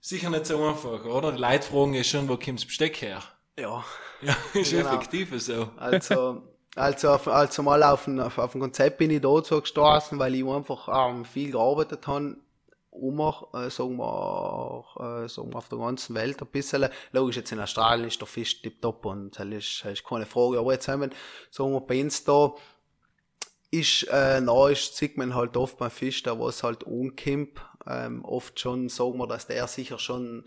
Sicher 0.00 0.30
nicht 0.30 0.46
so 0.46 0.64
einfach, 0.64 1.04
oder? 1.04 1.32
Die 1.32 1.40
Leute 1.40 1.66
fragen 1.66 1.94
ja 1.94 2.04
schon, 2.04 2.28
wo 2.28 2.36
kommt 2.36 2.60
das 2.60 2.66
Besteck 2.66 3.00
her? 3.02 3.22
ja. 3.58 3.84
Ja, 4.22 4.36
ist 4.54 4.70
Genau. 4.70 4.88
effektiv 4.94 5.30
so. 5.42 5.70
Also, 5.76 6.42
also, 6.74 7.10
auf, 7.10 7.28
also 7.28 7.62
mal 7.62 7.82
auf 7.82 8.06
ein, 8.06 8.20
auf, 8.20 8.38
auf 8.38 8.54
ein 8.54 8.60
Konzept 8.60 8.98
bin 8.98 9.10
ich 9.10 9.20
dazu 9.20 9.60
gestoßen, 9.60 10.18
weil 10.18 10.34
ich 10.34 10.44
einfach 10.46 10.88
ähm, 11.10 11.24
viel 11.24 11.52
gearbeitet 11.52 12.06
habe, 12.06 12.36
um, 12.96 13.20
äh, 13.20 13.70
sagen 13.70 13.96
wir, 13.96 14.84
äh, 14.98 15.28
sagen 15.28 15.52
wir, 15.52 15.58
auf 15.58 15.68
der 15.68 15.78
ganzen 15.78 16.14
Welt 16.14 16.40
ein 16.40 16.48
bisschen. 16.48 16.88
Logisch, 17.12 17.36
jetzt 17.36 17.52
in 17.52 17.60
Australien 17.60 18.08
ist 18.08 18.20
der 18.20 18.26
Fisch 18.26 18.62
tipptopp 18.62 19.04
und 19.06 19.38
das 19.38 19.46
ist, 19.46 19.84
ist 19.84 20.04
keine 20.04 20.26
Frage. 20.26 20.58
Aber 20.58 20.72
jetzt 20.72 20.88
haben 20.88 21.02
wir, 21.02 21.10
sagen 21.50 21.72
wir, 21.72 21.80
bei 21.80 22.02
uns 22.02 22.24
da, 22.24 22.54
ist, 23.70 24.04
äh, 24.04 24.40
na, 24.40 24.68
ist, 24.68 24.96
sieht 24.96 25.16
man 25.16 25.34
halt 25.34 25.56
oft 25.56 25.78
beim 25.78 25.90
Fisch, 25.90 26.22
da 26.22 26.38
was 26.38 26.62
halt 26.62 26.84
umkimmt, 26.84 27.60
ähm, 27.86 28.24
oft 28.24 28.58
schon, 28.58 28.88
sagen 28.88 29.18
wir, 29.18 29.26
dass 29.26 29.46
der 29.46 29.66
sicher 29.66 29.98
schon 29.98 30.44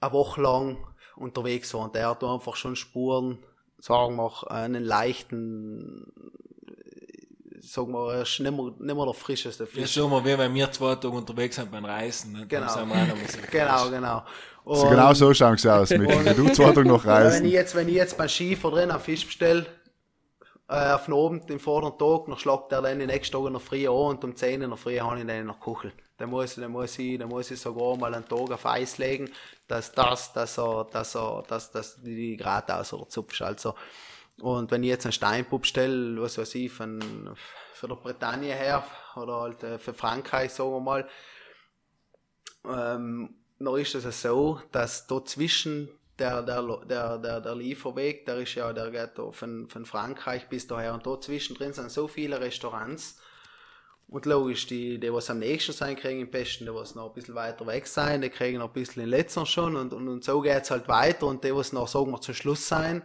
eine 0.00 0.12
Woche 0.12 0.40
lang 0.40 0.86
unterwegs 1.16 1.74
war 1.74 1.82
und 1.82 1.94
der 1.94 2.08
hat 2.08 2.24
einfach 2.24 2.56
schon 2.56 2.76
Spuren, 2.76 3.38
sagen 3.78 4.16
wir, 4.16 4.50
einen 4.50 4.84
leichten, 4.84 6.12
sagen 7.60 7.92
wir, 7.92 8.14
er 8.14 8.22
ist 8.22 8.40
nicht 8.40 8.50
mehr, 8.50 8.64
nicht 8.78 8.80
mehr 8.96 9.04
der 9.04 9.14
frischeste 9.14 9.64
Ja, 9.64 9.70
Fisch. 9.70 9.92
schon 9.94 10.10
mal, 10.10 10.24
wie 10.24 10.36
wenn 10.36 10.54
wir 10.54 10.70
zwei 10.72 10.94
Tage 10.94 11.08
unterwegs 11.10 11.56
sind 11.56 11.70
beim 11.70 11.84
Reisen. 11.84 12.32
Ne? 12.32 12.38
Dann 12.40 12.48
Genau. 12.48 12.72
sind 12.72 12.88
wir 12.88 12.94
auch 13.02 13.06
noch 13.06 13.16
mal 13.16 13.28
so 13.28 13.38
Genau, 13.50 13.90
genau. 13.90 14.22
So 14.64 14.82
Und- 14.84 14.90
genau 14.90 15.14
so 15.14 15.34
schauen 15.34 15.56
sie 15.56 15.72
aus, 15.72 15.90
mit. 15.90 16.08
Wenn 16.08 16.36
du 16.36 16.52
zwei 16.52 16.72
Tage 16.72 16.84
noch 16.88 17.04
Wenn 17.04 17.12
ich 17.12 17.24
reisen. 17.24 17.46
jetzt, 17.46 17.74
wenn 17.74 17.88
ich 17.88 17.94
jetzt 17.94 18.16
beim 18.18 18.28
Schiefer 18.28 18.70
drin 18.70 18.90
einen 18.90 19.00
Fisch 19.00 19.26
bestelle, 19.26 19.66
äh, 20.68 20.92
auf 20.92 21.06
den 21.06 21.14
Abend, 21.14 21.50
im 21.50 21.58
vorderen 21.60 21.98
Tag, 21.98 22.26
dann 22.26 22.38
schlagt 22.38 22.72
er 22.72 22.82
dann 22.82 22.98
den 22.98 23.08
nächsten 23.08 23.32
Tag 23.36 23.46
in 23.46 23.52
der 23.54 23.60
Früh 23.60 23.86
an 23.88 23.94
und 23.94 24.24
um 24.24 24.36
10 24.36 24.62
in 24.62 24.70
der 24.70 24.76
Früh 24.76 24.98
habe 24.98 25.18
ich 25.18 25.26
den 25.26 25.46
noch 25.46 25.58
Kuchel. 25.60 25.92
Dann 26.16 26.30
muss, 26.30 26.54
dann 26.56 26.70
muss 26.70 26.98
ich, 26.98 27.18
dann 27.18 27.28
muss 27.30 27.50
ich 27.50 27.58
sogar 27.60 27.96
mal 27.96 28.14
einen 28.14 28.28
Tag 28.28 28.50
auf 28.52 28.66
Eis 28.66 28.98
legen, 28.98 29.30
dass 29.66 29.90
das, 29.90 30.32
dass 30.34 30.58
er, 30.58 30.86
dass 30.92 31.16
er, 31.16 31.42
dass, 31.48 31.70
dass 31.72 31.96
die 32.02 32.36
gerade 32.36 32.76
aus 32.76 32.92
oder 32.92 33.08
zupfst. 33.08 33.40
Also, 33.42 33.74
und 34.40 34.70
wenn 34.70 34.82
ich 34.82 34.88
jetzt 34.88 35.06
einen 35.06 35.12
Steinpup 35.12 35.66
stelle, 35.66 36.20
was 36.20 36.38
weiß 36.38 36.54
ich, 36.54 36.72
von, 36.72 37.34
von 37.74 37.88
der 37.88 37.96
Bretagne 37.96 38.54
her, 38.54 38.84
oder 39.16 39.40
halt 39.40 39.62
äh, 39.62 39.78
für 39.78 39.94
Frankreich, 39.94 40.52
sagen 40.52 40.70
wir 40.70 40.80
mal, 40.80 41.08
ähm, 42.64 43.34
noch 43.58 43.76
ist 43.76 43.94
es 43.94 44.22
so, 44.22 44.60
dass 44.72 45.06
da 45.06 45.24
zwischen 45.24 45.88
der, 46.18 46.42
der, 46.42 46.62
der, 46.84 47.18
der, 47.18 47.40
der 47.40 47.54
Lieferweg, 47.54 48.26
der 48.26 48.36
ist 48.36 48.54
ja, 48.54 48.72
der 48.72 48.90
geht 48.90 49.18
von, 49.34 49.68
von 49.68 49.86
Frankreich 49.86 50.48
bis 50.48 50.66
daher 50.66 50.94
und 50.94 51.06
da 51.06 51.18
zwischendrin 51.20 51.72
sind 51.72 51.90
so 51.90 52.08
viele 52.08 52.40
Restaurants. 52.40 53.20
Und 54.08 54.26
logisch, 54.26 54.66
die, 54.66 54.98
die 54.98 55.12
was 55.12 55.30
am 55.30 55.38
nächsten 55.38 55.72
sein, 55.72 55.94
kriegen 55.94 56.20
im 56.20 56.30
besten, 56.30 56.64
die 56.64 56.74
was 56.74 56.96
noch 56.96 57.06
ein 57.06 57.14
bisschen 57.14 57.36
weiter 57.36 57.64
weg 57.66 57.86
sein, 57.86 58.20
die 58.20 58.28
kriegen 58.28 58.58
noch 58.58 58.66
ein 58.66 58.72
bisschen 58.72 59.04
in 59.04 59.08
letzter 59.08 59.46
schon 59.46 59.76
und, 59.76 59.92
und, 59.92 60.08
und 60.08 60.24
so 60.24 60.40
geht's 60.40 60.70
halt 60.70 60.88
weiter 60.88 61.26
und 61.26 61.44
die, 61.44 61.54
was 61.54 61.72
noch, 61.72 61.86
sagen 61.86 62.10
wir, 62.10 62.20
zum 62.20 62.34
Schluss 62.34 62.66
sein, 62.66 63.02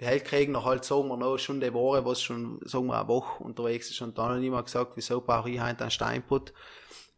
die 0.00 0.06
halt 0.06 0.24
kriegen 0.24 0.52
noch 0.52 0.64
halt, 0.64 0.84
sagen 0.84 1.08
wir, 1.08 1.16
noch 1.16 1.38
schon 1.38 1.60
die 1.60 1.72
Woche, 1.72 2.04
was 2.04 2.20
schon, 2.20 2.60
sagen 2.64 2.86
wir, 2.86 2.98
eine 2.98 3.08
Woche 3.08 3.42
unterwegs 3.42 3.90
ist 3.90 4.00
und 4.02 4.18
dann 4.18 4.30
hat 4.30 4.38
niemand 4.40 4.66
gesagt, 4.66 4.92
wieso 4.96 5.20
brauche 5.20 5.50
ich 5.50 5.60
heute 5.60 5.82
einen 5.82 5.90
Steinput, 5.90 6.52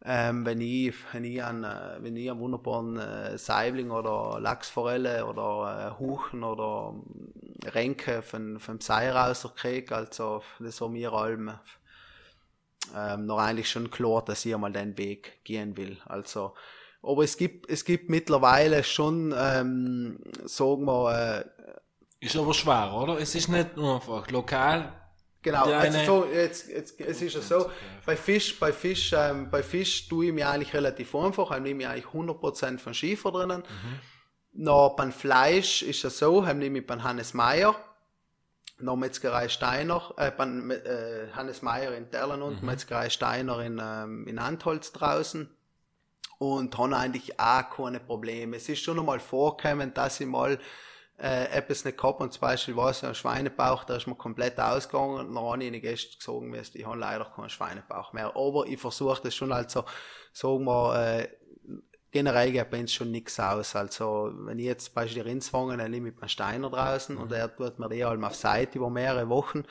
ähm, 0.04 0.44
wenn 0.44 0.60
ich, 0.60 0.94
wenn 1.12 1.24
ich 1.24 1.42
einen, 1.42 1.64
äh, 1.64 1.96
wenn 2.00 2.16
ich 2.16 2.30
einen 2.30 2.40
wunderbaren 2.40 2.98
äh, 2.98 3.38
Saibling 3.38 3.90
oder 3.90 4.38
Lachsforelle 4.38 5.24
oder 5.24 5.94
äh, 5.96 5.98
Huchen 5.98 6.44
oder 6.44 6.94
Renke 7.64 8.20
von, 8.20 8.58
vom 8.60 8.80
Sei 8.80 9.10
rauskriege, 9.10 9.96
also 9.96 10.42
das 10.58 10.80
war 10.80 10.90
mir 10.90 11.12
allem 11.12 11.52
ähm, 12.94 13.26
noch 13.26 13.38
eigentlich 13.38 13.70
schon 13.70 13.90
klar, 13.90 14.22
dass 14.24 14.44
ich 14.44 14.54
einmal 14.54 14.72
den 14.72 14.98
Weg 14.98 15.42
gehen 15.44 15.76
will. 15.76 15.96
Also, 16.04 16.54
aber 17.02 17.24
es 17.24 17.36
gibt, 17.36 17.70
es 17.70 17.84
gibt 17.84 18.10
mittlerweile 18.10 18.84
schon, 18.84 19.34
ähm, 19.36 20.18
sagen 20.44 20.84
wir, 20.84 21.44
äh, 21.44 21.44
Ist 22.24 22.36
aber 22.36 22.54
schwer, 22.54 22.90
oder? 22.94 23.20
Es 23.20 23.34
ist 23.34 23.48
nicht 23.48 23.76
nur 23.76 23.96
einfach 23.96 24.30
lokal. 24.30 24.92
Genau, 25.42 25.64
also 25.64 25.98
so, 26.06 26.24
jetzt, 26.24 26.70
jetzt, 26.70 26.98
es 26.98 27.20
ist 27.20 27.34
ja 27.34 27.42
so, 27.42 27.70
bei 28.06 28.16
Fisch, 28.16 28.58
bei 28.58 28.72
Fisch, 28.72 29.12
ähm, 29.14 29.50
bei 29.50 29.62
Fisch 29.62 30.08
tue 30.08 30.26
ich 30.26 30.32
mir 30.32 30.48
eigentlich 30.48 30.72
relativ 30.72 31.14
einfach, 31.14 31.54
ich 31.54 31.60
nehme 31.60 31.82
ich 31.82 31.88
eigentlich 31.88 32.06
100% 32.06 32.78
von 32.78 32.94
Schiefer 32.94 33.30
drinnen. 33.30 33.62
Na, 34.52 34.88
beim 34.88 35.12
Fleisch 35.12 35.82
ist 35.82 36.02
es 36.02 36.18
so, 36.18 36.42
ich 36.46 36.54
nehme 36.54 36.78
ich 36.78 36.86
beim 36.86 37.04
Hannes 37.04 37.34
Meyer, 37.34 37.76
noch 38.78 38.96
Metzgerei 38.96 39.50
Steiner, 39.50 40.14
äh, 40.16 40.30
beim 40.30 40.70
äh, 40.70 41.30
Hannes 41.34 41.60
Meyer 41.60 41.94
in 41.94 42.10
Terlen 42.10 42.40
und 42.40 42.62
Metzgerei 42.62 43.10
Steiner 43.10 43.60
in, 43.60 43.78
ähm, 43.84 44.26
in 44.26 44.38
Antholz 44.38 44.92
draußen. 44.92 45.50
Und 46.38 46.76
haben 46.78 46.94
eigentlich 46.94 47.38
auch 47.38 47.70
keine 47.70 48.00
Probleme. 48.00 48.56
Es 48.56 48.68
ist 48.68 48.82
schon 48.82 48.98
einmal 48.98 49.20
vorgekommen, 49.20 49.94
dass 49.94 50.20
ich 50.20 50.26
mal 50.26 50.58
äh, 51.18 51.46
etwas 51.56 51.84
nicht 51.84 51.96
gehabt 51.96 52.20
und 52.20 52.32
zum 52.32 52.40
Beispiel 52.40 52.76
war 52.76 52.90
es 52.90 53.04
ein 53.04 53.14
Schweinebauch, 53.14 53.84
da 53.84 53.96
ist 53.96 54.06
mir 54.06 54.16
komplett 54.16 54.58
ausgegangen 54.58 55.20
und 55.20 55.34
dann 55.34 55.44
habe 55.44 55.62
ich 55.62 55.70
den 55.70 55.80
Gästen 55.80 56.50
gesagt, 56.50 56.74
ich 56.74 56.86
habe 56.86 56.98
leider 56.98 57.24
keinen 57.26 57.50
Schweinebauch 57.50 58.12
mehr. 58.12 58.36
Aber 58.36 58.66
ich 58.66 58.80
versuche 58.80 59.22
das 59.22 59.34
schon 59.34 59.52
also, 59.52 59.84
sagen 60.32 60.64
wir, 60.64 61.20
äh, 61.20 61.28
generell 62.10 62.52
geht 62.52 62.70
bei 62.70 62.80
uns 62.80 62.92
schon 62.92 63.10
nichts 63.10 63.38
aus. 63.38 63.76
Also, 63.76 64.30
wenn 64.34 64.58
ich 64.58 64.66
jetzt 64.66 64.86
zum 64.86 64.94
Beispiel 64.94 65.22
die 65.22 65.28
Rindswangen, 65.28 65.78
dann 65.78 65.90
nehme 65.90 66.08
ich 66.08 66.16
beim 66.16 66.28
Steiner 66.28 66.70
draußen 66.70 67.16
und 67.16 67.32
er 67.32 67.54
tut 67.54 67.78
mir 67.78 67.88
die 67.88 68.04
allem 68.04 68.24
auf 68.24 68.34
Seite 68.34 68.78
über 68.78 68.90
mehrere 68.90 69.28
Wochen. 69.28 69.64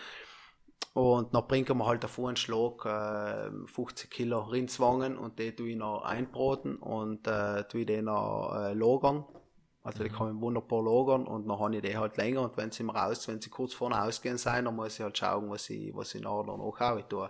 Und 0.93 1.33
dann 1.33 1.47
bringen 1.47 1.77
wir 1.77 1.85
halt 1.87 2.05
auf 2.05 2.19
einen 2.19 2.35
Schlag 2.35 2.85
äh, 2.85 3.49
50 3.67 4.11
Kilo 4.11 4.41
Rindswangen 4.41 5.17
und 5.17 5.39
die 5.39 5.55
tue 5.55 5.69
ich 5.69 5.75
noch 5.75 6.03
einbraten 6.03 6.75
und 6.75 7.27
äh, 7.27 7.63
tue 7.63 7.81
ich 7.81 7.87
die 7.87 8.01
noch 8.01 8.53
äh, 8.55 8.73
lagern. 8.73 9.25
Also 9.83 10.01
die 10.01 10.09
kann 10.09 10.33
ich 10.33 10.41
wunderbar 10.41 10.81
lagern 10.81 11.27
und 11.27 11.45
dann 11.47 11.59
habe 11.59 11.75
ich 11.75 11.81
die 11.81 11.97
halt 11.97 12.15
länger 12.15 12.41
und 12.41 12.55
wenn 12.55 12.71
sie 12.71 12.83
mir 12.83 12.95
raus, 12.95 13.27
wenn 13.27 13.41
sie 13.41 13.49
kurz 13.49 13.73
vorne 13.73 14.01
ausgehen 14.01 14.37
sein, 14.37 14.63
dann 14.63 14.75
muss 14.75 14.97
ich 14.97 15.01
halt 15.01 15.17
schauen, 15.17 15.49
was 15.49 15.69
ich, 15.69 15.93
was 15.93 16.15
ich 16.15 16.21
nachher 16.21 16.45
noch 16.45 16.59
auch 16.59 17.01
tue. 17.09 17.27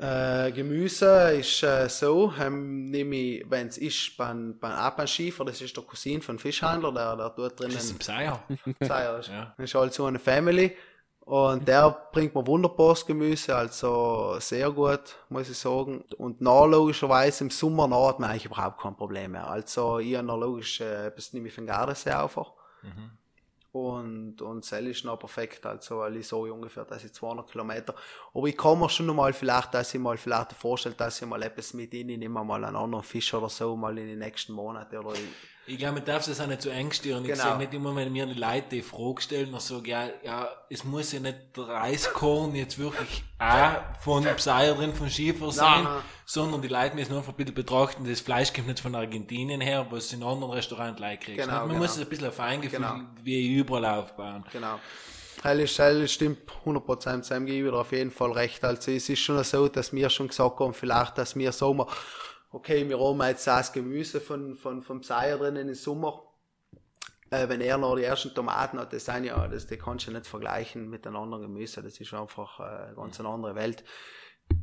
Äh, 0.00 0.52
Gemüse 0.52 1.32
ist 1.32 1.62
äh, 1.64 1.88
so, 1.88 2.32
ähm, 2.38 2.84
nehme 2.84 3.16
ich, 3.16 3.50
wenn 3.50 3.66
es 3.66 3.78
ist, 3.78 4.16
beim, 4.16 4.56
beim, 4.60 4.72
auch 4.72 4.90
beim 4.90 5.08
Schiefer, 5.08 5.44
das 5.44 5.60
ist 5.60 5.76
der 5.76 5.82
Cousin 5.82 6.22
von 6.22 6.38
Fischhandler, 6.38 6.92
der, 6.92 7.16
der 7.16 7.34
tut 7.34 7.58
drinnen 7.58 7.74
Das 7.74 7.84
ist 7.84 7.94
ein 7.94 7.98
Pseier. 7.98 8.44
Zeier. 8.80 9.20
Ja. 9.28 9.54
Das 9.56 9.64
ist 9.64 9.74
halt 9.74 9.92
so 9.92 10.04
eine 10.04 10.20
Family. 10.20 10.76
Und 11.28 11.68
der 11.68 11.90
bringt 12.10 12.34
mir 12.34 12.46
wunderbares 12.46 13.04
Gemüse, 13.04 13.54
also 13.54 14.36
sehr 14.40 14.70
gut, 14.70 15.18
muss 15.28 15.50
ich 15.50 15.58
sagen. 15.58 16.02
Und 16.16 16.40
na, 16.40 16.64
logischerweise 16.64 17.44
im 17.44 17.50
Sommer 17.50 17.86
na, 17.86 18.08
hat 18.08 18.18
man 18.18 18.30
eigentlich 18.30 18.46
überhaupt 18.46 18.80
kein 18.80 18.96
Problem 18.96 19.32
mehr. 19.32 19.46
Also 19.46 19.98
ich 19.98 20.16
habe 20.16 20.26
logisch 20.26 20.80
äh, 20.80 21.12
nehme 21.32 21.48
ich 21.48 21.54
von 21.54 21.66
Gardasee 21.66 22.12
einfach. 22.12 22.52
Und, 23.72 24.40
und 24.40 24.64
Sell 24.64 24.86
ist 24.86 25.04
noch 25.04 25.18
perfekt, 25.18 25.66
also 25.66 25.98
weil 25.98 26.16
ich 26.16 26.26
so 26.26 26.40
ungefähr, 26.44 26.86
dass 26.86 27.04
ich 27.04 27.12
200 27.12 27.50
Kilometer. 27.50 27.94
Aber 28.32 28.46
ich 28.46 28.56
kann 28.56 28.78
mir 28.78 28.88
schon 28.88 29.04
noch 29.04 29.14
mal 29.14 29.34
vielleicht, 29.34 29.74
dass 29.74 29.92
ich 29.92 30.00
mal 30.00 30.16
vielleicht 30.16 30.54
vorstelle, 30.54 30.94
dass 30.94 31.20
ich 31.20 31.28
mal 31.28 31.42
etwas 31.42 31.74
mit 31.74 31.92
ihnen 31.92 32.20
nehme, 32.20 32.42
mal 32.42 32.64
einen 32.64 32.74
anderen 32.74 33.04
Fisch 33.04 33.34
oder 33.34 33.50
so, 33.50 33.76
mal 33.76 33.98
in 33.98 34.06
den 34.06 34.20
nächsten 34.20 34.54
Monaten 34.54 34.96
oder 34.96 35.12
ich, 35.68 35.74
Ich 35.74 35.78
glaube, 35.78 35.94
man 35.96 36.04
darf 36.04 36.24
das 36.26 36.40
auch 36.40 36.46
nicht 36.46 36.62
so 36.62 36.70
eng 36.70 36.90
stören. 36.92 37.24
Ich 37.24 37.30
Genau. 37.32 37.42
sage 37.44 37.58
nicht 37.58 37.74
immer, 37.74 37.94
wenn 37.94 38.12
mir 38.12 38.26
die 38.26 38.34
Leute 38.38 38.64
die 38.72 38.82
Frage 38.82 39.20
stellen, 39.22 39.52
dann 39.52 39.60
sage 39.60 39.90
ja, 39.90 40.08
ja, 40.24 40.48
es 40.68 40.84
muss 40.84 41.12
ja 41.12 41.20
nicht 41.20 41.36
der 41.56 41.68
Reiskorn 41.68 42.54
jetzt 42.54 42.78
wirklich 42.78 43.22
auch 43.38 43.72
von 44.00 44.24
Pseier 44.36 44.74
drin, 44.74 44.94
von 44.94 45.08
Schiefer 45.10 45.52
sein, 45.52 45.84
nein. 45.84 46.02
sondern 46.24 46.62
die 46.62 46.68
Leute 46.68 46.96
müssen 46.96 47.16
einfach 47.16 47.32
ein 47.32 47.36
bisschen 47.36 47.54
betrachten, 47.54 48.04
das 48.08 48.20
Fleisch 48.20 48.52
kommt 48.52 48.66
nicht 48.68 48.80
von 48.80 48.94
Argentinien 48.94 49.60
her, 49.60 49.86
was 49.90 50.12
in 50.12 50.22
anderen 50.22 50.52
Restaurants 50.52 51.00
Leute 51.00 51.18
kriegst. 51.18 51.40
Genau, 51.44 51.60
man 51.60 51.68
genau. 51.68 51.80
muss 51.80 51.98
ein 51.98 52.06
bisschen 52.06 52.26
ein 52.26 52.32
Feingefühl 52.32 52.78
Genau. 52.80 53.00
wie 53.22 53.54
überall 53.56 53.84
aufbauen. 53.84 54.44
Genau. 54.52 54.78
Hell 55.42 55.60
ist, 55.60 55.78
hell 55.78 56.08
stimmt 56.08 56.38
100% 56.64 57.22
Sam 57.22 57.46
gebe 57.46 57.66
ich 57.68 57.72
dir 57.72 57.78
auf 57.78 57.92
jeden 57.92 58.10
Fall 58.10 58.32
recht. 58.32 58.64
Also 58.64 58.90
es 58.90 59.08
ist 59.08 59.20
schon 59.20 59.42
so, 59.44 59.68
dass 59.68 59.92
wir 59.92 60.10
schon 60.10 60.26
gesagt 60.28 60.58
haben, 60.58 60.74
vielleicht, 60.74 61.16
dass 61.16 61.36
wir 61.36 61.52
sagen, 61.52 61.84
okay, 62.50 62.88
wir 62.88 62.98
haben 62.98 63.20
jetzt 63.22 63.46
das 63.46 63.72
Gemüse 63.72 64.20
von, 64.20 64.56
von, 64.56 64.82
vom 64.82 65.02
Seier 65.02 65.38
drinnen 65.38 65.68
im 65.68 65.74
Sommer. 65.74 66.22
Äh, 67.30 67.48
wenn 67.48 67.60
er 67.60 67.76
noch 67.76 67.96
die 67.96 68.04
ersten 68.04 68.34
Tomaten 68.34 68.78
hat, 68.78 68.92
das 68.92 69.04
sind 69.04 69.24
ja, 69.24 69.46
das, 69.48 69.66
die 69.66 69.76
kannst 69.76 70.06
du 70.06 70.12
nicht 70.12 70.26
vergleichen 70.26 70.88
mit 70.88 71.06
einem 71.06 71.16
anderen 71.16 71.42
Gemüse. 71.42 71.82
Das 71.82 72.00
ist 72.00 72.14
einfach 72.14 72.60
äh, 72.60 72.86
eine 72.86 72.94
ganz 72.94 73.20
eine 73.20 73.28
andere 73.28 73.54
Welt. 73.54 73.84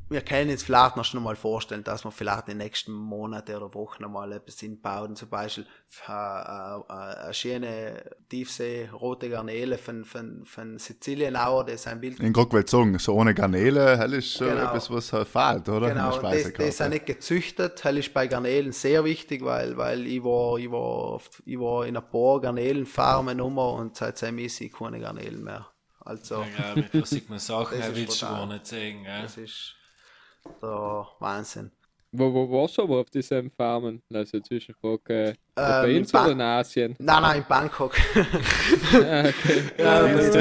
Wir 0.08 0.22
können 0.22 0.52
uns 0.52 0.62
vielleicht 0.62 0.98
noch 0.98 1.04
schon 1.04 1.24
mal 1.24 1.36
vorstellen, 1.36 1.84
dass 1.84 2.06
wir 2.06 2.12
vielleicht 2.12 2.48
in 2.48 2.60
den 2.60 2.68
nächsten 2.68 2.92
Monaten 2.94 3.56
oder 3.56 3.74
Wochen 3.74 4.04
noch 4.04 4.10
mal 4.10 4.32
etwas 4.34 4.60
hinbauen. 4.60 5.16
Zum 5.16 5.30
Beispiel 5.30 5.66
äh, 6.08 6.12
äh, 6.12 6.82
eine 6.88 7.34
schöne 7.34 8.04
Tiefsee, 8.30 8.88
rote 8.94 9.32
Garnele 9.32 9.80
von, 9.80 10.06
von, 10.06 10.46
von 10.46 10.78
Sizilienauer, 10.78 11.66
das 11.66 11.76
ist 11.76 11.88
ein 11.88 12.00
Bild. 12.02 12.20
In 12.20 12.34
Grockwald 12.34 12.70
sagen, 12.70 13.00
so 13.00 13.16
ohne 13.16 13.34
Garnele, 13.34 13.98
hell 13.98 14.14
ist 14.14 14.32
schon 14.38 14.50
Genau. 14.50 14.68
etwas, 14.70 14.92
was 14.92 15.12
halt 15.12 15.28
fehlt, 15.28 15.68
oder? 15.70 15.90
Genau, 15.90 16.20
das, 16.22 16.54
das 16.54 16.80
ist 16.80 16.90
nicht 16.90 17.08
gezüchtet. 17.08 17.84
Das 17.84 17.96
ist 17.96 18.14
bei 18.14 18.28
Garnelen 18.28 18.74
sehr 18.74 19.04
wichtig, 19.06 19.44
weil, 19.44 19.76
weil 19.76 20.06
ich 20.06 20.24
war, 20.24 20.60
ich 20.60 20.70
war, 20.70 21.14
oft, 21.16 21.42
ich 21.48 21.60
war 21.60 21.84
in 21.88 21.98
ein 21.98 22.08
paar 22.08 22.40
Garnelenfarmen 22.42 23.38
nummer 23.38 23.74
und 23.74 23.96
seitdem 23.96 24.38
ist 24.38 24.62
ich 24.62 24.72
keine 24.72 25.00
Garnelen 25.00 25.44
mehr. 25.44 25.66
Also, 26.06 26.36
Ja, 26.58 26.74
glaube 26.74 26.80
ich, 26.94 27.00
da 27.02 27.06
sieht 27.06 27.30
man 27.30 27.40
Sachen, 27.40 27.78
Das 27.80 27.96
willst 27.96 28.22
du 28.22 28.26
gar 28.26 28.46
nicht 28.46 28.66
sehen, 28.66 29.04
gell? 29.04 29.22
das 29.24 29.38
ist 29.38 29.76
der 30.62 31.08
Wahnsinn. 31.20 31.72
Wo, 32.18 32.34
wo 32.34 32.50
warst 32.62 32.78
du 32.78 32.84
aber 32.84 33.00
auf 33.02 33.10
diesen 33.10 33.52
Farmen? 33.52 34.02
Also 34.14 34.40
Zwischenfrage. 34.40 35.32
Äh, 35.32 35.34
bei 35.56 35.98
uns 35.98 36.14
Ba- 36.14 36.24
oder 36.24 36.32
in 36.32 36.40
Asien? 36.42 36.96
Nein, 36.98 37.22
nein, 37.22 37.38
in 37.40 37.46
Bangkok. 37.46 37.94
Ah, 38.94 39.28
okay. 39.28 39.64
Ja, 39.78 40.02
das 40.08 40.16
das, 40.16 40.26
ist 40.28 40.34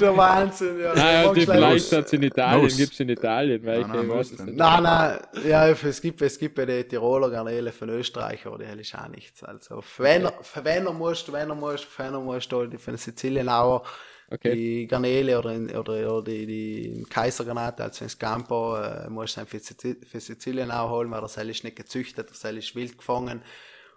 der 0.00 0.10
ist 0.10 0.16
Wahnsinn. 0.16 0.80
Ja. 0.80 0.94
Naja, 0.94 1.28
und 1.28 1.36
die 1.36 1.46
vielleicht 1.46 1.92
hat 1.92 2.06
es 2.06 2.12
in 2.14 2.22
Italien, 2.24 2.76
gibt 2.76 2.92
es 2.94 3.00
in 3.00 3.08
Italien, 3.10 3.64
weil 3.64 3.80
Nein, 3.82 3.90
ich 3.90 3.96
nein, 3.96 4.08
weiß 4.08 4.32
es 4.32 4.40
nicht. 4.40 4.56
Nein, 4.56 4.82
nein, 4.82 5.18
ja, 5.46 5.68
es 5.68 6.00
gibt, 6.00 6.20
es 6.22 6.36
gibt 6.38 6.58
ja 6.58 6.66
die 6.66 6.82
Tiroler 6.84 7.30
Garnele 7.30 7.70
von 7.70 7.88
Österreich, 7.90 8.44
aber 8.46 8.58
die 8.58 8.64
hell 8.66 8.80
ist 8.80 8.94
auch 8.96 9.06
nichts. 9.08 9.44
Also, 9.44 9.80
für 9.82 10.02
wenn, 10.02 10.24
er- 10.24 10.42
für 10.42 10.64
wenn 10.64 10.84
er 10.86 10.92
musst, 10.92 11.30
wenn 11.32 11.48
er 11.48 11.54
musst, 11.54 11.84
für 11.84 12.02
wenn 12.04 12.14
er 12.14 12.20
musst, 12.20 12.50
da 12.50 12.64
die 12.66 12.78
von 12.78 12.96
Sizilienauer, 12.96 13.84
Okay. 14.30 14.54
die 14.54 14.86
Garnele 14.86 15.38
oder, 15.38 15.52
in, 15.54 15.70
oder, 15.74 15.94
oder 16.12 16.22
die, 16.22 16.46
die 16.46 17.06
Kaisergranate, 17.08 17.82
also 17.84 18.04
in 18.04 18.10
Scampo, 18.10 18.76
äh, 18.76 19.08
musst 19.08 19.38
du 19.38 19.46
für, 19.46 19.56
Sizi- 19.58 20.04
für 20.04 20.20
Sizilienauer 20.20 20.90
holen, 20.90 21.10
weil 21.10 21.20
der 21.20 21.28
Sell 21.28 21.48
ist 21.48 21.64
nicht 21.64 21.76
gezüchtet, 21.76 22.28
der 22.28 22.36
Sell 22.36 22.58
ist 22.58 22.74
wild 22.74 22.98
gefangen. 22.98 23.42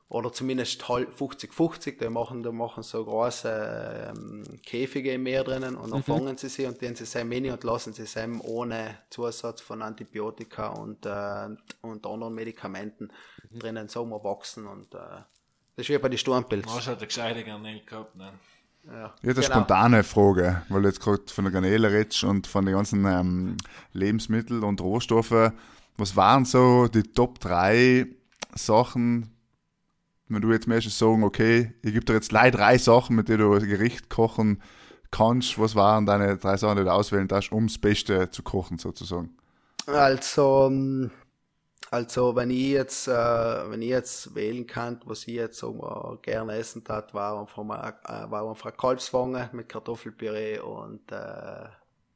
Oder 0.08 0.34
zumindest 0.34 0.90
halb 0.90 1.14
50-50, 1.18 1.98
die 1.98 2.10
machen, 2.10 2.44
die 2.44 2.52
machen 2.52 2.84
so 2.84 3.04
große 3.06 4.12
ähm, 4.14 4.44
Käfige 4.66 5.14
im 5.14 5.24
Meer 5.24 5.46
drinnen 5.46 5.78
und 5.78 5.92
dann 5.92 6.04
fangen 6.04 6.36
sie 6.38 6.50
sie 6.50 6.66
und 6.66 6.82
den 6.82 6.96
sie 6.98 7.06
sehr 7.06 7.24
mini 7.24 7.50
und 7.50 7.64
lassen 7.64 7.94
sie 7.94 8.06
sie 8.06 8.40
ohne 8.42 8.98
Zusatz 9.10 9.62
von 9.62 9.82
Antibiotika 9.82 10.68
und, 10.68 11.06
äh, 11.06 11.48
und 11.82 12.06
anderen 12.06 12.34
Medikamenten 12.34 13.14
drinnen 13.52 13.88
so 13.88 14.06
mal 14.06 14.22
wachsen 14.22 14.68
und 14.68 14.94
äh, 14.94 14.98
das 15.78 15.86
ist 15.86 15.90
wie 15.90 15.98
bei 15.98 16.10
den 16.10 16.18
Sturmpilz. 16.18 16.66
Marsch 16.66 16.88
hat 16.88 16.98
eine 16.98 17.08
gescheite 17.08 17.46
Garnele 17.46 17.82
gehabt, 17.86 18.16
ne? 18.18 18.34
Ja, 18.84 19.14
Jetzt 19.22 19.38
eine 19.38 19.46
genau. 19.46 19.56
spontane 19.58 20.04
Frage, 20.04 20.64
weil 20.70 20.82
du 20.82 20.88
jetzt 20.88 21.02
gerade 21.02 21.22
von 21.28 21.46
der 21.46 21.54
Garnele 21.54 21.92
redest 21.92 22.24
und 22.24 22.48
von 22.48 22.66
den 22.66 22.76
ganzen 22.76 23.06
ähm, 23.06 23.58
Lebensmitteln 23.94 24.64
und 24.64 24.82
Rohstoffen. 24.82 25.52
Was 25.98 26.16
waren 26.16 26.46
so 26.46 26.88
die 26.88 27.04
Top 27.04 27.40
3 27.40 28.08
Sachen, 28.56 29.32
wenn 30.28 30.42
du 30.42 30.52
jetzt 30.52 30.68
möchtest 30.68 30.98
sagen, 30.98 31.24
okay, 31.24 31.74
ich 31.82 31.94
gebe 31.94 32.06
dir 32.06 32.14
jetzt 32.14 32.32
leider 32.32 32.58
drei 32.58 32.78
Sachen, 32.78 33.16
mit 33.16 33.30
denen 33.30 33.40
du 33.40 33.54
ein 33.54 33.68
Gericht 33.68 34.10
kochen 34.10 34.62
kannst. 35.12 35.60
Was 35.60 35.76
waren 35.76 36.06
deine 36.06 36.38
drei 36.38 36.58
Sachen, 36.58 36.78
die 36.78 36.84
du 36.84 36.92
auswählen 36.94 37.28
darfst, 37.28 37.52
um 37.52 37.68
das 37.68 37.78
Beste 37.78 38.32
zu 38.32 38.42
kochen 38.42 38.78
sozusagen? 38.78 39.36
Also, 39.88 40.68
ähm, 40.72 41.12
also 41.92 42.36
wenn 42.36 42.50
ich 42.50 42.70
jetzt, 42.70 43.08
äh, 43.08 43.12
wenn 43.70 43.82
ich 43.82 43.90
jetzt 43.90 44.34
wählen 44.34 44.66
kann, 44.66 45.00
was 45.06 45.28
ich 45.28 45.36
jetzt 45.36 45.60
so 45.60 46.18
gerne 46.22 46.54
essen 46.56 46.84
tat, 46.84 47.14
war 47.14 47.40
einfach 47.40 47.64
mal, 47.64 48.00
äh, 48.06 48.32
war 48.32 48.50
einfach 48.50 48.76
Kalbswange 48.76 49.50
mit 49.52 49.68
Kartoffelpüree 49.70 50.60
und 50.60 51.12
äh, 51.12 51.68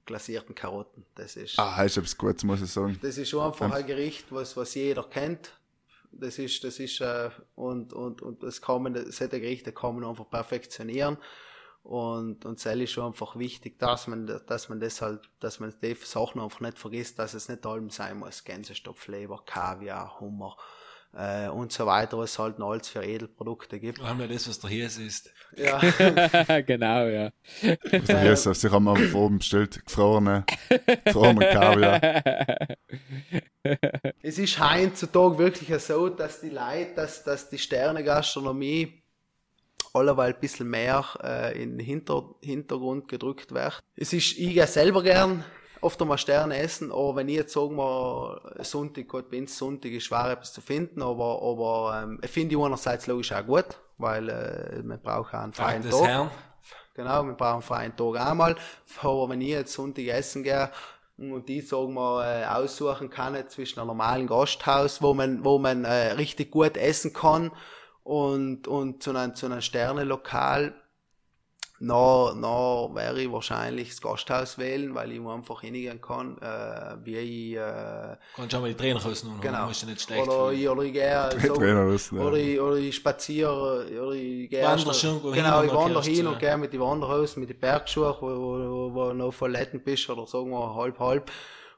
glasierten 0.05 0.55
Karotten. 0.55 1.05
Das 1.15 1.35
ist, 1.35 1.59
Ah, 1.59 1.75
heißt 1.75 1.97
etwas 1.97 2.17
Gutes, 2.17 2.43
muss 2.45 2.61
ich 2.61 2.71
sagen. 2.71 2.97
das 3.01 3.17
ist 3.17 3.29
schon 3.29 3.45
einfach 3.45 3.71
ein 3.71 3.85
Gericht, 3.85 4.25
was, 4.31 4.55
was 4.55 4.73
jeder 4.75 5.03
kennt. 5.03 5.51
Das 6.11 6.39
ist, 6.39 6.63
das 6.63 6.79
ist, 6.79 7.01
äh, 7.01 7.29
und, 7.55 7.91
und, 7.91 8.21
und 8.21 8.41
das 8.43 8.61
man, 8.65 8.95
solche 9.11 9.41
Gerichte 9.41 9.73
kann 9.73 9.95
man 9.99 10.09
einfach 10.09 10.29
perfektionieren. 10.29 11.17
Und, 11.85 12.45
und 12.45 12.57
es 12.57 12.65
ist 12.65 12.91
schon 12.91 13.05
einfach 13.05 13.37
wichtig, 13.37 13.77
dass 13.77 14.07
man, 14.07 14.25
dass 14.47 14.69
man 14.69 14.79
das 14.79 15.03
halt, 15.03 15.21
dass 15.39 15.59
man 15.59 15.71
die 15.83 15.93
Sachen 15.93 16.41
einfach 16.41 16.59
nicht 16.59 16.79
vergisst, 16.79 17.19
dass 17.19 17.35
es 17.35 17.47
nicht 17.47 17.63
allem 17.63 17.91
sein 17.91 18.17
muss. 18.17 18.43
Gänsestopf, 18.43 19.07
Leber, 19.07 19.43
Kaviar, 19.45 20.19
Hummer, 20.19 20.57
äh, 21.13 21.47
und 21.47 21.71
so 21.71 21.85
weiter, 21.85 22.17
was 22.17 22.31
es 22.31 22.39
halt 22.39 22.57
noch 22.57 22.71
alles 22.71 22.89
für 22.89 23.03
Edelprodukte 23.03 23.79
gibt. 23.79 23.99
Vor 23.99 24.07
allem 24.07 24.19
ja 24.21 24.27
das, 24.27 24.49
was 24.49 24.59
der 24.59 24.71
hier 24.71 24.87
ist. 24.87 25.31
Ja. 25.55 25.79
genau, 26.61 27.05
ja. 27.05 27.29
Also 27.91 28.17
hier 28.17 28.33
ist, 28.33 28.43
sie 28.43 28.71
haben 28.71 28.87
auf 28.87 29.13
oben 29.13 29.37
bestellt, 29.37 29.85
gefrorene, 29.85 30.43
gefrorene 31.05 31.49
Kaviar. 31.51 32.67
Es 34.23 34.39
ist 34.39 34.59
heutzutage 34.59 35.37
wirklich 35.37 35.79
so, 35.83 36.09
dass 36.09 36.41
die 36.41 36.49
Leute, 36.49 36.95
dass, 36.95 37.23
dass 37.23 37.47
die 37.47 37.59
Sternegastronomie 37.59 39.04
alleweil 39.95 40.33
ein 40.33 40.39
bisschen 40.39 40.69
mehr 40.69 41.05
äh, 41.23 41.61
in 41.61 41.77
den 41.77 41.85
Hinter, 41.85 42.35
Hintergrund 42.41 43.07
gedrückt 43.07 43.53
wird. 43.53 43.79
Es 43.95 44.13
ist, 44.13 44.37
ich 44.37 44.53
gehe 44.53 44.67
selber 44.67 45.01
gern 45.03 45.43
oft 45.81 46.01
einmal 46.01 46.17
Sterne 46.17 46.57
essen, 46.57 46.91
aber 46.91 47.17
wenn 47.17 47.29
ich 47.29 47.35
jetzt 47.35 47.53
sagen 47.53 47.75
wir, 47.75 48.41
Sonntag, 48.61 49.07
bei 49.29 49.37
uns 49.37 49.57
Sonntag 49.57 49.91
ist 49.91 50.05
schwer 50.05 50.31
etwas 50.31 50.51
zu 50.51 50.61
finden, 50.61 51.01
aber, 51.01 51.41
aber 51.41 52.01
ähm, 52.03 52.19
ich 52.23 52.31
finde 52.31 52.55
ich 52.55 52.61
einerseits 52.61 53.07
logisch 53.07 53.31
auch 53.31 53.45
gut, 53.45 53.65
weil 53.97 54.29
äh, 54.29 54.81
man 54.83 54.99
braucht 54.99 55.33
auch 55.33 55.39
einen 55.39 55.53
Tag 55.53 55.67
freien 55.67 55.81
des 55.83 55.91
Tag. 55.91 56.07
Herrn. 56.07 56.31
Genau, 56.95 57.23
wir 57.23 57.33
brauchen 57.33 57.53
einen 57.53 57.61
freien 57.61 57.95
Tag 57.95 58.19
einmal. 58.19 58.55
Aber 59.01 59.29
wenn 59.29 59.41
ich 59.41 59.49
jetzt 59.49 59.73
Sonntag 59.73 60.07
essen 60.07 60.43
gehe 60.43 60.71
und 61.17 61.47
die, 61.47 61.61
sagen 61.61 61.93
wir, 61.93 62.25
äh, 62.25 62.45
aussuchen 62.45 63.09
kann 63.09 63.37
zwischen 63.49 63.79
einem 63.79 63.87
normalen 63.87 64.27
Gasthaus, 64.27 65.01
wo 65.01 65.13
man, 65.13 65.43
wo 65.43 65.59
man 65.59 65.85
äh, 65.85 66.13
richtig 66.13 66.51
gut 66.51 66.77
essen 66.77 67.13
kann 67.13 67.51
und, 68.05 68.67
und 68.67 69.01
zu 69.01 69.15
einem, 69.15 69.33
zu 69.33 69.47
einem 69.47 69.61
Sternelokal, 69.61 70.75
na, 71.79 72.33
na 72.35 72.93
wäre 72.93 73.19
ich 73.19 73.31
wahrscheinlich 73.31 73.89
das 73.89 74.01
Gasthaus 74.01 74.59
wählen, 74.59 74.93
weil 74.93 75.11
ich 75.11 75.19
mir 75.19 75.33
einfach 75.33 75.61
hingehen 75.61 75.99
kann, 75.99 76.37
äh, 76.37 77.03
wie 77.03 77.17
ich, 77.17 77.55
äh, 77.55 78.15
Kannst 78.35 78.51
schon 78.51 78.61
mal 78.61 78.69
die 78.69 78.75
Trainer 78.75 79.01
rausnehmen, 79.01 79.41
genau. 79.41 79.65
musst 79.65 79.81
du 79.81 79.87
nicht 79.87 80.01
schlecht 80.01 80.27
oder, 80.27 80.53
ich, 80.53 80.69
oder 80.69 80.83
ich 80.83 80.93
gehe, 80.93 81.29
so, 81.47 81.61
ja. 81.61 82.21
oder, 82.21 82.37
ich, 82.37 82.61
oder 82.61 82.75
ich 82.75 82.95
spaziere, 82.95 83.87
oder 83.87 84.11
ich 84.11 84.49
gehe 84.51 84.63
Wander 84.63 84.93
schon, 84.93 85.23
wo 85.23 85.33
hin 85.33 85.43
genau, 85.43 85.59
und 85.61 85.65
ich 85.65 85.73
wandere 85.73 86.03
hin 86.03 86.25
du, 86.25 86.29
und 86.29 86.41
ja. 86.41 86.49
gehe 86.49 86.57
mit 86.57 86.73
den 86.73 86.81
Wanderhosen, 86.81 87.39
mit 87.39 87.49
den 87.49 87.59
Bergschuhen, 87.59 88.13
wo, 88.21 88.27
wo, 88.27 88.69
wo, 88.69 88.93
wo 88.93 89.13
noch 89.13 89.33
verletten 89.33 89.83
bist, 89.83 90.07
oder 90.11 90.27
sagen 90.27 90.51
wir 90.51 90.75
halb, 90.75 90.99
halb, 90.99 91.31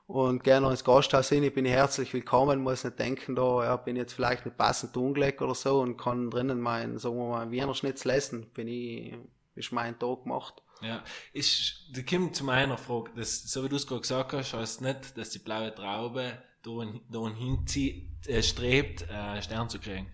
und 0.08 0.46
noch 0.46 0.72
ins 0.72 0.84
Gasthaus 0.84 1.30
hin, 1.30 1.44
ich 1.44 1.54
bin 1.54 1.66
herzlich 1.66 2.14
willkommen, 2.14 2.62
muss 2.62 2.84
nicht 2.84 2.98
denken, 2.98 3.36
da, 3.36 3.64
ja, 3.64 3.76
bin 3.76 3.98
jetzt 3.98 4.14
vielleicht 4.14 4.46
nicht 4.46 4.58
passend 4.58 4.96
umgelegt 4.96 5.42
oder 5.42 5.54
so, 5.54 5.82
und 5.82 5.98
kann 5.98 6.32
drinnen 6.32 6.62
mein, 6.62 6.98
sagen 6.98 7.18
wir 7.18 7.28
mal, 7.28 7.52
Wiener 7.52 7.74
Schnitzel 7.74 8.12
essen, 8.12 8.46
bin 8.54 8.68
ich, 8.68 9.14
ist 9.56 9.72
mein 9.74 10.00
Tag 10.00 10.24
gemacht. 10.24 10.64
Ja, 10.82 11.04
ist, 11.34 11.90
da 11.92 12.02
kommt 12.04 12.36
zu 12.36 12.46
meiner 12.46 12.78
Frage, 12.78 13.12
das, 13.16 13.44
so 13.44 13.64
wie 13.64 13.70
du 13.70 13.76
es 13.76 13.88
gerade 13.88 14.02
gesagt 14.02 14.34
hast, 14.34 14.54
heißt 14.54 14.82
nicht, 14.82 15.18
dass 15.18 15.32
die 15.32 15.40
blaue 15.40 15.74
Traube 15.74 16.42
dahin, 16.64 17.02
dahin 17.12 17.36
hinzieht, 17.36 18.28
äh, 18.28 18.42
strebt, 18.42 19.10
äh, 19.10 19.42
Stern 19.42 19.70
zu 19.70 19.80
kriegen. 19.80 20.12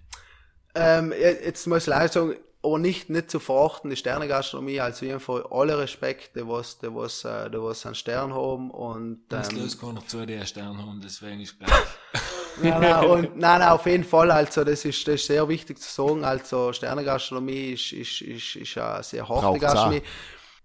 Ähm, 0.73 1.13
jetzt 1.13 1.67
muss 1.67 1.83
ich 1.83 1.87
leider 1.87 2.07
sagen, 2.07 2.35
aber 2.63 2.79
nicht, 2.79 3.09
nicht 3.09 3.29
zu 3.29 3.39
verachten, 3.39 3.89
die 3.89 3.95
Sternegastronomie, 3.97 4.79
also 4.79 5.05
einfach 5.05 5.51
alle 5.51 5.77
Respekt, 5.77 6.35
die 6.35 6.47
was, 6.47 6.79
die 6.79 6.87
was, 6.87 7.25
äh, 7.25 7.49
die 7.49 7.61
was 7.61 7.85
einen 7.85 7.95
Stern 7.95 8.33
haben 8.33 8.71
und, 8.71 9.25
Das 9.27 9.51
ähm, 9.51 9.59
löst 9.59 9.81
gar 9.81 9.91
nicht 9.91 10.09
zu, 10.09 10.25
die 10.25 10.35
einen 10.35 10.47
Stern 10.47 10.77
haben, 10.77 11.01
deswegen 11.03 11.41
ist 11.41 11.59
gleich. 11.59 11.71
nein, 12.61 12.79
nein, 12.79 13.05
und, 13.05 13.37
nein, 13.37 13.59
nein, 13.59 13.69
auf 13.69 13.85
jeden 13.85 14.05
Fall, 14.05 14.31
also 14.31 14.63
das 14.63 14.85
ist, 14.85 15.05
das 15.07 15.15
ist 15.15 15.27
sehr 15.27 15.47
wichtig 15.49 15.79
zu 15.79 15.91
sagen, 15.91 16.23
also 16.23 16.71
Sternegastronomie 16.71 17.73
ist, 17.73 17.91
ist, 17.91 18.21
ist, 18.21 18.55
ist 18.55 18.77
eine 18.77 19.03
sehr 19.03 19.27
harte 19.27 19.41
Braucht's 19.41 19.61
Gastronomie. 19.61 20.01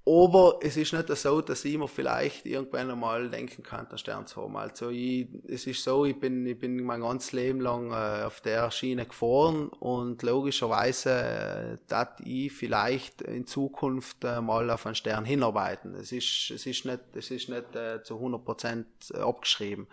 Aber 0.08 0.58
es 0.62 0.76
ist 0.78 0.94
nicht 0.94 1.08
so, 1.08 1.40
dass 1.42 1.64
ich 1.66 1.76
mir 1.76 1.86
vielleicht 1.86 2.46
irgendwann 2.46 2.90
einmal 2.90 3.28
denken 3.28 3.62
kann, 3.62 3.88
den 3.88 3.98
Stern 3.98 4.26
zu 4.26 4.42
haben. 4.42 4.56
Also 4.56 4.88
ich, 4.88 5.28
es 5.46 5.66
ist 5.66 5.84
so, 5.84 6.06
ich 6.06 6.18
bin, 6.18 6.46
ich 6.46 6.58
bin 6.58 6.82
mein 6.82 7.02
ganzes 7.02 7.32
Leben 7.32 7.60
lang 7.60 7.90
äh, 7.92 8.24
auf 8.24 8.40
der 8.40 8.70
Schiene 8.70 9.04
gefahren 9.04 9.68
und 9.68 10.22
logischerweise 10.22 11.10
äh, 11.10 11.78
dass 11.88 12.08
ich 12.24 12.52
vielleicht 12.52 13.20
in 13.22 13.46
Zukunft 13.46 14.24
äh, 14.24 14.40
mal 14.40 14.70
auf 14.70 14.86
einen 14.86 14.94
Stern 14.94 15.26
hinarbeiten. 15.26 15.94
Es 15.94 16.10
ist, 16.12 16.50
es 16.54 16.64
ist 16.64 16.86
nicht, 16.86 17.00
es 17.14 17.30
ist 17.30 17.50
nicht 17.50 17.76
äh, 17.76 18.02
zu 18.02 18.14
100 18.14 18.42
Prozent 18.42 18.86
äh, 19.12 19.18
abgeschrieben. 19.18 19.88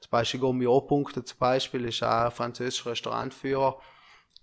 Zum 0.00 0.10
Beispiel 0.10 0.40
Gourmet 0.40 0.86
punkte 0.86 1.24
zum 1.24 1.38
Beispiel 1.38 1.86
ist 1.86 2.02
auch 2.02 2.26
ein 2.26 2.30
französischer 2.30 2.90
Restaurantführer 2.90 3.80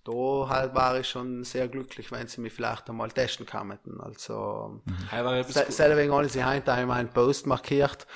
da 0.03 0.49
halt 0.49 0.73
war 0.73 0.99
ich 0.99 1.07
schon 1.07 1.43
sehr 1.43 1.67
glücklich, 1.67 2.11
wenn 2.11 2.27
sie 2.27 2.41
mich 2.41 2.53
vielleicht 2.53 2.89
einmal 2.89 3.11
testen 3.11 3.45
könnten. 3.45 4.01
Also, 4.01 4.81
mhm. 4.83 4.95
selber 5.69 6.07
habe 6.11 6.25
ich 6.25 6.31
sie 6.31 6.43
heute 6.43 6.73
einmal 6.73 6.99
einen 6.99 7.09
Post 7.09 7.45
markiert. 7.45 8.07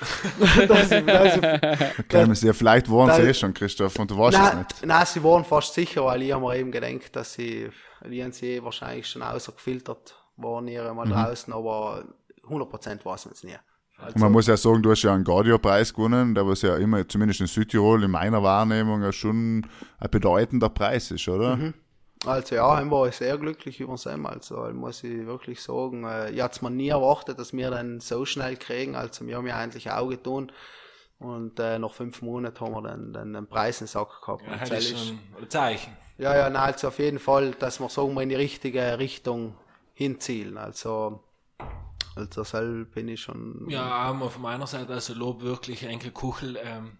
dass 0.68 0.90
ich, 0.90 1.06
dass 1.06 1.36
ich, 1.36 2.08
dass, 2.08 2.42
ja, 2.42 2.52
vielleicht 2.52 2.90
waren 2.90 3.14
sie 3.14 3.28
eh 3.28 3.34
schon, 3.34 3.54
Christoph, 3.54 3.98
und 3.98 4.10
du 4.10 4.18
warst 4.18 4.36
nein, 4.36 4.66
es 4.68 4.76
nicht. 4.76 4.86
Nein, 4.86 5.06
sie 5.06 5.22
waren 5.22 5.44
fast 5.44 5.74
sicher, 5.74 6.04
weil 6.04 6.22
ich 6.22 6.32
habe 6.32 6.44
mir 6.44 6.56
eben 6.56 6.72
gedacht, 6.72 7.14
dass 7.14 7.34
sie, 7.34 7.70
die 8.04 8.32
sie 8.32 8.62
wahrscheinlich 8.64 9.06
schon 9.06 9.22
außergefiltert 9.22 10.14
waren, 10.36 10.66
hier 10.66 10.92
mal 10.92 11.06
mhm. 11.06 11.10
draußen, 11.10 11.52
aber 11.52 12.04
100% 12.48 13.04
weiß 13.04 13.26
man 13.26 13.32
es 13.32 13.44
nie. 13.44 13.56
Also, 13.98 14.18
man 14.18 14.32
muss 14.32 14.46
ja 14.46 14.56
sagen, 14.56 14.82
du 14.82 14.90
hast 14.90 15.02
ja 15.02 15.14
einen 15.14 15.24
Guardia-Preis 15.24 15.94
gewonnen, 15.94 16.34
der 16.34 16.46
was 16.46 16.62
ja 16.62 16.76
immer, 16.76 17.08
zumindest 17.08 17.40
in 17.40 17.46
Südtirol, 17.46 18.04
in 18.04 18.10
meiner 18.10 18.42
Wahrnehmung 18.42 19.02
ja 19.02 19.12
schon 19.12 19.58
ein 19.58 20.10
bedeutender 20.10 20.68
Preis 20.68 21.10
ist, 21.10 21.26
oder? 21.28 21.56
Mhm. 21.56 21.74
Also 22.24 22.54
ja, 22.56 22.82
ich 22.82 22.90
war 22.90 23.12
sehr 23.12 23.36
glücklich 23.38 23.80
über 23.80 23.96
Sam. 23.96 24.26
Also 24.26 24.56
muss 24.72 25.04
ich 25.04 25.26
wirklich 25.26 25.62
sagen, 25.62 26.04
äh, 26.04 26.30
ich 26.30 26.42
hatte 26.42 26.64
mir 26.64 26.70
nie 26.70 26.88
erwartet, 26.88 27.38
dass 27.38 27.52
wir 27.52 27.70
dann 27.70 28.00
so 28.00 28.24
schnell 28.24 28.56
kriegen. 28.56 28.96
Also 28.96 29.26
wir 29.26 29.36
haben 29.36 29.46
ja 29.46 29.56
eigentlich 29.56 29.90
auch 29.90 30.08
getan. 30.08 30.50
Und 31.18 31.58
äh, 31.60 31.78
nach 31.78 31.92
fünf 31.92 32.22
Monaten 32.22 32.60
haben 32.60 32.72
wir 32.72 32.82
dann, 32.82 33.12
dann 33.12 33.36
einen 33.36 33.46
Preis 33.46 33.80
in 33.80 33.86
den 33.86 33.90
Sack 33.90 34.20
gehabt. 34.20 34.42
Ja, 34.46 34.58
das 34.58 34.70
ist 34.70 35.06
schon 35.06 35.18
ein 35.40 35.50
Zeichen. 35.50 35.96
Ja, 36.18 36.34
ja, 36.34 36.50
nein, 36.50 36.72
also 36.72 36.88
auf 36.88 36.98
jeden 36.98 37.18
Fall, 37.18 37.52
dass 37.52 37.80
wir 37.80 37.88
sagen 37.88 38.14
wir 38.14 38.22
in 38.22 38.30
die 38.30 38.34
richtige 38.34 38.98
Richtung 38.98 39.54
hinzielen. 39.94 40.56
Also 40.56 41.22
also 42.16 42.28
deshalb 42.42 42.94
bin 42.94 43.08
ich 43.08 43.20
schon. 43.20 43.66
Ja, 43.68 44.12
mal 44.12 44.30
von 44.30 44.42
meiner 44.42 44.66
Seite, 44.66 44.92
also 44.92 45.14
Lob 45.14 45.42
wirklich 45.42 45.84
Enkel 45.84 46.10
Kuchel. 46.10 46.58
Ähm, 46.62 46.98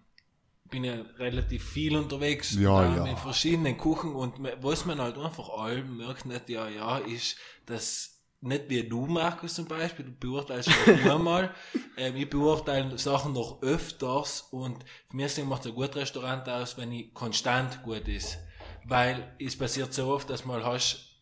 bin 0.69 0.83
ja 0.83 0.95
relativ 1.17 1.63
viel 1.63 1.95
unterwegs 1.95 2.53
ja, 2.55 2.95
ja. 2.95 3.05
in 3.05 3.17
verschiedenen 3.17 3.77
Kuchen 3.77 4.13
und 4.13 4.33
was 4.61 4.85
man 4.85 4.99
halt 4.99 5.17
einfach 5.17 5.49
allem 5.49 5.97
merkt, 5.97 6.25
nicht, 6.25 6.49
ja, 6.49 6.67
ja, 6.67 6.97
ist, 6.97 7.37
dass 7.65 8.17
nicht 8.41 8.69
wie 8.69 8.83
du, 8.83 9.07
Markus, 9.07 9.55
zum 9.55 9.65
Beispiel, 9.65 10.05
du 10.05 10.11
beurteilst 10.11 10.69
nur 11.03 11.19
mal, 11.19 11.53
ähm, 11.97 12.15
ich 12.15 12.29
beurteile 12.29 12.97
Sachen 12.97 13.33
noch 13.33 13.61
öfters 13.61 14.41
und 14.51 14.83
für 15.09 15.15
mich 15.15 15.43
macht 15.45 15.65
ein 15.65 15.73
gutes 15.73 15.95
Restaurant 15.95 16.47
aus, 16.47 16.77
wenn 16.77 16.91
ich 16.91 17.13
konstant 17.13 17.81
gut 17.83 18.07
ist. 18.07 18.37
Weil 18.85 19.35
es 19.39 19.57
passiert 19.57 19.93
so 19.93 20.07
oft, 20.07 20.29
dass 20.29 20.45
mal 20.45 20.63
hast 20.63 21.16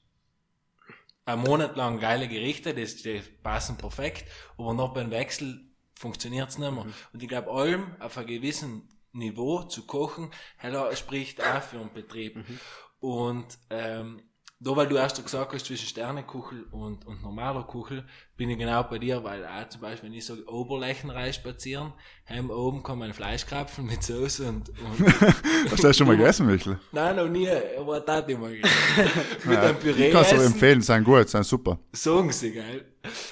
einen 1.26 1.42
Monat 1.42 1.76
lang 1.76 2.00
geile 2.00 2.28
Gerichte, 2.28 2.74
das, 2.74 2.98
die 2.98 3.22
passen 3.44 3.78
perfekt, 3.78 4.26
aber 4.58 4.74
noch 4.74 4.94
beim 4.94 5.12
Wechsel 5.12 5.66
funktioniert 5.96 6.50
es 6.50 6.58
nicht 6.58 6.72
mehr. 6.72 6.86
Mhm. 6.86 6.94
Und 7.14 7.24
ich 7.24 7.30
glaube, 7.30 7.52
allem 7.52 7.96
auf 8.00 8.18
einem 8.18 8.28
gewissen 8.28 8.90
Niveau 9.12 9.64
zu 9.64 9.86
kochen, 9.86 10.32
Heller 10.58 10.96
spricht 10.96 11.42
auch 11.42 11.62
für 11.62 11.80
einen 11.80 11.94
Betrieb. 11.94 12.36
Mhm. 12.36 12.60
Und 13.00 13.58
ähm, 13.70 14.22
da, 14.58 14.74
weil 14.74 14.88
du 14.88 14.96
erst 14.96 15.22
gesagt 15.22 15.54
hast, 15.54 15.66
zwischen 15.66 15.86
Sternekuchel 15.86 16.64
und, 16.72 17.06
und 17.06 17.22
normaler 17.22 17.64
Kuchel, 17.64 18.06
bin 18.38 18.50
ich 18.50 18.58
genau 18.58 18.84
bei 18.84 19.00
dir, 19.00 19.22
weil 19.22 19.46
auch 19.46 19.68
zum 19.68 19.82
Beispiel, 19.82 20.10
wenn 20.10 20.18
ich 20.18 20.26
sage 20.26 20.48
Oberlechenreis 20.48 21.36
spazieren, 21.36 21.92
heim 22.30 22.50
oben 22.50 22.82
kommen 22.82 23.04
ein 23.04 23.14
Fleischkrapfen 23.14 23.86
mit 23.86 24.02
Soße 24.02 24.48
und, 24.48 24.70
und 24.70 25.22
Hast 25.72 25.84
du 25.84 25.88
das 25.88 25.98
schon 25.98 26.08
mal 26.08 26.16
gegessen, 26.16 26.46
Michel? 26.46 26.80
Nein, 26.94 27.18
noch 27.18 27.28
nie, 27.28 27.50
aber 27.78 28.00
das 28.00 28.16
hatte 28.16 28.32
ich 28.32 28.38
mal 28.38 28.52
gegessen. 28.52 28.76
mit 29.44 29.58
einem 29.58 29.78
Püree. 29.78 30.08
Ich 30.08 30.14
kann 30.14 30.22
es 30.24 30.34
aber 30.34 30.46
empfehlen, 30.46 30.82
sind 30.82 31.04
gut, 31.04 31.28
sind 31.28 31.44
super. 31.44 31.78
Sagen 31.92 32.32
sie, 32.32 32.54
geil. 32.54 32.86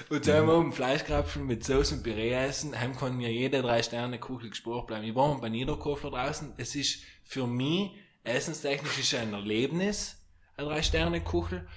Und 0.09 0.27
dann 0.27 0.43
mhm. 0.43 0.49
oben 0.49 0.73
Fleischkrapfen 0.73 1.47
mit 1.47 1.63
Soße 1.63 1.95
und 1.95 2.03
Püree 2.03 2.33
essen, 2.33 2.77
heim 2.77 2.97
kann 2.97 3.15
mir 3.15 3.31
jede 3.31 3.62
drei 3.62 3.81
Sterne 3.81 4.19
Kuchel 4.19 4.49
gespart 4.49 4.88
bleiben. 4.88 5.05
Ich 5.05 5.15
war 5.15 5.29
mal 5.29 5.39
bei 5.39 5.49
Niederkofler 5.49 6.12
draußen, 6.12 6.53
es 6.57 6.75
ist 6.75 6.99
für 7.23 7.47
mich, 7.47 7.91
essenstechnisch 8.25 8.99
ist 8.99 9.15
ein 9.15 9.33
Erlebnis, 9.33 10.17
eine 10.57 10.67
Drei-Sterne-Kuchel. 10.67 11.67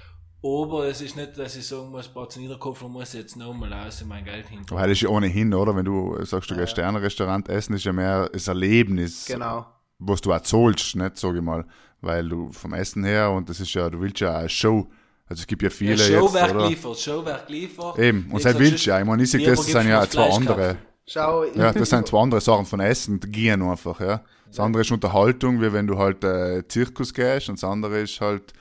Aber 0.42 0.86
es 0.86 1.00
ist 1.00 1.16
nicht, 1.16 1.36
dass 1.38 1.56
ich 1.56 1.66
sagen 1.66 1.90
muss, 1.90 2.08
Bad 2.08 2.36
Niederkopfer 2.36 2.88
muss 2.88 3.14
jetzt 3.14 3.36
nochmal 3.36 3.72
aus 3.72 4.04
mein 4.04 4.24
Geld 4.24 4.48
hin. 4.48 4.60
Weil 4.68 4.88
das 4.88 4.98
ist 4.98 5.02
ja 5.02 5.08
ohnehin, 5.08 5.52
oder? 5.54 5.74
Wenn 5.74 5.84
du 5.84 6.16
sagst, 6.24 6.50
du 6.50 6.54
ja, 6.54 6.60
gehst 6.60 6.72
Sterne-Restaurant 6.72 7.48
essen, 7.48 7.74
ist 7.74 7.84
ja 7.84 7.92
mehr 7.92 8.28
das 8.28 8.46
Erlebnis. 8.46 9.24
Genau. 9.26 9.66
Was 9.98 10.20
du 10.20 10.32
auch 10.32 10.40
zahlst, 10.40 10.94
nicht, 10.94 11.16
sag 11.16 11.34
ich 11.34 11.42
mal. 11.42 11.64
Weil 12.00 12.28
du 12.28 12.52
vom 12.52 12.74
Essen 12.74 13.02
her 13.04 13.30
und 13.30 13.48
das 13.48 13.60
ist 13.60 13.72
ja, 13.72 13.88
du 13.88 14.00
willst 14.00 14.20
ja 14.20 14.36
eine 14.36 14.48
Show. 14.48 14.86
Also 15.28 15.40
es 15.40 15.46
gibt 15.46 15.62
ja 15.62 15.70
viele 15.70 15.94
ja, 15.94 16.20
Showwerk 16.20 16.46
jetzt, 16.46 16.54
oder? 16.54 16.68
liefert, 16.68 16.98
Showwerk 16.98 17.48
liefert. 17.48 17.98
Eben, 17.98 18.30
und 18.30 18.44
das 18.44 18.58
willst 18.58 18.86
du 18.86 18.90
ja. 18.90 19.00
Ich 19.00 19.06
meine, 19.06 19.22
ich 19.22 19.30
sehe, 19.30 19.44
das 19.44 19.66
sind 19.66 19.88
ja 19.88 20.08
zwei 20.08 20.30
andere. 20.30 20.76
Schau, 21.08 21.44
ja, 21.44 21.72
das 21.72 21.90
sind 21.90 22.06
zwei 22.08 22.20
andere 22.20 22.40
Sachen 22.40 22.66
von 22.66 22.80
Essen, 22.80 23.20
die 23.20 23.30
gehen 23.30 23.62
einfach, 23.62 24.00
ja. 24.00 24.24
Das 24.46 24.60
andere 24.60 24.82
ist 24.82 24.90
Unterhaltung, 24.90 25.60
wie 25.60 25.72
wenn 25.72 25.86
du 25.86 25.98
halt 25.98 26.24
äh, 26.24 26.66
Zirkus 26.66 27.12
gehst 27.14 27.48
und 27.48 27.60
das 27.60 27.64
andere 27.68 28.00
ist 28.00 28.20
halt 28.20 28.52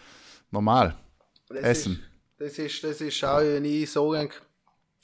normal. 0.51 0.95
Das 1.49 1.59
Essen. 1.59 2.03
Ist, 2.37 2.57
das 2.59 2.65
ist, 2.65 2.83
das 2.83 3.01
ist, 3.01 3.15
schau, 3.15 3.39
wenn 3.39 3.65
ich 3.65 3.91
sage, 3.91 4.29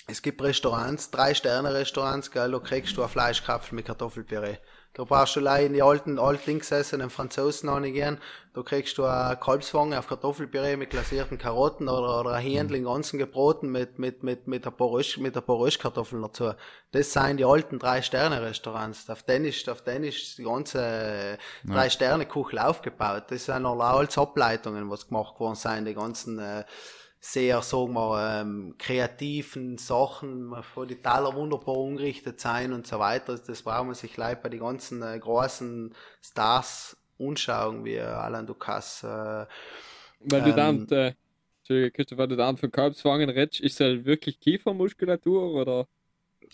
es 0.08 0.21
gibt 0.21 0.41
Restaurants, 0.41 1.10
drei 1.10 1.34
Sterne 1.34 1.73
Restaurants, 1.73 2.30
gell, 2.30 2.51
da 2.51 2.60
kriegst 2.60 2.97
du 2.97 3.04
ein 3.04 3.10
Fleischkapfel 3.10 3.75
mit 3.75 3.86
Kartoffelpüree. 3.86 4.58
Da 4.93 5.06
brauchst 5.06 5.38
du 5.38 5.39
allein 5.39 5.67
in 5.67 5.73
die 5.73 5.82
alten, 5.82 6.19
altlingsessenen 6.19 7.10
Franzosen 7.10 7.69
angehen. 7.69 8.17
Da 8.54 8.62
kriegst 8.62 8.97
du 8.97 9.06
eine 9.06 9.38
Kalbswange 9.38 9.97
auf 9.97 10.08
Kartoffelpüree 10.08 10.75
mit 10.75 10.89
glasierten 10.89 11.38
Karotten 11.38 11.88
oder, 11.88 12.19
oder 12.19 12.34
ein 12.34 12.43
Händel 12.43 12.75
in 12.75 12.84
ganzen 12.84 13.17
gebroten 13.17 13.71
mit, 13.71 13.99
mit, 13.99 14.21
mit, 14.23 14.47
mit 14.47 14.67
ein 14.67 14.73
paar 14.73 14.89
Rösch, 14.89 15.17
mit 15.17 15.38
ein 15.38 15.43
paar 15.43 15.60
Röschkartoffeln 15.60 16.21
dazu. 16.21 16.51
Das 16.91 17.13
sind 17.13 17.38
die 17.38 17.45
alten 17.45 17.80
Drei-Sterne-Restaurants. 17.80 19.10
Auf 19.10 19.23
denen 19.23 19.45
ist, 19.45 19.69
auf 19.69 19.82
denen 19.82 20.04
ist 20.04 20.38
die 20.38 20.43
ganze 20.43 21.38
Drei-Sterne-Kuchel 21.63 22.60
aufgebaut. 22.60 23.25
Das 23.30 23.45
sind 23.45 23.62
noch 23.62 23.80
alles 23.80 24.17
Ableitungen, 24.17 24.89
was 24.89 25.08
gemacht 25.08 25.39
worden 25.39 25.56
sind, 25.56 25.86
die 25.86 25.93
ganzen, 25.93 26.38
äh, 26.38 26.65
sehr, 27.24 27.62
sagen 27.62 27.94
wir, 27.94 28.42
ähm, 28.42 28.76
kreativen 28.80 29.78
Sachen, 29.78 30.56
wo 30.74 30.86
die 30.86 30.96
Taler 30.96 31.36
wunderbar 31.36 31.78
umgerichtet 31.78 32.42
sein 32.42 32.74
und 32.74 32.88
so 32.88 32.98
weiter. 32.98 33.38
Das 33.38 33.62
braucht 33.62 33.86
man 33.86 33.94
sich 33.94 34.18
leid 34.18 34.42
bei 34.42 34.50
den 34.50 34.60
ganzen 34.60 35.04
äh, 35.04 35.20
großen 35.20 35.94
Stars 36.20 36.98
anschauen, 37.20 37.86
wie 37.86 38.00
Alain 38.00 38.48
Ducasse. 38.48 39.48
Äh, 39.48 40.32
weil 40.32 40.42
du 40.42 40.54
dann, 40.54 40.88
ähm, 40.90 41.14
äh, 41.70 41.92
Christoph, 41.92 42.18
du 42.28 42.36
dann 42.36 42.58
von 42.58 42.72
Kalbswangen 42.72 43.30
redest, 43.30 43.62
ist 43.62 43.80
das 43.80 44.04
wirklich 44.04 44.40
Kiefermuskulatur 44.40 45.54
oder? 45.54 45.88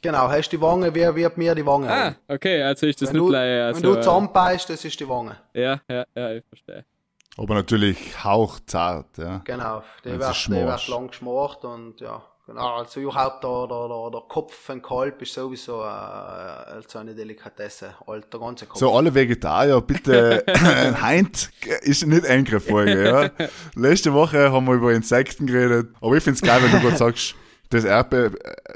Genau, 0.02 0.30
hast 0.30 0.50
die 0.50 0.60
Wange 0.60 0.94
wie, 0.94 1.16
wie 1.16 1.28
mir 1.38 1.56
die 1.56 1.66
Wange. 1.66 1.90
Ah, 1.90 2.16
okay, 2.28 2.62
also 2.62 2.86
ist 2.86 3.02
das 3.02 3.14
wenn 3.14 3.22
nicht 3.22 3.32
du, 3.32 3.36
also, 3.36 3.82
Wenn 3.82 3.90
du 3.90 3.96
zusammenbeißt, 3.96 4.70
das 4.70 4.84
ist 4.84 5.00
die 5.00 5.08
Wange. 5.08 5.38
Ja, 5.54 5.80
ja, 5.90 6.06
ja, 6.14 6.34
ich 6.34 6.44
verstehe. 6.46 6.84
Aber 7.38 7.54
natürlich 7.54 8.23
hauchzart, 8.23 9.17
ja. 9.17 9.41
Genau, 9.45 9.84
der 10.04 10.19
wird, 10.19 10.47
der 10.47 10.67
wird 10.67 10.88
lang 10.88 11.08
geschmort 11.08 11.63
und 11.65 12.02
ja, 12.02 12.23
genau. 12.47 12.78
Also 12.78 13.00
überhaupt 13.00 13.43
der, 13.43 13.67
der, 13.67 13.88
der, 13.88 14.12
der 14.12 14.21
Kopf 14.28 14.56
von 14.56 14.82
Kalb 14.82 15.21
ist 15.21 15.34
sowieso 15.34 15.82
äh, 15.82 15.86
also 15.86 16.97
eine 16.97 17.13
Delikatesse, 17.13 17.93
der 18.08 18.39
ganze 18.39 18.65
Kopf. 18.65 18.80
So, 18.80 18.91
alle 18.91 19.13
Vegetarier, 19.13 19.80
bitte, 19.82 20.43
Heint 21.02 21.52
ist 21.82 22.08
nicht 22.08 22.26
Eingrifffolge, 22.26 23.08
ja. 23.08 23.47
Letzte 23.76 24.13
Woche 24.13 24.52
haben 24.52 24.65
wir 24.65 24.73
über 24.73 24.93
Insekten 24.93 25.45
geredet, 25.45 25.89
aber 26.02 26.17
ich 26.17 26.23
find's 26.23 26.41
geil, 26.41 26.60
wenn 26.63 26.71
du 26.71 26.80
gerade 26.80 26.97
sagst, 26.97 27.36
das 27.69 27.84
Erdbe 27.84 28.32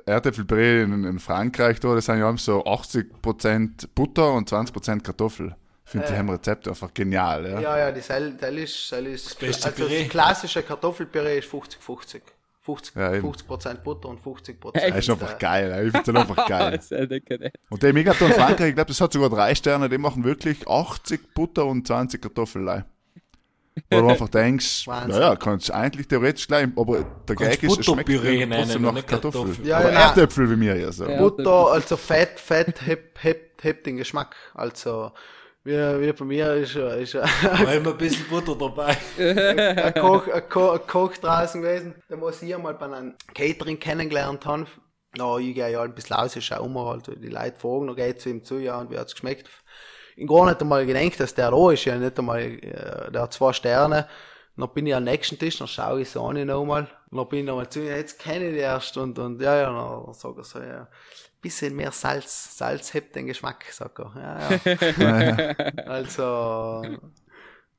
Erdäpfelbrei 0.05 0.81
in, 0.81 1.03
in 1.03 1.19
Frankreich, 1.19 1.79
da, 1.79 1.95
das 1.95 2.05
sind 2.05 2.19
ja 2.19 2.37
so 2.37 2.63
80% 2.65 3.87
Butter 3.95 4.33
und 4.33 4.51
20% 4.51 5.01
Kartoffel 5.01 5.55
finde 5.91 6.07
äh, 6.07 6.23
die 6.23 6.31
Rezept 6.31 6.67
einfach 6.67 6.93
genial. 6.93 7.45
Ja, 7.45 7.61
ja, 7.61 7.77
ja 7.77 7.91
die 7.91 8.01
Sel, 8.01 8.37
Sel 8.39 8.57
ist, 8.57 8.89
Sel 8.89 9.07
ist 9.07 9.41
das 9.41 9.65
also 9.65 9.87
das 9.87 10.09
klassische 10.09 10.63
Kartoffelpüree 10.63 11.39
ist 11.39 11.49
50-50. 11.49 12.21
50, 12.63 12.95
ja, 12.95 13.11
50 13.19 13.83
Butter 13.83 14.09
und 14.09 14.19
50 14.19 14.59
Prozent. 14.59 14.93
Das 14.93 14.99
ist 14.99 15.09
einfach 15.09 15.39
geil, 15.39 15.85
ich 15.85 15.91
finde 15.91 16.13
das 16.13 16.29
einfach 16.29 16.47
geil. 16.47 16.79
und 17.69 17.81
der 17.81 17.93
Megaton 17.93 18.31
Frankreich, 18.31 18.69
ich 18.69 18.75
glaube, 18.75 18.89
das 18.89 19.01
hat 19.01 19.11
sogar 19.11 19.29
drei 19.29 19.55
Sterne, 19.55 19.89
die 19.89 19.97
machen 19.97 20.23
wirklich 20.23 20.67
80 20.67 21.33
Butter 21.33 21.65
und 21.65 21.87
20 21.87 22.21
Kartoffeln. 22.21 22.85
Wo 23.89 24.01
du 24.01 24.07
einfach 24.09 24.29
denkst, 24.29 24.85
naja, 24.85 25.35
kannst 25.37 25.69
du 25.69 25.73
eigentlich 25.73 26.07
theoretisch 26.07 26.45
gleich, 26.45 26.67
aber 26.75 27.03
der 27.27 27.35
Geig 27.35 27.63
ist, 27.63 27.79
es 27.79 27.85
schmeckt 27.85 28.09
trotzdem 28.09 28.81
nach 28.81 29.05
Kartoffeln. 29.07 29.57
Ja, 29.63 29.79
aber 29.79 29.93
ja, 29.93 30.09
Erdäpfel 30.09 30.51
wie 30.51 30.55
mir 30.55 30.77
ja 30.77 30.91
so. 30.91 31.05
Butter, 31.05 31.71
also 31.71 31.97
Fett, 31.97 32.39
Fett 32.39 32.85
hebt, 32.85 33.23
hebt, 33.23 33.63
hebt 33.63 33.85
den 33.87 33.97
Geschmack. 33.97 34.35
Also 34.53 35.13
wie, 35.63 35.73
wie 35.73 36.13
bei 36.13 36.25
mir 36.25 36.53
ist, 36.55 36.75
ist 36.75 37.15
War 37.15 37.73
immer 37.73 37.91
ein 37.91 37.97
bisschen 37.97 38.27
Butter 38.27 38.55
dabei. 38.55 38.97
ein, 39.17 39.93
Koch, 39.93 40.27
ein, 40.27 40.49
Koch, 40.49 40.73
ein 40.73 40.87
Koch 40.87 41.17
draußen 41.17 41.61
gewesen, 41.61 41.95
der 42.09 42.17
muss 42.17 42.41
ich 42.41 42.57
mal 42.57 42.73
bei 42.73 42.85
einem 42.85 43.15
Catering 43.33 43.79
kennengelernt 43.79 44.45
haben. 44.45 44.67
Na, 45.17 45.37
ich 45.37 45.53
gehe 45.53 45.69
ja 45.69 45.81
ein 45.81 45.93
bisschen 45.93 46.15
aus, 46.15 46.35
ich 46.35 46.45
schaue 46.45 46.69
mal 46.69 46.85
halt, 46.85 47.07
die 47.07 47.27
Leute 47.27 47.59
fragen, 47.59 47.87
dann 47.87 47.95
geht 47.95 48.21
zu 48.21 48.29
ihm 48.29 48.43
zu, 48.43 48.57
ja, 48.59 48.79
und 48.79 48.89
wie 48.91 48.97
hat's 48.97 49.13
geschmeckt? 49.13 49.49
Ich 50.15 50.27
gar 50.27 50.45
nicht 50.45 50.61
einmal 50.61 50.85
gedacht, 50.85 51.19
dass 51.19 51.35
der 51.35 51.51
da 51.51 51.71
ist, 51.71 51.85
ja, 51.85 51.95
nicht 51.97 52.17
einmal, 52.17 52.41
äh, 52.41 53.11
der 53.11 53.21
hat 53.21 53.33
zwei 53.33 53.53
Sterne. 53.53 54.07
Dann 54.57 54.73
bin 54.73 54.85
ich 54.85 54.95
am 54.95 55.03
nächsten 55.03 55.39
Tisch, 55.39 55.57
dann 55.57 55.67
schaue 55.67 56.01
ich 56.01 56.09
so 56.09 56.25
an 56.25 56.45
nochmal. 56.45 56.87
Dann 57.11 57.27
bin 57.27 57.39
ich 57.39 57.45
nochmal 57.45 57.69
zu 57.69 57.79
ihm, 57.79 57.87
jetzt 57.87 58.19
kenne 58.19 58.47
ich 58.47 58.53
die 58.53 58.59
erst, 58.59 58.97
und, 58.97 59.17
und, 59.19 59.41
ja, 59.41 59.55
ja, 59.57 59.71
dann 59.71 60.13
sag 60.13 60.37
er 60.37 60.43
so, 60.43 60.59
ja, 60.59 60.87
bisschen 61.41 61.75
mehr 61.75 61.91
Salz, 61.91 62.57
Salz 62.57 62.93
hebt 62.93 63.15
den 63.15 63.27
Geschmack, 63.27 63.65
sagt 63.71 63.99
er. 63.99 64.13
Ja, 64.15 64.97
ja. 64.97 65.35
also, 65.85 66.83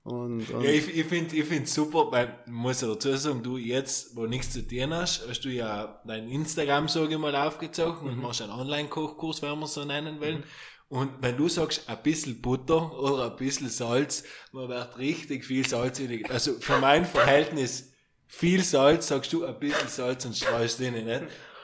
und, 0.04 0.50
und 0.50 0.64
Ja, 0.64 0.70
ich, 0.70 0.96
ich 0.96 1.06
finde 1.06 1.36
ich 1.36 1.44
find 1.44 1.68
super, 1.68 2.10
weil, 2.10 2.40
ich 2.44 2.52
muss 2.52 2.80
ja 2.80 2.88
dazu 2.88 3.14
sagen, 3.14 3.42
du 3.42 3.56
jetzt, 3.56 4.16
wo 4.16 4.26
nichts 4.26 4.52
zu 4.52 4.66
tun 4.66 4.92
hast, 4.92 5.26
hast 5.28 5.44
du 5.44 5.48
ja 5.48 6.00
dein 6.04 6.28
Instagram, 6.28 6.88
sage 6.88 7.12
ich 7.12 7.18
mal, 7.18 7.34
aufgezogen 7.36 8.08
und 8.08 8.20
machst 8.20 8.42
einen 8.42 8.50
Online-Kochkurs, 8.50 9.42
wenn 9.42 9.58
man 9.58 9.68
so 9.68 9.84
nennen 9.84 10.20
will. 10.20 10.42
Und 10.88 11.22
wenn 11.22 11.36
du 11.36 11.48
sagst, 11.48 11.88
ein 11.88 12.02
bisschen 12.02 12.42
Butter 12.42 12.98
oder 13.00 13.30
ein 13.30 13.36
bisschen 13.36 13.68
Salz, 13.68 14.24
man 14.50 14.68
wird 14.68 14.98
richtig 14.98 15.44
viel 15.44 15.66
Salz 15.66 16.00
in 16.00 16.26
Also 16.26 16.54
für 16.54 16.78
mein 16.78 17.06
Verhältnis 17.06 17.92
viel 18.26 18.62
Salz, 18.62 19.08
sagst 19.08 19.32
du 19.32 19.44
ein 19.44 19.58
bisschen 19.58 19.88
Salz 19.88 20.24
und 20.26 20.36
streust 20.36 20.80
es 20.80 20.86
rein, 20.86 21.04
nicht? 21.04 21.22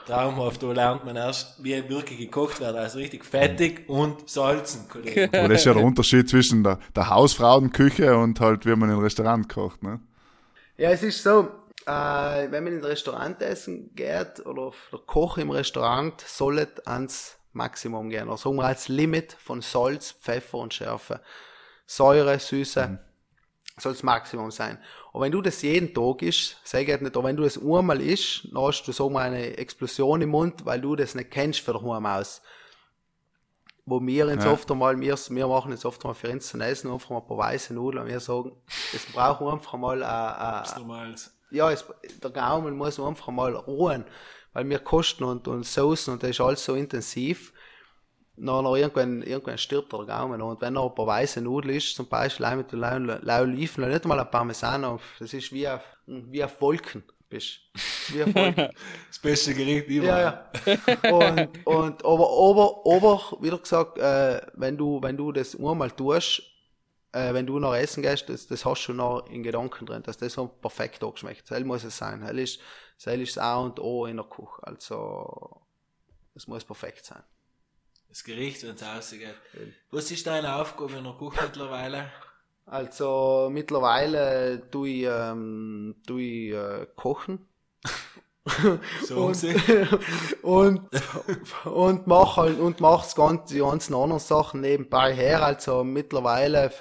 Traumhaft, 0.09 0.63
da 0.63 0.71
lernt 0.71 1.05
man 1.05 1.15
erst, 1.15 1.63
wie 1.63 1.87
wirklich 1.87 2.17
gekocht 2.17 2.59
wird, 2.59 2.75
also 2.75 2.97
richtig 2.97 3.23
fettig 3.23 3.87
und 3.87 4.27
salzen, 4.29 4.89
Kollege. 4.89 5.29
Aber 5.33 5.49
das 5.49 5.59
ist 5.59 5.65
ja 5.65 5.73
der 5.73 5.83
Unterschied 5.83 6.27
zwischen 6.27 6.63
der, 6.63 6.79
der 6.95 7.09
Hausfrauenküche 7.09 8.17
und 8.17 8.39
halt, 8.39 8.65
wie 8.65 8.71
man 8.71 8.89
in 8.89 8.95
einem 8.95 9.03
Restaurant 9.03 9.47
kocht, 9.47 9.83
ne? 9.83 9.99
Ja, 10.77 10.89
es 10.91 11.03
ist 11.03 11.21
so, 11.21 11.49
äh, 11.85 11.91
wenn 12.51 12.63
man 12.63 12.73
in 12.73 12.79
ein 12.79 12.85
Restaurant 12.85 13.41
essen 13.41 13.93
geht 13.95 14.45
oder 14.45 14.71
der 14.91 14.99
Koch 14.99 15.37
im 15.37 15.51
Restaurant 15.51 16.19
sollte 16.21 16.87
ans 16.87 17.37
Maximum 17.53 18.09
gehen. 18.09 18.27
Oder 18.27 18.37
sagen 18.37 18.55
wir 18.55 18.65
als 18.65 18.87
Limit 18.87 19.33
von 19.33 19.61
Salz, 19.61 20.11
Pfeffer 20.11 20.57
und 20.57 20.73
Schärfe. 20.73 21.21
Säure, 21.85 22.39
Süße 22.39 22.99
soll 23.77 23.93
das 23.93 24.03
Maximum 24.03 24.51
sein. 24.51 24.77
Und 25.11 25.21
wenn 25.21 25.31
du 25.31 25.41
das 25.41 25.61
jeden 25.63 25.93
Tag 25.93 26.21
isst, 26.21 26.57
sag 26.63 26.87
ich 26.87 27.01
nicht, 27.01 27.15
aber 27.17 27.27
wenn 27.27 27.35
du 27.35 27.43
das 27.43 27.57
einmal 27.57 27.99
isst, 28.01 28.47
dann 28.53 28.61
hast 28.61 28.83
du 28.83 28.91
sagen 28.91 29.13
wir 29.13 29.21
eine 29.21 29.57
Explosion 29.57 30.21
im 30.21 30.29
Mund, 30.29 30.65
weil 30.65 30.79
du 30.81 30.95
das 30.95 31.15
nicht 31.15 31.31
kennst 31.31 31.61
für 31.61 31.73
daheim 31.73 32.05
aus. 32.05 32.41
Wo 33.85 33.99
wir 33.99 34.27
jetzt 34.27 34.45
Ja. 34.45 34.51
oft 34.51 34.69
einmal, 34.69 34.99
wir, 34.99 35.15
wir 35.17 35.47
machen 35.47 35.71
jetzt 35.71 35.83
oft 35.83 36.03
einmal 36.03 36.13
für 36.13 36.29
uns 36.29 36.47
zu 36.47 36.59
essen, 36.59 36.91
einfach 36.91 37.09
mal 37.09 37.21
ein 37.21 37.27
paar 37.27 37.37
weiße 37.39 37.73
Nudeln 37.73 38.03
und 38.03 38.09
wir 38.09 38.19
sagen, 38.19 38.51
es 38.93 39.05
braucht 39.07 39.41
einfach 39.41 39.73
mal 39.79 40.03
ein, 40.03 40.79
normals. 40.79 41.33
ja, 41.49 41.71
es, 41.71 41.83
der 42.21 42.29
Gaumen 42.29 42.77
muss 42.77 42.99
einfach 42.99 43.29
mal 43.29 43.55
ruhen, 43.55 44.05
weil 44.53 44.69
wir 44.69 44.77
kosten 44.77 45.23
und, 45.23 45.47
und 45.47 45.65
Soßen 45.65 46.13
und 46.13 46.21
das 46.21 46.29
ist 46.31 46.41
alles 46.41 46.63
so 46.63 46.75
intensiv. 46.75 47.51
Dann 48.41 48.63
noch 48.63 48.75
irgendwann, 48.75 49.21
irgendwann 49.21 49.57
stirbt 49.57 49.91
der 49.91 50.05
Gaumen. 50.05 50.41
Und 50.41 50.61
wenn 50.61 50.73
noch 50.73 50.89
ein 50.89 50.95
paar 50.95 51.07
weiße 51.07 51.41
Nudeln 51.41 51.75
ist, 51.75 51.95
zum 51.95 52.07
Beispiel 52.07 52.45
auch 52.45 52.55
mit 52.55 52.71
Lau- 52.71 52.97
Lau- 52.97 53.41
Oliven, 53.41 53.89
nicht 53.89 54.05
mal 54.05 54.19
ein 54.19 54.31
Parmesano, 54.31 54.99
das 55.19 55.33
ist 55.33 55.51
wie 55.51 55.67
auf, 55.67 55.81
wie 56.05 56.43
auf 56.43 56.59
Wolken. 56.61 57.03
Bist. 57.29 57.59
Wie 58.07 58.23
auf 58.23 58.33
Wolken. 58.33 58.69
Das 59.09 59.19
beste 59.19 59.53
Gericht 59.53 59.87
Ja, 60.01 60.19
überall. 60.21 60.51
ja. 60.65 61.07
Und, 61.07 61.65
und, 61.65 62.05
aber, 62.05 62.29
aber, 62.29 62.81
aber, 62.85 63.37
wie 63.41 63.49
gesagt, 63.55 63.97
äh, 63.99 64.41
wenn 64.55 64.77
du, 64.77 64.99
wenn 65.01 65.17
du 65.17 65.31
das 65.31 65.55
einmal 65.55 65.91
tust, 65.91 66.41
äh, 67.11 67.33
wenn 67.33 67.45
du 67.45 67.59
noch 67.59 67.75
essen 67.75 68.01
gehst, 68.03 68.29
das, 68.29 68.47
das 68.47 68.65
hast 68.65 68.87
du 68.87 68.93
noch 68.93 69.27
in 69.29 69.43
Gedanken 69.43 69.85
drin, 69.85 70.03
dass 70.03 70.17
das 70.17 70.33
so 70.33 70.47
perfekt 70.47 71.03
angeschmeckt. 71.03 71.49
Das 71.51 71.63
muss 71.63 71.83
es 71.83 71.97
sein. 71.97 72.21
Das 72.21 72.31
ist, 72.31 72.59
das 73.03 73.15
ist 73.15 73.37
das 73.37 73.43
A 73.43 73.57
und 73.57 73.79
O 73.79 74.05
in 74.05 74.17
der 74.17 74.25
Küche. 74.25 74.61
Also, 74.61 75.61
es 76.35 76.47
muss 76.47 76.63
perfekt 76.65 77.05
sein. 77.05 77.21
Das 78.09 78.23
Gericht, 78.23 78.63
wenn 78.63 78.75
es 78.75 78.83
rausgeht. 78.83 79.35
Was 79.91 80.09
ist 80.09 80.25
deine 80.25 80.55
Aufgabe 80.55 80.93
in 80.95 81.03
der 81.03 81.13
Küche 81.13 81.43
mittlerweile? 81.43 82.11
Also, 82.65 83.49
mittlerweile 83.51 84.67
tue 84.71 84.89
ich, 84.89 85.07
ähm, 85.07 85.95
tue 86.05 86.21
ich 86.21 86.53
äh, 86.53 86.87
kochen. 86.95 87.47
Sagen 89.05 89.87
und, 90.41 90.81
und, 91.63 91.65
und 91.65 92.07
mach 92.07 92.37
halt, 92.37 92.59
und 92.59 92.79
mach's 92.79 93.15
ganz, 93.15 93.49
die 93.49 93.59
ganzen 93.59 93.93
anderen 93.93 94.19
Sachen 94.19 94.61
nebenbei 94.61 95.13
her. 95.13 95.43
Also 95.43 95.83
mittlerweile 95.83 96.71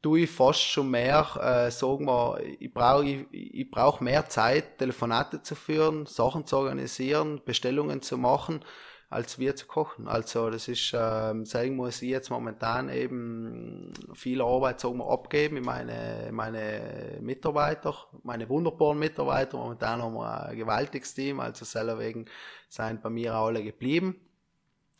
tue 0.00 0.20
ich 0.20 0.30
fast 0.30 0.62
schon 0.62 0.90
mehr, 0.90 1.26
äh, 1.40 1.70
sagen 1.70 2.06
wir, 2.06 2.40
ich 2.60 2.72
brauche 2.72 3.04
ich, 3.04 3.26
ich 3.30 3.70
brauch 3.70 4.00
mehr 4.00 4.28
Zeit, 4.28 4.78
Telefonate 4.78 5.42
zu 5.42 5.54
führen, 5.54 6.06
Sachen 6.06 6.46
zu 6.46 6.56
organisieren, 6.56 7.42
Bestellungen 7.44 8.00
zu 8.00 8.16
machen, 8.16 8.64
als 9.10 9.38
wir 9.38 9.56
zu 9.56 9.66
kochen. 9.66 10.06
Also 10.06 10.50
das 10.50 10.68
ist, 10.68 10.92
ähm, 10.94 11.46
sagen 11.46 11.76
muss 11.76 12.02
ich 12.02 12.10
jetzt 12.10 12.28
momentan 12.28 12.90
eben 12.90 13.92
viel 14.12 14.42
Arbeit, 14.42 14.80
sagen 14.80 14.98
wir, 14.98 15.08
abgeben 15.08 15.56
in 15.56 15.64
meine, 15.64 16.28
meine 16.30 17.18
Mitarbeiter, 17.20 17.94
meine 18.22 18.48
wunderbaren 18.48 18.98
Mitarbeiter. 18.98 19.56
Momentan 19.56 20.02
haben 20.02 20.14
wir 20.14 20.48
ein 20.48 20.56
gewaltiges 20.56 21.14
Team, 21.14 21.40
also 21.40 21.64
selber 21.64 21.98
wegen 21.98 22.26
sind 22.68 23.02
bei 23.02 23.08
mir 23.08 23.34
alle 23.34 23.64
geblieben. 23.64 24.20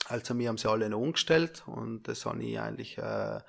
Also 0.06 0.38
wir 0.38 0.48
haben 0.48 0.58
sie 0.58 0.70
alle 0.70 0.88
noch 0.88 1.00
umgestellt 1.00 1.64
und 1.66 2.08
das 2.08 2.24
habe 2.24 2.42
ich 2.42 2.58
eigentlich, 2.58 2.96
äh, 2.96 3.40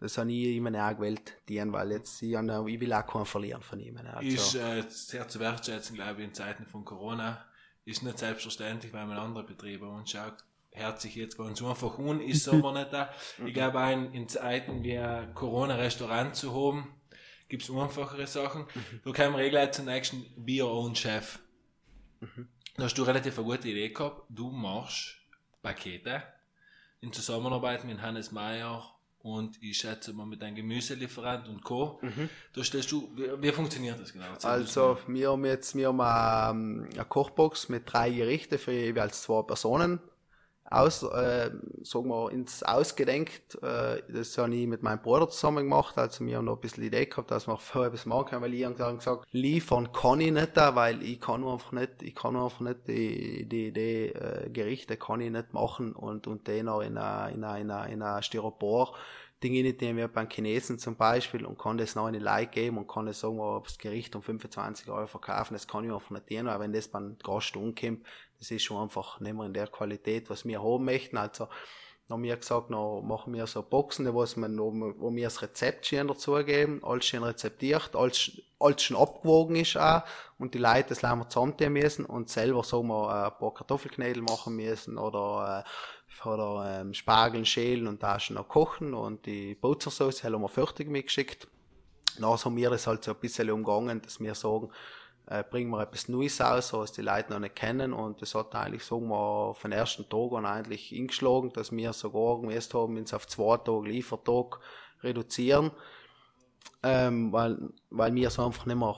das 0.00 0.16
habe 0.16 0.32
ich 0.32 0.56
ihm 0.56 0.74
auch 0.74 0.96
gewählt, 0.96 1.34
dienen, 1.50 1.72
weil 1.72 1.92
jetzt, 1.92 2.22
ich, 2.22 2.32
ich 2.32 2.80
will 2.80 2.92
auch 2.94 3.06
keinen 3.06 3.26
verlieren 3.26 3.62
von 3.62 3.78
ihm. 3.80 3.98
Also, 3.98 4.26
Ist 4.26 4.54
äh, 4.54 4.84
sehr 4.88 5.28
zu 5.28 5.38
wertschätzen, 5.38 5.96
glaube 5.96 6.22
ich, 6.22 6.28
in 6.28 6.34
Zeiten 6.34 6.64
von 6.64 6.84
Corona. 6.84 7.44
Ist 7.88 8.02
nicht 8.02 8.18
selbstverständlich, 8.18 8.92
weil 8.92 9.06
man 9.06 9.16
andere 9.16 9.44
Betriebe 9.44 9.86
anschaut. 9.86 10.34
Hört 10.72 11.00
sich 11.00 11.14
jetzt 11.14 11.38
ganz 11.38 11.62
einfach 11.62 11.98
an, 11.98 12.20
ist 12.20 12.46
aber 12.46 12.72
nicht 12.72 12.92
da. 12.92 13.10
Ich 13.46 13.54
glaube, 13.54 13.80
auch 13.80 13.90
in, 13.90 14.12
in 14.12 14.28
Zeiten 14.28 14.84
wie 14.84 14.98
ein 14.98 15.32
Corona-Restaurant 15.32 16.36
zu 16.36 16.54
haben, 16.54 16.92
gibt 17.48 17.62
es 17.62 17.70
einfachere 17.70 18.26
Sachen. 18.26 18.66
Da 19.04 19.12
kommen 19.12 19.38
wir 19.38 19.42
eh 19.42 19.48
gleich 19.48 19.72
zum 19.72 19.86
nächsten 19.86 20.26
Be 20.36 20.62
Your 20.62 20.70
Own 20.70 20.94
Chef. 20.94 21.38
Da 22.76 22.84
hast 22.84 22.98
du 22.98 23.04
relativ 23.04 23.38
eine 23.38 23.48
gute 23.48 23.68
Idee 23.68 23.88
gehabt. 23.88 24.24
Du 24.28 24.50
machst 24.50 25.16
Pakete 25.62 26.22
in 27.00 27.10
Zusammenarbeit 27.10 27.84
mit 27.84 28.02
Hannes 28.02 28.32
Meyer 28.32 28.97
und 29.22 29.62
ich 29.62 29.78
schätze 29.78 30.12
mal 30.12 30.26
mit 30.26 30.42
einem 30.42 30.56
Gemüselieferant 30.56 31.48
und 31.48 31.62
Co. 31.64 32.00
Da 32.54 32.64
stellst 32.64 32.92
du, 32.92 33.10
wie, 33.16 33.42
wie 33.42 33.52
funktioniert 33.52 34.00
das 34.00 34.12
genau? 34.12 34.26
Erzähl 34.32 34.50
Also, 34.50 34.98
wir 35.06 35.30
haben 35.30 35.44
jetzt, 35.44 35.74
wir 35.74 35.88
haben 35.88 36.80
ähm, 36.80 36.88
eine 36.92 37.04
Kochbox 37.04 37.68
mit 37.68 37.82
drei 37.92 38.10
Gerichte 38.10 38.58
für 38.58 38.72
jeweils 38.72 39.22
zwei 39.22 39.42
Personen 39.42 40.00
aus, 40.70 41.02
äh, 41.02 41.50
sagen 41.82 42.08
wir, 42.08 42.30
ins 42.30 42.62
Ausgedenkt. 42.62 43.56
Äh, 43.62 44.02
das 44.08 44.36
habe 44.36 44.54
ich 44.54 44.66
mit 44.66 44.82
meinem 44.82 45.00
Bruder 45.00 45.28
zusammen 45.28 45.64
gemacht. 45.64 45.96
Also, 45.96 46.24
wir 46.26 46.36
haben 46.36 46.44
noch 46.44 46.56
ein 46.56 46.60
bisschen 46.60 46.84
Idee 46.84 47.06
gehabt, 47.06 47.30
dass 47.30 47.46
wir 47.46 47.56
vorher 47.58 47.88
etwas 47.88 48.06
machen 48.06 48.26
können, 48.26 48.42
weil 48.42 48.54
ich 48.54 48.64
habe 48.64 48.96
gesagt, 48.96 49.26
liefern 49.32 49.92
kann 49.92 50.20
ich 50.20 50.32
nicht 50.32 50.56
weil 50.56 51.02
ich 51.02 51.20
kann 51.20 51.44
einfach 51.44 51.72
nicht, 51.72 52.02
ich 52.02 52.14
kann 52.14 52.36
einfach 52.36 52.60
nicht 52.60 52.86
die, 52.88 53.48
die, 53.48 53.72
die 53.72 54.06
äh, 54.06 54.50
Gerichte 54.50 54.96
kann 54.96 55.20
ich 55.20 55.30
nicht 55.30 55.52
machen 55.52 55.92
und, 55.92 56.26
und 56.26 56.46
den 56.46 56.66
noch 56.66 56.80
in 56.80 56.98
einer, 56.98 57.30
in 57.30 57.44
einer, 57.44 57.58
in 57.58 57.70
einer, 57.70 57.86
in 57.86 58.02
einer 58.02 58.22
Styropor 58.22 58.94
Dinge 59.42 59.62
nicht 59.62 59.80
nehmen 59.80 59.98
wir 59.98 60.08
beim 60.08 60.28
Chinesen 60.28 60.80
zum 60.80 60.96
Beispiel 60.96 61.46
und 61.46 61.58
kann 61.58 61.78
das 61.78 61.94
noch 61.94 62.08
in 62.08 62.14
die 62.14 62.18
Like 62.18 62.52
geben 62.52 62.76
und 62.76 62.88
kann 62.88 63.06
das 63.06 63.20
sagen 63.20 63.36
wir, 63.36 63.60
das 63.62 63.78
Gericht 63.78 64.16
um 64.16 64.22
25 64.22 64.88
Euro 64.88 65.06
verkaufen. 65.06 65.54
Das 65.54 65.68
kann 65.68 65.84
ich 65.84 65.92
einfach 65.92 66.10
nicht 66.10 66.26
tun, 66.26 66.46
weil 66.46 66.58
wenn 66.58 66.72
das 66.72 66.88
beim 66.88 67.16
Gast 67.22 67.56
umkommt, 67.56 68.04
das 68.38 68.50
ist 68.50 68.62
schon 68.62 68.82
einfach 68.82 69.20
nicht 69.20 69.34
mehr 69.34 69.46
in 69.46 69.54
der 69.54 69.66
Qualität, 69.66 70.30
was 70.30 70.44
wir 70.44 70.62
haben 70.62 70.84
möchten. 70.84 71.16
Also, 71.16 71.48
haben 72.10 72.22
wir 72.22 72.36
gesagt, 72.36 72.70
noch 72.70 73.02
machen 73.02 73.34
wir 73.34 73.46
so 73.46 73.62
Boxen, 73.62 74.12
wo, 74.14 74.24
man, 74.36 74.58
wo, 74.58 75.14
wir 75.14 75.24
das 75.24 75.42
Rezept 75.42 75.86
schön 75.86 76.08
dazugeben, 76.08 76.82
alles 76.82 77.04
schön 77.04 77.22
rezeptiert, 77.22 77.94
alles, 77.94 78.32
alles 78.58 78.82
schon 78.82 78.96
abgewogen 78.96 79.56
ist 79.56 79.76
auch, 79.76 80.02
und 80.38 80.54
die 80.54 80.58
Leute, 80.58 80.90
das 80.90 81.02
lassen 81.02 81.18
wir 81.18 81.28
zusammentun 81.28 81.72
müssen 81.72 82.04
und 82.06 82.30
selber, 82.30 82.64
sagen 82.64 82.88
wir, 82.88 83.08
äh, 83.08 83.26
ein 83.26 83.38
paar 83.38 83.52
Kartoffelknädel 83.52 84.22
machen 84.22 84.56
müssen 84.56 84.96
oder, 84.96 85.64
äh, 85.66 86.28
oder 86.28 86.80
ähm, 86.80 86.94
Spargeln 86.94 87.44
schälen 87.44 87.86
und 87.86 88.02
da 88.02 88.18
schon 88.18 88.36
noch 88.36 88.48
kochen 88.48 88.94
und 88.94 89.26
die 89.26 89.54
Butzersauce 89.54 90.24
haben 90.24 90.40
wir 90.40 90.48
fertig 90.48 90.88
mitgeschickt. 90.88 91.46
Dann 92.18 92.30
haben 92.30 92.56
wir 92.56 92.70
das 92.70 92.86
halt 92.86 93.04
so 93.04 93.12
ein 93.12 93.20
bisschen 93.20 93.50
umgangen, 93.50 94.00
dass 94.02 94.18
wir 94.18 94.34
sagen, 94.34 94.70
äh, 95.30 95.44
bringen 95.44 95.70
wir 95.70 95.82
etwas 95.82 96.08
Neues 96.08 96.40
aus, 96.40 96.72
was 96.72 96.92
die 96.92 97.02
Leute 97.02 97.32
noch 97.32 97.40
nicht 97.40 97.56
kennen 97.56 97.92
und 97.92 98.22
das 98.22 98.34
hat 98.34 98.54
eigentlich, 98.54 98.84
sagen 98.84 99.08
wir, 99.08 99.54
von 99.54 99.70
den 99.70 99.78
ersten 99.78 100.08
Tag 100.08 100.32
an 100.32 100.46
eigentlich 100.46 100.92
eingeschlagen, 100.94 101.52
dass 101.52 101.70
wir 101.72 101.92
sogar 101.92 102.40
gemäßt 102.40 102.74
haben, 102.74 102.96
uns 102.96 103.12
auf 103.12 103.26
zwei 103.26 103.56
Tage 103.58 103.88
Liefertag 103.88 104.60
reduzieren, 105.02 105.70
ähm, 106.82 107.32
weil, 107.32 107.58
weil 107.90 108.14
wir 108.14 108.30
so 108.30 108.44
einfach 108.44 108.66
nicht 108.66 108.78
mehr 108.78 108.94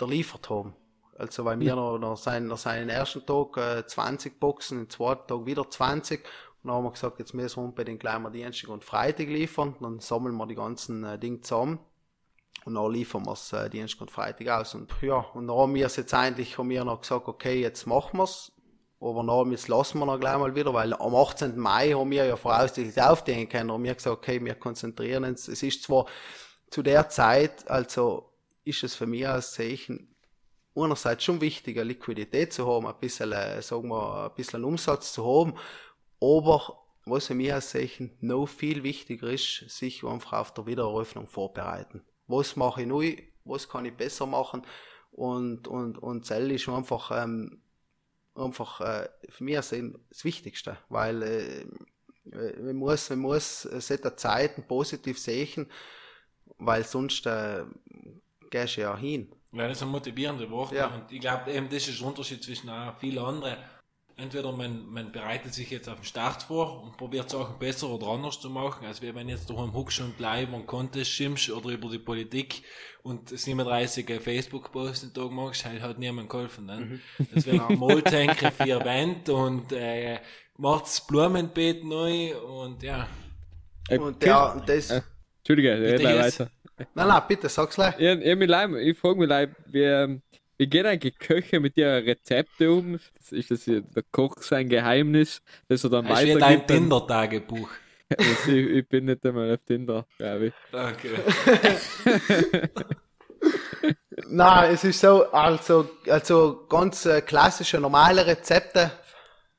der 0.00 0.08
liefert 0.08 0.50
haben. 0.50 0.74
Also 1.18 1.44
weil 1.44 1.60
wir 1.60 1.76
noch, 1.76 1.98
noch, 1.98 2.16
sein, 2.16 2.46
noch 2.46 2.58
seinen 2.58 2.88
ersten 2.88 3.24
Tag 3.24 3.56
äh, 3.56 3.86
20 3.86 4.40
Boxen, 4.40 4.80
im 4.80 4.90
zweiten 4.90 5.28
Tag 5.28 5.46
wieder 5.46 5.68
20 5.68 6.20
Und 6.20 6.68
dann 6.68 6.72
haben 6.72 6.84
wir 6.84 6.90
gesagt, 6.90 7.18
jetzt 7.18 7.34
müssen 7.34 7.60
wir 7.60 7.64
unbedingt 7.64 8.00
gleich 8.00 8.18
mal 8.18 8.30
Dienstag 8.30 8.70
und 8.70 8.82
Freitag 8.84 9.28
liefern. 9.28 9.76
Dann 9.80 10.00
sammeln 10.00 10.36
wir 10.36 10.46
die 10.46 10.54
ganzen 10.54 11.04
äh, 11.04 11.18
Dinge 11.18 11.40
zusammen. 11.42 11.78
Und 12.64 12.74
dann 12.74 12.92
liefern 12.92 13.24
wir 13.26 13.32
es 13.32 13.52
äh, 13.52 13.68
Dienstag 13.68 14.02
und 14.02 14.10
Freitag 14.10 14.48
aus. 14.48 14.74
Und 14.74 14.90
ja, 15.00 15.16
und 15.34 15.48
dann 15.48 15.56
haben 15.56 15.74
wir 15.74 15.86
es 15.86 15.96
jetzt 15.96 16.14
eigentlich, 16.14 16.58
haben 16.58 16.68
wir 16.68 16.84
noch 16.84 17.00
gesagt, 17.00 17.26
okay, 17.26 17.60
jetzt 17.60 17.86
machen 17.86 18.18
wir 18.18 18.24
es. 18.24 18.52
Aber 19.00 19.24
dann, 19.24 19.50
jetzt 19.50 19.66
lassen 19.66 19.98
wir 19.98 20.06
noch 20.06 20.20
gleich 20.20 20.38
mal 20.38 20.54
wieder, 20.54 20.72
weil 20.72 20.94
am 20.94 21.14
18. 21.14 21.58
Mai 21.58 21.90
haben 21.90 22.10
wir 22.10 22.24
ja 22.24 22.36
voraussichtlich 22.36 23.02
aufstehen 23.02 23.48
können. 23.48 23.70
Und 23.70 23.82
wir 23.82 23.94
gesagt, 23.94 24.16
okay, 24.16 24.42
wir 24.44 24.54
konzentrieren 24.54 25.24
uns. 25.24 25.48
Es 25.48 25.62
ist 25.62 25.82
zwar 25.82 26.06
zu 26.70 26.82
der 26.82 27.08
Zeit, 27.08 27.68
also 27.68 28.32
ist 28.64 28.84
es 28.84 28.94
für 28.94 29.06
mich 29.06 29.26
als 29.26 29.52
Zeichen 29.52 30.14
einerseits 30.74 31.24
schon 31.24 31.40
wichtig, 31.40 31.76
eine 31.76 31.88
Liquidität 31.88 32.52
zu 32.52 32.66
haben, 32.66 32.86
ein 32.86 32.94
bisschen, 33.00 33.32
äh, 33.32 33.60
sagen 33.60 33.88
wir, 33.88 34.30
ein 34.30 34.34
bisschen 34.36 34.64
Umsatz 34.64 35.12
zu 35.12 35.24
haben. 35.24 35.54
Aber 36.20 36.78
was 37.04 37.26
für 37.26 37.34
mich 37.34 37.52
als 37.52 37.70
Zeichen 37.70 38.16
noch 38.20 38.46
viel 38.46 38.82
wichtiger 38.84 39.28
ist, 39.28 39.64
sich 39.68 40.04
einfach 40.04 40.34
auf 40.34 40.54
der 40.54 40.66
Wiedereröffnung 40.66 41.26
vorbereiten. 41.26 42.02
Was 42.32 42.56
mache 42.56 42.82
ich 42.82 42.88
neu? 42.88 43.16
Was 43.44 43.68
kann 43.68 43.84
ich 43.84 43.96
besser 43.96 44.26
machen? 44.26 44.62
Und, 45.10 45.68
und, 45.68 45.98
und 45.98 46.24
Zell 46.24 46.50
ist 46.50 46.68
einfach, 46.68 47.10
ähm, 47.22 47.60
einfach 48.34 48.80
äh, 48.80 49.08
für 49.28 49.44
mich 49.44 49.56
das 49.56 50.24
Wichtigste, 50.24 50.78
weil 50.88 51.22
äh, 51.22 51.64
man 52.60 52.76
muss, 52.76 53.10
man 53.10 53.18
muss 53.18 53.62
solche 53.62 54.16
Zeiten 54.16 54.66
positiv 54.66 55.18
sehen, 55.18 55.70
weil 56.58 56.84
sonst 56.84 57.26
äh, 57.26 57.64
gehst 58.50 58.76
du 58.76 58.82
ja 58.82 58.96
hin. 58.96 59.34
Ja, 59.52 59.68
das 59.68 59.78
ist 59.78 59.82
ein 59.82 59.90
motivierende 59.90 60.50
Wort. 60.50 60.72
Ja. 60.72 60.86
Und 60.86 61.12
ich 61.12 61.20
glaube, 61.20 61.52
eben 61.52 61.68
das 61.68 61.86
ist 61.86 62.00
der 62.00 62.06
Unterschied 62.06 62.42
zwischen 62.42 62.70
vielen 62.98 63.18
anderen. 63.18 63.58
Entweder 64.22 64.52
man, 64.52 64.86
man 64.88 65.10
bereitet 65.10 65.52
sich 65.52 65.70
jetzt 65.70 65.88
auf 65.88 65.96
den 65.96 66.04
Start 66.04 66.44
vor 66.44 66.84
und 66.84 66.96
probiert 66.96 67.28
Sachen 67.28 67.58
besser 67.58 67.88
oder 67.88 68.06
anders 68.06 68.38
zu 68.38 68.48
machen, 68.50 68.86
als 68.86 69.02
wenn 69.02 69.28
jetzt 69.28 69.50
daheim 69.50 69.74
huckst 69.74 70.00
und 70.00 70.16
bleibst 70.16 70.54
und 70.54 70.66
Contest 70.66 71.10
schimpfst 71.10 71.50
oder 71.50 71.70
über 71.70 71.88
die 71.88 71.98
Politik 71.98 72.62
und 73.02 73.28
37 73.28 74.20
Facebook-Posts 74.20 75.00
den 75.00 75.14
Tag 75.14 75.32
machst, 75.32 75.64
halt 75.64 75.82
hat 75.82 75.98
niemand 75.98 76.30
geholfen. 76.30 76.66
Ne? 76.66 76.76
Mhm. 76.76 77.26
Das 77.34 77.46
wäre 77.46 77.66
ein 77.66 77.78
Molltanker 77.78 78.52
für 78.52 78.80
Event 78.80 79.28
und 79.28 79.72
äh, 79.72 80.20
macht 80.56 80.84
das 80.84 81.04
Blumenbeet 81.04 81.84
neu 81.84 82.36
und 82.38 82.80
ja. 82.84 83.08
Und 83.90 84.22
ja, 84.24 84.62
das. 84.64 84.90
Äh, 84.90 85.02
Entschuldige, 85.38 85.72
red 85.72 86.04
weiter. 86.04 86.48
Nein, 86.94 87.08
nein, 87.08 87.22
bitte, 87.26 87.48
sag's 87.48 87.74
gleich. 87.74 87.96
Ich, 87.98 88.06
ich, 88.06 88.40
ich, 88.40 88.86
ich 88.86 88.98
frage 88.98 89.18
mich, 89.18 89.28
leid, 89.28 89.50
wie, 89.66 90.20
wie 90.62 90.68
gehen 90.68 90.86
eigentlich 90.86 91.18
Köche 91.18 91.58
mit 91.58 91.76
ihren 91.76 92.04
Rezepten 92.04 92.68
um? 92.68 93.00
Ist 93.30 93.50
das 93.50 93.64
der 93.64 93.82
Koch 94.12 94.36
sein 94.42 94.68
Geheimnis, 94.68 95.42
dass 95.66 95.82
er 95.82 95.90
dann 95.90 96.08
weitergibt? 96.08 96.40
Das 96.40 96.50
ist 96.50 96.60
dein 96.60 96.66
Tinder-Tagebuch. 96.68 97.68
ich, 98.16 98.46
ich, 98.46 98.88
bin 98.88 99.06
nicht 99.06 99.26
einmal 99.26 99.52
auf 99.54 99.60
Tinder, 99.66 100.06
glaube 100.18 100.46
ich. 100.46 100.54
Okay. 100.72 102.68
Nein, 104.28 104.74
es 104.74 104.84
ist 104.84 105.00
so, 105.00 105.32
also, 105.32 105.90
also 106.08 106.64
ganz 106.68 107.06
äh, 107.06 107.22
klassische, 107.22 107.80
normale 107.80 108.24
Rezepte 108.24 108.92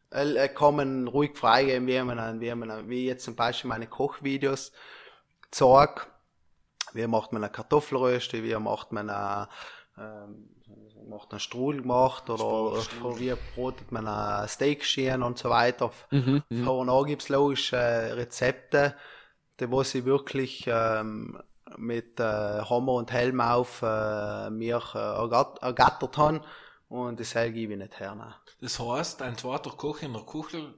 äh, 0.10 0.48
kommen 0.48 1.10
ruhig 1.10 1.36
freigeben, 1.36 1.86
wie, 1.86 2.02
man, 2.02 2.40
wie, 2.40 2.56
man, 2.56 2.88
wie 2.88 3.08
jetzt 3.08 3.26
zum 3.26 3.36
Beispiel 3.36 3.68
meine 3.68 3.88
Kochvideos 3.88 4.72
zeige 5.52 6.04
wie 6.94 7.08
macht 7.08 7.34
man 7.34 7.44
eine 7.44 7.52
Kartoffelröste, 7.52 8.44
wie 8.44 8.56
macht 8.56 8.92
man 8.92 9.10
eine, 9.10 9.50
ähm, 9.98 10.53
macht 11.10 11.32
einen 11.32 11.40
Strudel 11.40 11.82
gemacht 11.82 12.30
oder, 12.30 12.78
wie 13.18 13.34
brotet 13.56 13.92
man 13.92 14.08
ein 14.08 14.48
Steak 14.48 14.84
scheren 14.84 15.24
und 15.24 15.38
so 15.38 15.50
weiter. 15.50 15.92
Mhm, 16.12 16.44
mhm. 16.50 16.64
Vorne 16.64 17.06
gibt 17.06 17.24
es 17.24 17.30
logische 17.30 17.78
Rezepte, 17.78 18.96
die 19.60 19.70
wo 19.70 19.84
sie 19.84 20.06
wirklich 20.06 20.66
ähm, 20.68 21.42
mit 21.78 22.20
äh, 22.20 22.24
Hammer 22.24 22.94
und 22.94 23.12
Helm 23.12 23.42
auf 23.42 23.82
äh, 23.82 24.50
mir 24.50 24.82
äh, 24.94 25.66
ergattert 25.66 26.18
haben 26.18 26.42
und 26.90 27.20
das 27.20 27.34
Hell 27.34 27.52
gebe 27.52 27.74
ich 27.74 27.80
nicht 27.80 28.00
her. 28.00 28.16
Das 28.62 28.80
heißt, 28.80 29.22
ein 29.24 29.38
zweiter 29.38 29.72
Koch 29.72 30.02
in 30.02 30.14
der 30.14 30.22
Kuchel, 30.22 30.76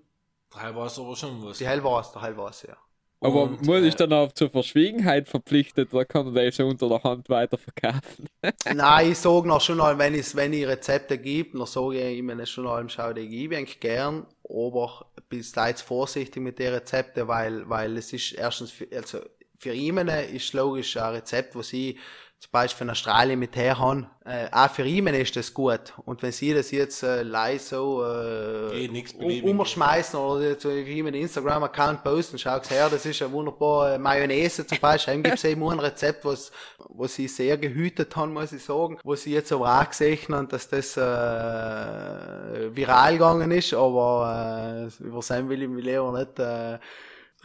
der 0.53 0.61
Hell 0.61 0.75
weiß 0.75 0.99
aber 0.99 1.15
schon 1.15 1.43
was. 1.43 1.57
Die 1.57 1.67
Hell 1.67 1.83
weiß, 1.83 2.13
der 2.13 2.21
Hell 2.21 2.37
weiß, 2.37 2.63
ja. 2.63 2.77
Aber 3.21 3.43
und, 3.43 3.65
muss 3.65 3.81
ich 3.81 3.93
äh, 3.93 3.97
dann 3.97 4.13
auch 4.13 4.31
zur 4.33 4.49
Verschwiegenheit 4.49 5.27
verpflichtet 5.27 5.93
oder 5.93 6.05
kann 6.05 6.25
man 6.25 6.35
das 6.35 6.59
unter 6.59 6.89
der 6.89 7.03
Hand 7.03 7.29
weiterverkaufen? 7.29 8.27
Nein, 8.73 9.11
ich 9.11 9.17
sage 9.17 9.47
noch 9.47 9.61
schon 9.61 9.77
mal, 9.77 9.97
wenn 9.97 10.13
ich, 10.13 10.35
wenn 10.35 10.53
ich 10.53 10.67
Rezepte 10.67 11.17
gibt, 11.17 11.55
dann 11.55 11.65
sage 11.65 12.09
ich 12.09 12.19
immer 12.19 12.45
schon 12.45 12.65
mal, 12.65 12.87
schau, 12.89 13.13
die 13.13 13.27
gebe 13.27 13.55
ich 13.59 13.79
gern, 13.79 14.25
aber 14.43 15.05
bis 15.29 15.55
jetzt 15.55 15.81
vorsichtig 15.81 16.41
mit 16.41 16.59
den 16.59 16.73
Rezepten, 16.73 17.27
weil, 17.27 17.67
weil 17.69 17.97
es 17.97 18.13
ist 18.13 18.33
erstens, 18.33 18.73
also 18.93 19.19
für 19.57 19.73
ihn 19.73 19.97
ist 19.97 20.53
logisch 20.53 20.97
ein 20.97 21.15
Rezept, 21.15 21.55
was 21.55 21.73
ich 21.73 21.97
zum 22.39 22.51
Beispiel 22.51 22.79
von 22.79 22.89
Australien 22.89 23.39
mit 23.39 23.55
her 23.55 23.79
haben, 23.79 24.07
äh, 24.25 24.47
auch 24.51 24.69
für 24.69 24.85
ihn 24.85 25.07
ist 25.07 25.35
das 25.35 25.53
gut. 25.53 25.93
Und 26.05 26.21
wenn 26.21 26.31
sie 26.31 26.53
das 26.53 26.69
jetzt 26.71 27.01
äh, 27.03 27.23
leise 27.23 27.75
so 27.75 28.03
äh, 28.03 29.41
umschmeißen 29.41 30.19
oder 30.19 30.59
zu 30.59 30.69
ihm 30.69 31.07
einen 31.07 31.21
Instagram-Account 31.21 32.03
posten, 32.03 32.37
schau 32.37 32.59
her, 32.67 32.89
das 32.89 33.05
ist 33.05 33.21
eine 33.21 33.31
wunderbare 33.31 33.97
Mayonnaise 33.97 34.67
zum 34.67 34.79
Beispiel. 34.79 35.21
gibt 35.21 35.37
es 35.37 35.43
eben 35.45 35.67
ein 35.67 35.79
Rezept, 35.79 36.25
was, 36.25 36.51
was 36.77 37.15
sie 37.15 37.27
sehr 37.27 37.57
gehütet 37.57 38.15
haben, 38.15 38.33
muss 38.33 38.51
ich 38.51 38.63
sagen, 38.63 38.99
wo 39.03 39.15
sie 39.15 39.33
jetzt 39.33 39.51
aber 39.51 39.81
auch 39.81 39.89
gesehen 39.89 40.19
haben, 40.29 40.47
dass 40.49 40.67
das 40.67 40.97
äh, 40.97 42.75
viral 42.75 43.13
gegangen 43.13 43.51
ist, 43.51 43.73
aber 43.73 44.89
äh, 44.99 45.03
über 45.03 45.21
sein 45.21 45.47
will 45.49 45.63
ich 45.63 45.69
mich 45.69 45.85
lieber 45.85 46.11
nicht 46.11 46.37
äh, 46.39 46.79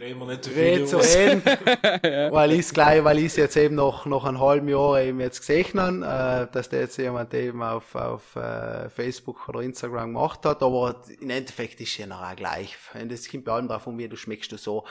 Reden 0.01 0.18
wir 0.18 0.26
nicht 0.26 0.44
zu 0.44 0.51
viel 0.51 0.86
zu 0.86 0.96
reden, 0.96 1.42
ja. 2.05 2.32
weil 2.32 2.53
ich 2.53 2.70
gleich, 2.70 3.05
weil 3.05 3.18
ich 3.18 3.36
jetzt 3.36 3.57
eben 3.59 3.74
noch, 3.74 4.07
noch 4.07 4.24
ein 4.24 4.40
halbes 4.40 4.70
Jahr 4.70 5.03
eben 5.03 5.20
jetzt 5.20 5.40
gesehen 5.40 5.78
habe, 5.78 6.48
äh, 6.48 6.53
dass 6.55 6.70
der 6.70 6.80
jetzt 6.80 6.96
jemand 6.96 7.34
eben 7.34 7.62
auf, 7.62 7.94
auf 7.94 8.34
äh, 8.34 8.88
Facebook 8.88 9.46
oder 9.51 9.61
Instagram 9.61 10.14
gemacht 10.14 10.46
hat, 10.46 10.62
aber 10.62 11.03
im 11.20 11.28
Endeffekt 11.28 11.82
ist 11.82 11.90
es 11.90 11.98
ja 11.98 12.07
noch 12.07 12.34
gleich. 12.34 12.76
Das 13.09 13.28
kommt 13.28 13.44
bei 13.44 13.53
allem 13.53 13.68
drauf 13.68 13.86
um, 13.86 13.98
wie 13.98 14.09
du 14.09 14.16
schmeckst 14.16 14.51
du 14.53 14.57
so. 14.57 14.86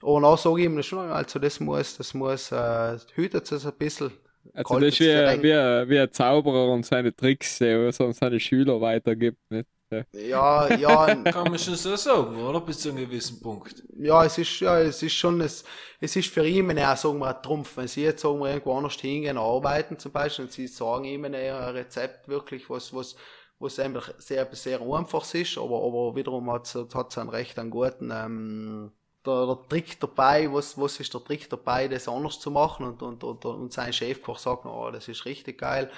Aber 0.00 0.20
dann 0.22 0.36
sage 0.38 0.60
ich 0.60 0.64
ihm 0.64 0.82
schon, 0.82 1.10
also 1.10 1.38
das 1.38 1.60
muss, 1.60 1.98
das 1.98 2.14
muss, 2.14 2.50
äh, 2.50 2.96
hütet 3.14 3.52
es 3.52 3.66
ein 3.66 3.72
bisschen. 3.76 4.12
Also 4.54 4.78
das 4.78 4.88
ist 4.94 5.00
wie, 5.00 5.42
wie, 5.42 5.88
wie 5.90 5.98
ein 5.98 6.10
Zauberer 6.10 6.70
und 6.70 6.86
seine 6.86 7.14
Tricks, 7.14 7.58
die 7.58 7.66
er 7.66 7.92
seine 7.92 8.40
Schüler 8.40 8.80
weitergibt, 8.80 9.38
nicht? 9.50 9.68
Ja, 10.12 10.74
ja. 10.74 11.14
Kann 11.24 11.50
man 11.50 11.58
schon 11.58 11.76
so 11.76 11.94
sagen, 11.96 12.36
oder? 12.42 12.60
Bis 12.60 12.80
zu 12.80 12.90
einem 12.90 12.98
gewissen 12.98 13.40
Punkt. 13.40 13.82
Ja, 13.96 14.24
es 14.24 14.38
ist, 14.38 14.60
ja, 14.60 14.80
es 14.80 15.02
ist 15.02 15.14
schon, 15.14 15.40
es, 15.40 15.64
es 16.00 16.16
ist 16.16 16.30
für 16.30 16.46
ihn 16.46 16.78
auch, 16.78 16.96
sagen 16.96 17.18
wir, 17.18 17.36
ein 17.36 17.42
Trumpf. 17.42 17.76
Wenn 17.76 17.88
sie 17.88 18.02
jetzt, 18.02 18.22
sagen 18.22 18.40
wir, 18.40 18.50
irgendwo 18.50 18.76
anders 18.76 18.94
hingehen, 18.94 19.38
arbeiten 19.38 19.98
zum 19.98 20.12
Beispiel, 20.12 20.46
und 20.46 20.52
sie 20.52 20.66
sagen 20.66 21.04
ihm 21.04 21.24
ein 21.24 21.34
Rezept 21.34 22.28
wirklich, 22.28 22.68
was, 22.70 22.92
was, 22.94 23.16
was 23.58 23.78
einfach 23.78 24.10
sehr, 24.18 24.48
sehr 24.52 24.80
einfach 24.80 25.32
ist, 25.34 25.58
aber, 25.58 25.82
aber 25.84 26.16
wiederum 26.16 26.50
hat 26.50 26.66
es 26.66 26.94
hat 26.94 27.16
einen 27.18 27.30
recht 27.30 27.58
einen 27.58 27.70
guten, 27.70 28.10
ähm, 28.12 28.92
der, 29.24 29.46
der 29.46 29.68
Trick 29.68 29.98
dabei, 30.00 30.52
was, 30.52 30.78
was 30.78 31.00
ist 31.00 31.14
der 31.14 31.24
Trick 31.24 31.48
dabei, 31.48 31.88
das 31.88 32.08
anders 32.08 32.40
zu 32.40 32.50
machen 32.50 32.86
und, 32.86 33.02
und, 33.02 33.24
und, 33.24 33.44
und 33.44 33.72
sein 33.72 33.92
Chefkoch 33.92 34.38
sagt, 34.38 34.66
oh, 34.66 34.90
das 34.90 35.08
ist 35.08 35.24
richtig 35.24 35.58
geil. 35.58 35.90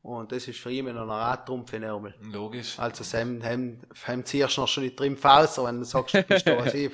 Und 0.00 0.30
das 0.30 0.46
ist 0.46 0.60
für 0.60 0.70
ihn 0.70 0.86
noch 0.86 1.02
ein 1.02 1.10
Radtrumpf 1.10 1.72
in 1.72 1.82
Ärmel. 1.82 2.14
Logisch. 2.32 2.78
Also, 2.78 3.02
Sam, 3.02 3.42
Sam, 3.42 3.80
Sam 3.94 4.24
ziehst 4.24 4.56
du 4.56 4.60
noch 4.60 4.68
schon 4.68 4.84
die 4.84 4.94
Triumph 4.94 5.24
aus, 5.24 5.58
wenn 5.62 5.80
du 5.80 5.84
sagst, 5.84 6.14
du 6.14 6.22
bist 6.22 6.46
da 6.46 6.64
ich. 6.72 6.92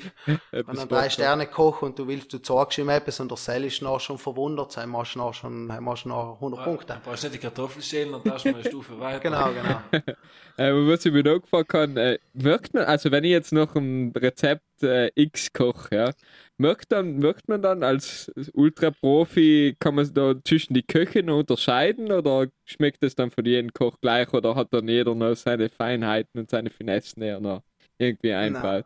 wenn 0.51 0.77
du 0.77 0.87
drei 0.87 1.11
Sterne 1.11 1.47
koch 1.47 1.83
und 1.83 1.99
du 1.99 2.09
willst, 2.09 2.33
du 2.33 2.39
zeigst 2.39 2.79
ihm 2.79 2.89
etwas 2.89 3.21
und 3.21 3.31
der 3.31 3.37
Sell 3.37 3.65
ist 3.65 3.83
noch 3.83 4.01
schon 4.01 4.19
verwundert, 4.19 4.73
Sam 4.73 4.97
hast 4.97 5.15
du 5.15 5.19
noch 5.19 5.35
schon, 5.35 5.71
hast 5.71 6.07
noch 6.07 6.35
100 6.37 6.59
ja, 6.59 6.65
Punkte. 6.65 6.87
Dann 6.87 7.03
brauchst 7.03 7.25
du 7.25 7.29
nicht 7.29 7.43
die 7.43 7.47
Kartoffel 7.47 7.83
schälen 7.83 8.15
und 8.15 8.27
dann 8.27 8.35
hast 8.35 8.45
du 8.47 8.49
eine 8.49 8.65
Stufe 8.65 8.99
weiter. 8.99 9.21
Genau, 9.21 9.51
genau. 9.53 9.81
äh, 10.57 10.73
was 10.73 11.05
ich 11.05 11.13
mir 11.13 11.23
noch 11.23 11.41
gefragt 11.41 11.69
kann, 11.71 11.97
äh, 11.97 12.19
wirkt 12.33 12.75
man, 12.75 12.85
also 12.85 13.11
wenn 13.11 13.25
ich 13.25 13.31
jetzt 13.31 13.53
noch 13.53 13.75
ein 13.75 14.13
Rezept 14.17 14.83
äh, 14.83 15.11
X 15.15 15.53
koche, 15.53 15.95
ja, 15.95 16.11
Merkt, 16.57 16.93
dann, 16.93 17.19
merkt 17.19 17.49
man 17.49 17.63
dann 17.63 17.83
als 17.83 18.31
Ultra-Profi, 18.53 19.77
kann 19.81 19.97
man 19.97 20.15
da 20.15 20.35
zwischen 20.45 20.73
die 20.73 20.85
Köche 20.85 21.25
noch 21.25 21.39
unterscheiden 21.41 22.13
oder 22.13 22.47
schmeckt 22.65 23.03
es 23.03 23.17
dann 23.17 23.33
von 23.33 23.45
jedem 23.45 23.73
Koch 23.73 23.99
gleich 24.01 24.33
oder 24.33 24.55
hat 24.55 24.73
dann 24.73 24.87
jeder 24.87 25.17
noch 25.17 25.35
seine 25.35 25.69
Feinheiten 25.69 26.39
und 26.39 26.51
seine 26.51 26.71
Finessen 26.71 27.25
eher 27.25 27.41
noch 27.41 27.65
irgendwie 27.99 28.33
einbaut? 28.33 28.85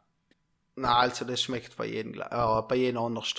Na, 0.77 0.97
also 0.97 1.27
das 1.27 1.43
schmeckt 1.43 1.77
bei 1.77 1.87
jedem, 1.87 2.15
äh, 2.15 2.63
bei 2.67 2.77
jedem 2.77 3.03
anders. 3.03 3.35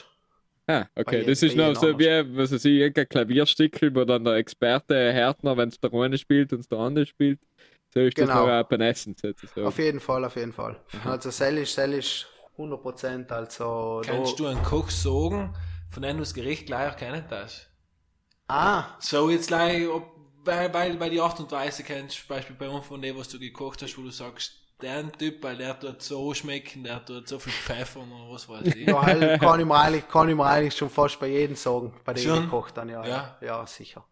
Ah, 0.68 0.86
okay, 0.94 1.24
das 1.26 1.42
ist 1.42 1.56
noch 1.56 1.76
so 1.76 1.98
wie, 1.98 2.38
was 2.38 2.52
weiß 2.52 2.64
ich, 2.66 2.74
irgendein 2.74 3.10
Klavierstickel, 3.10 3.96
wo 3.96 4.06
dann 4.06 4.24
der 4.24 4.36
Experte 4.36 5.12
Härtner, 5.12 5.58
wenn 5.58 5.70
es 5.70 5.80
der 5.80 5.92
eine 5.92 6.20
spielt 6.20 6.54
und 6.54 6.72
der 6.72 6.78
andere 6.78 7.08
spielt, 7.08 7.40
so 7.94 8.00
ist 8.02 8.16
genau. 8.16 8.46
das 8.46 8.70
noch 8.70 8.80
Essen 8.80 9.16
sozusagen. 9.20 9.68
Auf 9.68 9.78
jeden 9.80 10.00
Fall, 10.00 10.26
auf 10.26 10.36
jeden 10.36 10.54
Fall. 10.54 10.80
Aha. 11.02 11.12
Also 11.12 11.32
Sell 11.32 11.58
ist, 11.58 11.74
Sell 11.74 11.94
ist 11.94 12.28
100 12.54 12.82
Prozent. 12.82 13.32
Also, 13.32 14.02
Kannst 14.06 14.40
du 14.40 14.48
einen 14.48 14.64
Koch 14.64 14.90
sagen, 14.90 15.54
von 15.90 16.04
dem 16.04 16.18
du 16.18 16.24
das 16.24 16.34
Gericht 16.34 16.68
gleich 16.68 16.96
kennen 16.98 17.24
hast? 17.30 17.70
Ah. 18.48 18.96
So 19.00 19.30
jetzt 19.30 19.48
gleich, 19.48 19.88
ob, 19.88 20.04
weil, 20.44 20.74
weil, 20.74 21.00
weil 21.00 21.10
die 21.10 21.22
Art 21.22 21.40
und 21.40 21.52
Weise 21.52 21.84
kennst, 21.84 22.18
zum 22.18 22.28
Beispiel 22.28 22.56
bei 22.56 22.70
uns 22.70 22.86
von 22.86 23.02
dem, 23.02 23.18
was 23.18 23.30
du 23.30 23.40
gekocht 23.40 23.82
hast, 23.82 23.98
wo 23.98 24.02
du 24.02 24.12
sagst, 24.12 24.54
der 24.82 25.12
Typ, 25.12 25.44
weil 25.44 25.58
der 25.58 25.78
tut 25.80 26.02
so 26.02 26.34
schmecken, 26.34 26.84
der 26.84 27.04
tut 27.04 27.28
so 27.28 27.38
viel 27.38 27.52
Pfeffer 27.52 28.00
oder 28.00 28.32
was 28.32 28.48
weiß 28.48 28.68
ich. 28.68 28.88
Ja, 28.88 29.02
halt 29.02 29.40
kann 29.42 29.60
ich 29.60 29.66
mir 29.66 29.76
eigentlich, 29.76 30.08
kann 30.08 30.30
ich 30.30 30.36
mir 30.36 30.46
eigentlich 30.46 30.76
schon 30.76 30.90
fast 30.90 31.20
bei 31.20 31.28
jedem 31.28 31.56
sagen, 31.56 31.94
bei 32.06 32.14
dem 32.14 32.24
Schon? 32.24 32.44
ich 32.46 32.50
koche 32.50 32.74
dann, 32.74 32.90
ja. 32.90 33.06
Ja? 33.06 33.38
Ja, 33.42 33.68
sicher. 33.68 34.06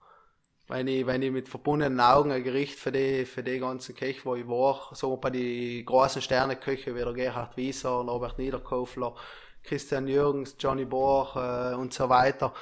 Wenn 0.70 0.88
ich, 0.88 1.06
wenn 1.06 1.22
ich 1.22 1.32
mit 1.32 1.48
verbundenen 1.48 2.00
Augen 2.02 2.32
ein 2.32 2.44
Gericht 2.44 2.78
für 2.78 2.92
die, 2.92 3.26
für 3.26 3.42
die 3.42 3.60
ganzen 3.60 3.96
Köche, 3.96 4.26
wo 4.26 4.36
ich 4.36 4.48
war, 4.48 4.90
so 4.94 5.16
bei 5.16 5.30
die 5.30 5.86
großen 5.86 6.22
Sterneköche 6.22 6.94
wie 6.94 7.00
der 7.00 7.14
Gerhard 7.14 7.56
Wieser, 7.56 8.04
Norbert 8.04 8.38
Niederkofler, 8.38 9.16
Christian 9.64 10.08
Jürgens, 10.08 10.56
Johnny 10.60 10.84
Bohr 10.84 11.72
äh, 11.72 11.76
und 11.76 11.94
so 11.94 12.10
weiter, 12.10 12.54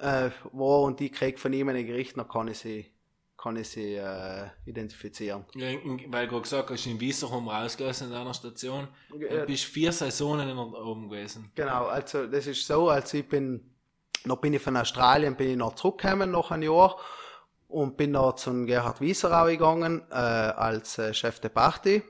äh, 0.00 0.30
war 0.52 0.80
und 0.82 1.00
ich 1.00 1.12
krieg 1.12 1.38
von 1.38 1.52
ihm 1.52 1.68
ein 1.68 1.86
Gericht, 1.86 2.16
dann 2.16 2.28
kann 2.28 2.48
ich 2.48 2.58
sie, 2.58 2.90
kann 3.36 3.54
ich 3.54 3.68
sie 3.68 3.94
äh, 3.94 4.48
identifizieren. 4.66 5.44
Ja, 5.54 5.68
weil 6.08 6.26
du 6.26 6.32
gerade 6.32 6.42
gesagt 6.42 6.70
hast, 6.70 6.86
in 6.86 6.98
Wieser 6.98 7.30
haben 7.30 7.44
wir 7.44 7.56
ausgelassen 7.56 8.08
in 8.08 8.16
einer 8.16 8.34
Station. 8.34 8.88
Ja. 9.16 9.40
Du 9.40 9.46
bist 9.46 9.64
vier 9.64 9.92
Saisonen 9.92 10.48
in 10.48 10.56
der 10.56 10.84
oben 10.84 11.08
gewesen. 11.08 11.52
Genau, 11.54 11.86
also 11.86 12.26
das 12.26 12.48
ist 12.48 12.66
so, 12.66 12.88
also 12.88 13.16
ich 13.16 13.28
bin, 13.28 13.74
noch 14.24 14.38
bin 14.38 14.54
ich 14.54 14.62
von 14.62 14.76
Australien, 14.76 15.36
bin 15.36 15.50
ich 15.50 15.56
noch 15.56 15.76
zurückgekommen 15.76 16.32
nach 16.32 16.50
einem 16.50 16.64
Jahr 16.64 16.96
und 17.74 17.96
bin 17.96 18.12
noch 18.12 18.36
zum 18.36 18.66
Gerhard 18.66 19.00
Wieserau 19.00 19.46
gegangen, 19.46 20.02
äh, 20.10 20.14
als 20.14 20.96
äh, 20.98 21.12
Chef 21.12 21.40
de 21.40 21.50
Party 21.50 22.02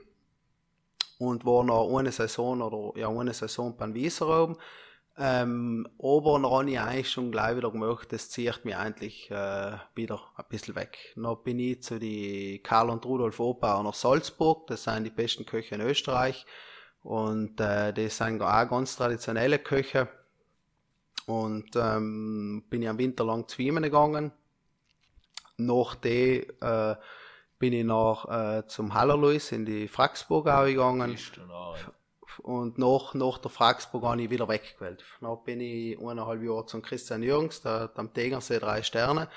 und 1.17 1.43
war 1.43 1.63
noch 1.63 1.97
eine 1.97 2.11
Saison 2.11 2.61
oder 2.61 2.99
ja 2.99 3.09
eine 3.09 3.33
Saison 3.33 3.75
beim 3.75 3.95
Wieserau. 3.95 4.55
Ähm, 5.17 5.87
aber 5.97 6.33
dann 6.33 6.51
habe 6.51 6.69
ich 6.69 6.79
eigentlich 6.79 7.09
schon 7.09 7.31
gleich 7.31 7.57
wieder 7.57 7.71
gemerkt, 7.71 8.13
das 8.13 8.29
zieht 8.29 8.63
mich 8.63 8.75
eigentlich 8.75 9.31
äh, 9.31 9.77
wieder 9.95 10.21
ein 10.35 10.45
bisschen 10.49 10.75
weg. 10.75 10.97
Dann 11.15 11.37
bin 11.43 11.57
ich 11.57 11.81
zu 11.81 11.97
die 11.97 12.61
Karl 12.61 12.91
und 12.91 13.03
Rudolf 13.03 13.39
Oper 13.39 13.81
nach 13.81 13.93
Salzburg, 13.95 14.67
das 14.67 14.83
sind 14.83 15.05
die 15.05 15.09
besten 15.09 15.47
Köche 15.47 15.75
in 15.75 15.81
Österreich 15.81 16.45
und 17.01 17.59
äh, 17.59 17.91
das 17.91 18.17
sind 18.17 18.39
auch 18.39 18.69
ganz 18.69 18.97
traditionelle 18.97 19.57
Köche. 19.57 20.09
Und 21.25 21.75
ähm, 21.75 22.65
bin 22.69 22.83
ich 22.83 22.89
am 22.89 22.99
Winter 22.99 23.25
lang 23.25 23.47
zu 23.47 23.63
ihm 23.63 23.81
gegangen. 23.81 24.31
Nach 25.57 25.95
dem 25.95 26.45
äh, 26.61 26.95
bin 27.59 27.73
ich 27.73 27.85
nach 27.85 28.25
äh, 28.59 28.67
zum 28.67 28.93
Hallerluis 28.93 29.51
in 29.51 29.65
die 29.65 29.87
Fraxburg 29.87 30.45
gegangen. 30.45 31.17
Noch. 31.47 31.77
Und 32.39 32.77
nach, 32.77 33.13
nach 33.13 33.37
der 33.37 33.49
Fragsburg 33.49 34.03
habe 34.03 34.21
ich 34.21 34.29
wieder 34.29 34.49
weggewählt. 34.49 35.03
Dann 35.21 35.43
bin 35.45 35.61
ich 35.61 35.97
eineinhalb 35.97 36.43
Jahre 36.43 36.65
zum 36.65 36.81
Christian 36.81 37.23
Jürgens, 37.23 37.61
der, 37.61 37.87
der 37.87 37.99
am 37.99 38.13
Tegernsee 38.13 38.59
drei 38.59 38.83
Sterne. 38.83 39.29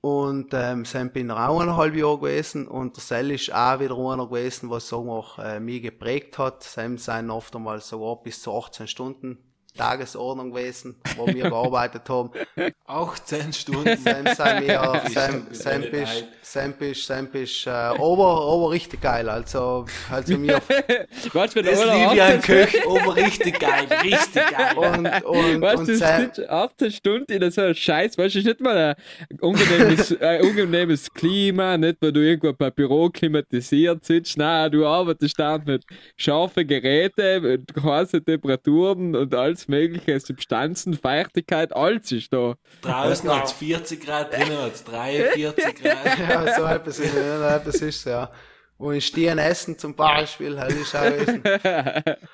Und 0.00 0.50
ähm, 0.52 0.84
dann 0.92 1.12
bin 1.12 1.30
ich 1.30 1.32
auch 1.32 1.60
eineinhalb 1.60 1.94
Jahre 1.96 2.18
gewesen 2.18 2.68
und 2.68 2.96
der 2.96 3.02
Sell 3.02 3.30
ist 3.32 3.52
auch 3.52 3.80
wieder 3.80 3.96
einer 3.96 4.28
gewesen, 4.28 4.70
was 4.70 4.88
sagen 4.88 5.06
wir, 5.06 5.24
äh, 5.38 5.58
mich 5.58 5.82
geprägt 5.82 6.38
hat. 6.38 6.62
Sam 6.62 6.98
sind 6.98 7.30
oft 7.30 7.56
einmal 7.56 7.80
sogar 7.80 8.22
bis 8.22 8.42
zu 8.42 8.56
18 8.56 8.86
Stunden 8.86 9.47
Tagesordnung 9.78 10.50
gewesen, 10.50 10.96
wo 11.16 11.26
wir 11.26 11.44
gearbeitet 11.44 12.02
haben. 12.08 12.30
Auch 12.86 13.18
10 13.18 13.52
Stunden. 13.52 13.96
Sam 13.96 14.26
sind 14.26 14.66
wir, 14.66 15.02
Ist 15.06 15.14
Sam, 15.14 15.30
schon 15.30 15.54
Sam 15.54 15.80
bist, 15.82 15.92
geil. 15.92 16.28
Sam 16.42 16.72
bist, 16.78 17.06
Sam 17.06 17.28
äh, 17.34 17.70
aber, 17.70 18.52
aber 18.52 18.70
richtig 18.70 19.00
geil. 19.00 19.28
Also, 19.28 19.86
also 20.10 20.36
mir, 20.36 20.60
du, 20.68 21.34
wenn 21.34 21.42
Das 21.42 21.54
der 21.54 21.62
liebe 21.64 22.10
einer 22.10 22.14
ich 22.14 22.22
an 22.22 22.38
18 22.38 22.40
Köch, 22.42 22.86
aber 22.86 23.16
richtig 23.16 23.60
geil, 23.60 23.86
richtig 24.02 24.42
geil. 24.50 24.76
und, 24.76 25.24
und, 25.24 25.60
Weißt 25.60 25.78
und 25.78 25.96
Sam, 25.96 26.22
du 26.22 26.34
sitzt 26.34 26.48
18 26.48 26.90
Stunden 26.90 27.32
in 27.32 27.50
so 27.50 27.60
einem 27.60 27.74
Scheiß, 27.74 28.18
weißt 28.18 28.34
du, 28.34 28.38
ist 28.40 28.44
nicht 28.46 28.60
mal 28.60 28.76
ein 28.76 29.38
angenehmes, 29.40 30.20
ein 30.20 30.42
angenehmes 30.42 31.12
Klima, 31.12 31.78
nicht 31.78 31.98
weil 32.00 32.12
du 32.12 32.20
irgendwo 32.20 32.52
bei 32.52 32.70
Büro 32.70 33.10
klimatisiert 33.10 34.04
sitzt, 34.04 34.36
nein, 34.38 34.72
du 34.72 34.86
arbeitest 34.86 35.38
da 35.38 35.58
mit 35.58 35.84
scharfen 36.16 36.66
Geräten, 36.66 37.42
mit 37.42 37.62
heißen 37.80 38.24
Temperaturen 38.24 39.14
und 39.14 39.34
alles 39.34 39.67
mögliche, 39.68 40.18
Substanzen, 40.20 40.94
Feuchtigkeit, 40.94 41.74
alles 41.74 42.10
ist 42.12 42.32
da. 42.32 42.56
Draußen 42.82 43.30
hat 43.30 43.44
es 43.44 43.52
40 43.52 44.04
Grad, 44.04 44.32
drinnen 44.32 44.58
hat 44.58 44.74
es 44.74 44.84
43 44.84 45.74
Grad. 45.82 46.18
ja, 46.18 46.54
so 46.56 46.64
etwas 46.64 46.98
ist, 46.98 47.14
ja, 47.14 47.56
etwas 47.56 47.76
ist 47.76 48.04
ja. 48.04 48.30
Wo 48.78 48.90
in 48.92 49.00
Stieren 49.00 49.38
essen 49.38 49.76
zum 49.78 49.94
Beispiel, 49.94 50.54
das 50.54 50.72
ist 50.74 50.94
auch. 50.94 52.14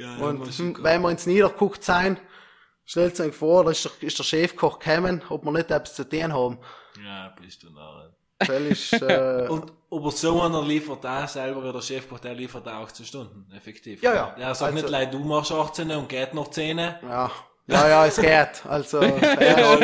Ja, 0.00 0.16
Und 0.16 0.82
wenn 0.82 1.02
wir 1.02 1.10
ins 1.10 1.26
Niederguckt 1.26 1.84
sein, 1.84 2.18
stellt 2.86 3.16
sich 3.16 3.34
vor, 3.34 3.64
da 3.64 3.70
ist 3.70 3.84
der, 3.84 3.92
ist 4.00 4.18
der 4.18 4.24
Chefkoch 4.24 4.78
gekommen, 4.78 5.22
ob 5.28 5.44
wir 5.44 5.52
nicht 5.52 5.70
etwas 5.70 5.94
zu 5.94 6.08
tun 6.08 6.32
haben. 6.32 6.58
Ja, 7.04 7.34
bist 7.38 7.62
du 7.62 7.70
noch. 7.70 8.08
Ist, 8.70 8.92
äh, 9.02 9.46
Und 9.48 9.72
aber 9.90 10.10
so 10.12 10.40
einer 10.42 10.62
liefert 10.62 11.04
auch 11.04 11.26
selber, 11.28 11.72
der 11.72 11.80
Chefkoch, 11.82 12.20
der 12.20 12.34
liefert 12.34 12.66
auch 12.68 12.84
18 12.84 13.04
Stunden, 13.06 13.46
effektiv. 13.56 14.02
Ja, 14.02 14.14
ja. 14.14 14.34
Der 14.38 14.54
sagt 14.54 14.72
Also- 14.72 14.74
nicht, 14.82 14.88
leid, 14.90 15.12
du 15.12 15.18
machst 15.18 15.52
18 15.52 15.90
und 15.92 16.08
geht 16.08 16.32
noch 16.34 16.48
10. 16.48 16.78
ja. 16.78 17.30
Ja, 17.66 17.86
ja, 17.86 18.06
es 18.06 18.16
geht. 18.16 18.66
Also, 18.68 19.00
ja, 19.02 19.78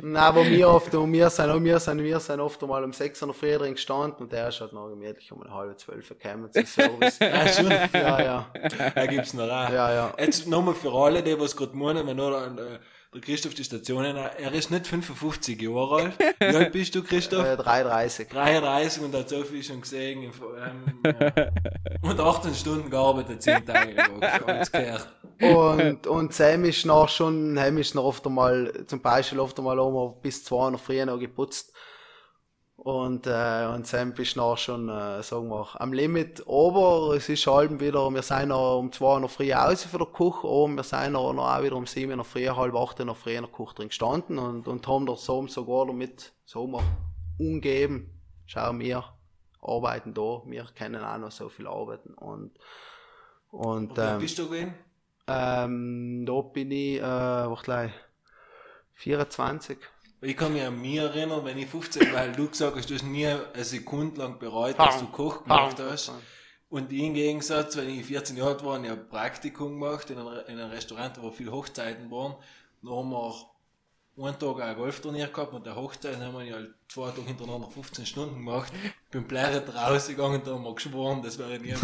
Nein, 0.00 0.16
aber 0.16 0.46
wir 0.46 0.68
oft, 0.68 0.94
und 0.94 1.12
wir 1.12 1.28
sind, 1.28 1.50
auch- 1.50 1.60
wir 1.60 1.80
sind, 1.80 2.02
wir 2.04 2.20
sind 2.20 2.38
oft 2.38 2.62
einmal 2.62 2.84
um 2.84 2.92
6 2.92 3.20
Uhr 3.22 3.34
früh 3.34 3.56
drin 3.58 3.74
gestanden 3.74 4.22
und 4.24 4.32
der 4.32 4.48
ist 4.48 4.60
halt 4.60 4.72
noch 4.72 4.88
gemütlich 4.88 5.32
um 5.32 5.42
eine 5.42 5.52
halbe 5.52 5.74
zwölf 5.76 6.08
gekommen 6.08 6.52
zum 6.52 6.66
Service. 6.66 7.18
Ja, 7.18 7.48
schon. 7.48 7.70
Ja, 7.92 8.20
ja. 8.22 8.46
Da 8.94 9.06
gibt's 9.06 9.34
noch 9.34 9.44
auch. 9.44 9.70
Ja, 9.70 9.92
ja. 9.92 10.12
Jetzt 10.20 10.46
nochmal 10.46 10.74
für 10.74 10.92
alle, 10.92 11.20
die 11.22 11.38
was 11.40 11.56
gerade 11.56 11.76
meinen, 11.76 12.06
wenn 12.06 12.16
nur 12.16 12.36
der, 13.14 13.22
Christoph 13.22 13.54
die 13.54 13.64
Station 13.64 14.06
hat, 14.06 14.38
er 14.38 14.52
ist 14.52 14.70
nicht 14.70 14.86
55 14.86 15.60
Jahre 15.62 15.94
alt. 15.94 16.18
Wie 16.38 16.44
alt 16.56 16.72
bist 16.72 16.94
du, 16.94 17.02
Christoph? 17.02 17.42
Äh, 17.44 17.54
3,30. 17.54 18.28
33 18.28 19.02
und 19.02 19.14
hat 19.14 19.28
so 19.30 19.42
viel 19.44 19.62
schon 19.62 19.80
gesehen. 19.80 20.24
Ähm, 20.24 21.00
ja. 21.04 21.50
Und 22.02 22.20
18 22.20 22.54
Stunden 22.54 22.90
gearbeitet, 22.90 23.42
10 23.42 23.64
Tage. 23.64 23.96
Und, 25.40 26.06
und 26.06 26.34
Sam 26.34 26.64
ist 26.64 26.84
noch 26.84 27.08
schon, 27.08 27.56
Sam 27.56 27.78
ist 27.78 27.94
noch 27.94 28.04
oft 28.04 28.26
einmal, 28.26 28.84
zum 28.86 29.00
Beispiel 29.00 29.40
oft 29.40 29.58
einmal 29.58 29.78
auch 29.78 29.90
mal 29.90 30.14
bis 30.20 30.44
zwei 30.44 30.70
Uhr 30.70 30.78
früh 30.78 31.02
noch 31.06 31.18
geputzt. 31.18 31.72
Und, 32.78 33.26
äh, 33.26 33.66
und 33.74 33.88
Sam 33.88 34.12
ist 34.12 34.36
noch 34.36 34.56
schon, 34.56 34.88
äh, 34.88 35.20
sagen 35.24 35.48
wir, 35.48 35.68
am 35.80 35.92
Limit. 35.92 36.44
Aber 36.48 37.12
es 37.16 37.28
ist 37.28 37.44
halb 37.48 37.80
wieder, 37.80 38.08
wir 38.08 38.22
sind 38.22 38.48
noch 38.48 38.78
um 38.78 38.92
zwei 38.92 39.14
Uhr 39.14 39.20
noch 39.20 39.30
früh 39.30 39.52
raus 39.52 39.82
für 39.82 39.98
der 39.98 40.06
Küche, 40.06 40.46
aber 40.46 40.68
wir 40.68 40.84
sind 40.84 41.12
noch, 41.12 41.32
noch 41.32 41.48
auch 41.48 41.62
wieder 41.62 41.74
um 41.74 41.86
sieben 41.86 42.12
Uhr 42.12 42.18
noch 42.18 42.26
früh, 42.26 42.46
halb 42.46 42.76
acht 42.76 43.00
Uhr 43.00 43.06
noch 43.06 43.16
früh 43.16 43.34
in 43.34 43.42
der 43.42 43.50
Küche 43.50 43.74
drin 43.74 43.88
gestanden 43.88 44.38
und, 44.38 44.68
und 44.68 44.86
haben 44.86 45.06
da 45.06 45.16
so 45.16 45.44
sogar 45.48 45.86
damit, 45.86 46.32
so 46.44 46.68
mal, 46.68 46.84
umgeben. 47.36 48.22
Schau, 48.46 48.78
wir 48.78 49.04
arbeiten 49.60 50.14
da, 50.14 50.42
wir 50.46 50.64
können 50.76 51.02
auch 51.02 51.18
noch 51.18 51.32
so 51.32 51.48
viel 51.48 51.66
arbeiten 51.66 52.14
und, 52.14 52.52
und, 53.50 53.90
Und 53.90 53.96
wie 53.96 54.00
alt 54.00 54.12
ähm, 54.12 54.18
bist 54.20 54.38
du 54.38 54.46
gewesen? 54.46 54.74
ähm, 55.26 56.24
da 56.24 56.40
bin 56.42 56.70
ich, 56.70 57.02
äh, 57.02 57.56
gleich, 57.64 57.92
24. 58.94 59.78
Ich 60.20 60.36
kann 60.36 60.52
mich 60.52 60.62
an 60.64 60.80
mich 60.80 60.96
erinnern, 60.96 61.44
wenn 61.44 61.58
ich 61.58 61.68
15, 61.68 62.12
weil 62.12 62.32
du 62.32 62.48
gesagt 62.48 62.76
hast, 62.76 62.90
du 62.90 62.94
hast 62.94 63.04
nie 63.04 63.26
eine 63.26 63.64
Sekunde 63.64 64.20
lang 64.20 64.38
bereut, 64.38 64.78
dass 64.78 64.98
du 64.98 65.06
Koch 65.06 65.44
gemacht 65.44 65.76
hast. 65.78 66.12
Und 66.68 66.92
ich 66.92 67.02
im 67.02 67.14
Gegensatz, 67.14 67.76
wenn 67.76 67.88
ich 67.88 68.04
14 68.04 68.36
Jahre 68.36 68.50
alt 68.50 68.64
war, 68.64 68.74
habe 68.74 68.86
ich 68.86 68.92
ein 68.92 69.08
Praktikum 69.08 69.78
gemacht 69.80 70.10
in 70.10 70.18
einem, 70.18 70.40
in 70.48 70.58
einem 70.58 70.70
Restaurant, 70.70 71.22
wo 71.22 71.30
viele 71.30 71.52
Hochzeiten 71.52 72.10
waren. 72.10 72.34
Dann 72.82 72.92
haben 72.92 73.10
wir 73.10 74.26
einen 74.26 74.38
Tag 74.38 74.48
auch 74.48 74.58
ein 74.58 74.76
Golfturnier 74.76 75.28
gehabt 75.28 75.54
und 75.54 75.64
der 75.64 75.76
Hochzeit 75.76 76.18
haben 76.18 76.36
wir 76.44 76.52
halt 76.52 76.74
zwei 76.88 77.10
Tage 77.10 77.22
hintereinander 77.22 77.68
15 77.70 78.04
Stunden 78.04 78.34
gemacht. 78.34 78.72
Bin 79.12 79.24
bleibt 79.24 79.72
rausgegangen, 79.72 80.42
da 80.44 80.54
haben 80.54 80.64
wir 80.64 80.74
geschworen, 80.74 81.22
das 81.22 81.38
wäre 81.38 81.58
nie. 81.58 81.74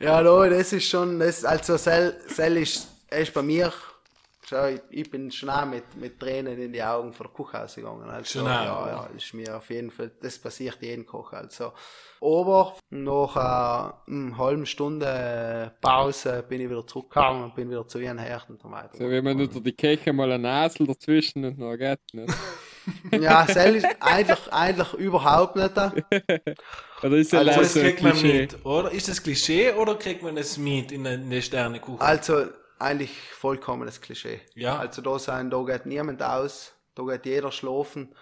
Ja, 0.00 0.20
no, 0.20 0.44
das 0.50 0.72
ist 0.72 0.88
schon, 0.88 1.20
das, 1.20 1.44
also 1.44 1.76
Sel, 1.76 2.20
Sel 2.26 2.56
ist, 2.56 2.88
er 3.08 3.20
ist 3.20 3.32
bei 3.32 3.42
mir, 3.42 3.72
schau, 4.48 4.66
ich, 4.66 4.80
ich 4.90 5.10
bin 5.10 5.30
schon 5.30 5.50
auch 5.50 5.66
mit, 5.66 5.94
mit 5.96 6.18
Tränen 6.18 6.58
in 6.60 6.72
die 6.72 6.82
Augen 6.82 7.12
vor 7.12 7.26
der 7.26 7.34
Küche 7.34 7.62
ausgegangen. 7.62 8.08
Also, 8.08 8.40
auch, 8.40 8.46
ja, 8.46 8.88
ja, 8.88 9.08
das 9.12 9.22
ist 9.22 9.34
mir 9.34 9.56
auf 9.56 9.70
jeden 9.70 9.90
Fall, 9.90 10.10
das 10.20 10.38
passiert 10.38 10.78
jedem 10.80 11.06
Koch, 11.06 11.32
also. 11.32 11.72
Aber 12.20 12.74
nach 12.90 13.36
einer 13.36 14.02
hm, 14.06 14.38
halben 14.38 14.66
Stunde 14.66 15.72
Pause 15.80 16.44
bin 16.48 16.60
ich 16.60 16.68
wieder 16.70 16.86
zurückgekommen 16.86 17.44
und 17.44 17.54
bin 17.54 17.70
wieder 17.70 17.86
zu 17.86 17.98
ihren 17.98 18.18
Herren 18.18 18.54
und 18.54 18.62
so 18.62 18.70
weiter. 18.70 18.96
So, 18.98 19.08
wenn 19.08 19.22
man 19.24 19.40
unter 19.40 19.60
die 19.60 19.72
Kirche 19.72 20.12
mal 20.12 20.32
eine 20.32 20.42
Nasel 20.42 20.86
dazwischen 20.86 21.44
und 21.44 21.58
noch 21.58 21.76
geht 21.76 22.00
nicht. 22.12 22.34
Ja, 23.12 23.46
Sel 23.46 23.74
ist 23.76 23.86
eigentlich, 24.00 24.50
eigentlich 24.50 24.94
überhaupt 24.94 25.56
nicht 25.56 25.76
da. 25.76 25.92
Oder 27.02 27.16
ist 27.18 27.32
ja 27.32 27.42
Also 27.42 27.60
das 27.60 27.74
so 27.74 27.80
ein 27.80 27.94
kriegt 27.94 28.02
man 28.02 28.12
Klischee? 28.12 28.40
mit, 28.40 28.64
oder? 28.64 28.90
Ist 28.90 29.08
das 29.08 29.22
Klischee 29.22 29.72
oder 29.72 29.94
kriegt 29.96 30.22
man 30.22 30.36
das 30.36 30.56
mit 30.56 30.90
in 30.90 31.06
eine, 31.06 31.16
in 31.16 31.24
eine 31.24 31.42
Sternekuche? 31.42 32.00
Also 32.02 32.46
eigentlich 32.78 33.12
vollkommenes 33.32 34.00
Klischee. 34.00 34.40
Ja. 34.54 34.78
Also 34.78 35.02
da 35.02 35.18
sein, 35.18 35.50
da 35.50 35.62
geht 35.62 35.86
niemand 35.86 36.22
aus, 36.22 36.72
da 36.94 37.02
geht 37.04 37.26
jeder 37.26 37.52
schlafen. 37.52 38.14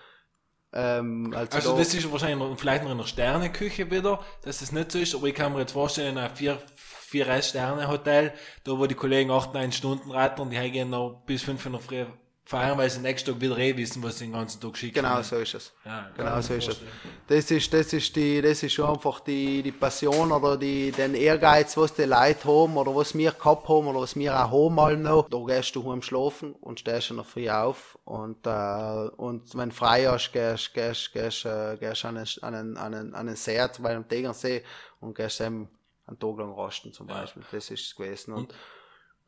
Ähm, 0.72 1.32
also, 1.34 1.56
Also 1.56 1.72
da, 1.72 1.78
das 1.78 1.94
ist 1.94 2.10
wahrscheinlich 2.10 2.38
noch, 2.38 2.58
vielleicht 2.58 2.84
noch 2.84 2.92
in 2.92 2.98
der 2.98 3.06
Sterneküche 3.06 3.90
wieder, 3.90 4.24
dass 4.42 4.60
das 4.60 4.72
nicht 4.72 4.92
so 4.92 4.98
ist, 4.98 5.14
aber 5.14 5.26
ich 5.26 5.34
kann 5.34 5.52
mir 5.52 5.60
jetzt 5.60 5.72
vorstellen, 5.72 6.12
in 6.12 6.18
einem 6.18 6.34
vier, 6.34 6.58
vier 6.76 7.42
Sterne 7.42 7.88
Hotel, 7.88 8.32
da 8.64 8.72
wo 8.72 8.86
die 8.86 8.94
Kollegen 8.94 9.30
acht, 9.30 9.54
neun 9.54 9.72
Stunden 9.72 10.10
rattern, 10.10 10.50
die 10.50 10.70
gehen 10.70 10.90
noch 10.90 11.22
bis 11.26 11.42
fünf 11.42 11.64
in 11.66 11.72
der 11.72 11.80
Früh 11.80 12.04
feiern, 12.46 12.78
weil 12.78 12.88
sie 12.88 13.00
nächsten 13.00 13.32
Tag 13.32 13.40
wieder 13.40 13.58
eh 13.58 13.76
wissen, 13.76 14.00
was 14.04 14.18
sie 14.18 14.26
den 14.26 14.32
ganzen 14.32 14.60
Tag 14.60 14.76
schicken. 14.78 14.94
Genau 14.94 15.20
so 15.20 15.36
ist 15.36 15.54
es. 15.54 15.72
Ja, 15.84 16.08
Genau 16.16 16.40
so 16.40 16.54
ist 16.54 16.68
es. 16.68 16.80
Das 17.26 17.50
ist, 17.50 17.74
das 17.74 17.92
ist 17.92 18.14
die, 18.14 18.40
das 18.40 18.62
ist 18.62 18.72
schon 18.72 18.88
einfach 18.88 19.18
die, 19.18 19.64
die 19.64 19.72
Passion 19.72 20.30
oder 20.30 20.56
die, 20.56 20.92
den 20.92 21.14
Ehrgeiz, 21.14 21.76
was 21.76 21.92
die 21.92 22.04
Leute 22.04 22.44
haben 22.44 22.76
oder 22.76 22.94
was 22.94 23.16
wir 23.16 23.32
gehabt 23.32 23.68
haben 23.68 23.88
oder 23.88 24.00
was 24.00 24.14
wir 24.14 24.32
auch 24.32 24.52
haben 24.52 24.78
allem 24.78 25.02
noch. 25.02 25.28
Da 25.28 25.38
gehst 25.38 25.74
du 25.74 25.90
heim 25.90 26.02
schlafen 26.02 26.52
und 26.54 26.78
stehst 26.78 27.08
schon 27.08 27.16
noch 27.16 27.26
früh 27.26 27.50
auf 27.50 27.98
und, 28.04 28.46
äh, 28.46 29.08
und 29.16 29.56
wenn 29.56 29.70
du 29.70 29.74
frei 29.74 30.04
hast, 30.04 30.32
gehst, 30.32 30.72
gehst, 30.72 31.12
gehst, 31.12 31.44
äh, 31.46 31.76
gehst 31.80 32.04
an 32.04 32.16
einen, 32.16 32.26
an 32.42 32.54
einen, 32.54 32.76
an 32.76 32.94
einen, 32.94 33.14
an 33.14 33.28
einen 33.28 33.36
zum 33.36 33.82
Beispiel 33.82 33.96
am 33.96 34.08
Tegernsee 34.08 34.62
und 35.00 35.16
gehst 35.16 35.40
eben 35.40 35.68
einen 36.06 36.18
Tag 36.20 36.38
lang 36.38 36.52
rasten 36.52 36.92
zum 36.92 37.08
Beispiel. 37.08 37.42
Das 37.50 37.70
ist 37.70 37.86
es 37.86 37.96
gewesen. 37.96 38.34
Und, 38.34 38.38
Und 38.38 38.54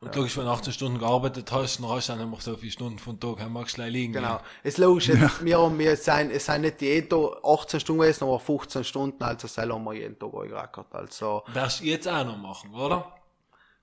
logisch, 0.01 0.37
wenn 0.37 0.45
du 0.45 0.51
18 0.51 0.73
Stunden 0.73 0.99
gearbeitet 0.99 1.51
hast, 1.51 1.79
dann 1.79 1.89
hast 1.89 2.09
du 2.09 2.13
auch 2.13 2.17
nicht 2.17 2.29
mehr 2.29 2.39
so 2.39 2.55
viele 2.55 2.71
Stunden 2.71 2.99
von 2.99 3.19
Tag, 3.19 3.37
dann 3.37 3.51
magst 3.51 3.73
du 3.73 3.81
gleich 3.81 3.91
liegen. 3.91 4.13
Genau. 4.13 4.39
Es 4.63 4.73
ist 4.73 4.77
logisch, 4.77 5.09
jetzt, 5.09 5.43
wir 5.43 5.59
haben, 5.59 5.77
wir 5.77 5.95
sind, 5.97 6.31
es 6.31 6.45
sind 6.45 6.61
nicht 6.61 6.81
jeden 6.81 7.09
Tag 7.09 7.43
18 7.43 7.79
Stunden 7.79 8.01
gewesen, 8.01 8.23
aber 8.23 8.39
15 8.39 8.83
Stunden, 8.83 9.23
also 9.23 9.47
selber 9.47 9.75
haben 9.75 9.83
wir 9.83 9.93
jeden 9.93 10.17
Tag 10.17 10.33
angerackert. 10.33 10.87
Also, 10.95 11.43
Darfst 11.53 11.81
du 11.81 11.85
jetzt 11.85 12.07
auch 12.07 12.25
noch 12.25 12.37
machen, 12.37 12.73
oder? 12.73 13.15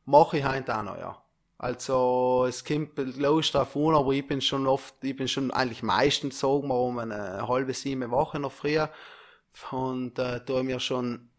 mache 0.06 0.38
ich 0.38 0.44
heute 0.44 0.78
auch 0.78 0.82
noch, 0.82 0.98
ja. 0.98 1.22
Also, 1.58 2.44
es 2.48 2.64
kommt 2.64 2.98
logisch 3.16 3.52
drauf 3.52 3.74
an, 3.76 3.94
aber 3.94 4.12
ich 4.12 4.26
bin 4.26 4.40
schon 4.40 4.66
oft, 4.66 4.94
ich 5.02 5.16
bin 5.16 5.26
schon 5.26 5.50
eigentlich 5.50 5.82
meistens, 5.82 6.38
sagen 6.38 6.68
wir, 6.68 6.74
um 6.74 6.98
eine 6.98 7.48
halbe, 7.48 7.72
sieben 7.72 8.10
Woche 8.10 8.38
noch 8.38 8.52
früher. 8.52 8.90
Und, 9.70 10.18
äh, 10.18 10.40
da 10.44 10.62
mir 10.62 10.80
schon, 10.80 11.30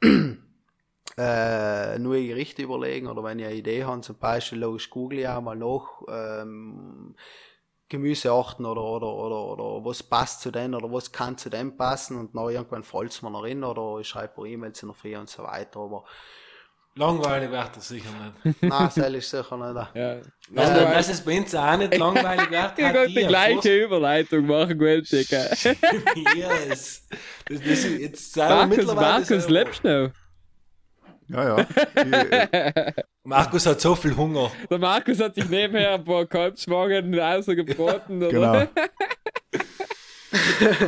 äh, 1.18 1.97
neue 1.99 2.28
Gerichte 2.28 2.61
überlegen 2.61 3.07
oder 3.07 3.24
wenn 3.24 3.39
ich 3.39 3.45
eine 3.45 3.55
Idee 3.55 3.84
habe, 3.84 4.01
zum 4.01 4.18
Beispiel 4.18 4.59
logisch 4.59 4.89
google 4.89 5.20
ich 5.20 5.28
auch 5.28 5.41
mal 5.41 5.55
nach, 5.55 6.01
ähm, 6.09 7.15
Gemüsearten 7.89 8.65
oder, 8.65 8.84
oder, 8.84 9.07
oder, 9.07 9.43
oder 9.43 9.86
was 9.86 10.03
passt 10.03 10.41
zu 10.41 10.51
denen 10.51 10.76
oder 10.76 10.91
was 10.91 11.11
kann 11.11 11.38
zu 11.38 11.49
dem 11.49 11.78
passen 11.78 12.18
und 12.18 12.36
dann 12.36 12.49
irgendwann 12.49 12.84
fällt 12.84 13.11
es 13.11 13.22
mir 13.22 13.30
noch 13.30 13.43
rein 13.43 13.63
oder 13.63 13.99
ich 14.01 14.07
schreibe 14.09 14.41
ein 14.41 14.51
E-Mails 14.51 14.82
in 14.84 14.89
der 14.89 14.95
Früh 14.95 15.15
und 15.15 15.30
so 15.30 15.43
weiter, 15.43 15.80
aber 15.80 16.03
Langweilig 16.97 17.51
wird 17.51 17.76
das 17.76 17.88
sicher 17.88 18.09
nicht. 18.43 18.61
nein, 18.63 18.89
das 18.95 18.97
ist 18.97 19.30
sicher 19.30 19.57
nicht. 19.57 19.95
Ja. 19.95 20.18
Also, 20.55 20.82
dass 20.82 21.09
es 21.09 21.22
bei 21.22 21.38
uns 21.38 21.53
auch 21.53 21.78
nicht 21.78 21.95
langweilig 21.95 22.49
wird, 22.49 22.74
ich 22.80 22.86
wollte 22.86 23.13
die 23.13 23.28
gleiche 23.28 23.84
Überleitung 23.84 24.47
machen 24.47 24.80
Digga. 24.80 25.03
yes. 26.36 27.07
Das, 27.45 27.59
das 27.59 27.59
ist, 27.59 27.99
jetzt 27.99 28.36
Markus, 28.38 28.78
mittlerweile 28.78 29.20
Markus, 29.20 29.47
lebst 29.47 29.84
du 29.84 30.05
noch? 30.05 30.11
Ja, 31.30 31.57
ja. 31.57 31.65
Markus 33.23 33.65
hat 33.65 33.82
so 33.82 33.95
viel 33.95 34.15
Hunger. 34.15 34.51
Der 34.69 34.78
Markus 34.78 35.19
hat 35.19 35.36
sich 35.36 35.49
nebenher 35.49 35.95
ein 35.95 36.03
paar 36.03 36.25
Kalbswagen 36.25 37.13
rausgebraten, 37.13 38.23
oder? 38.23 38.30
genau. 38.30 38.67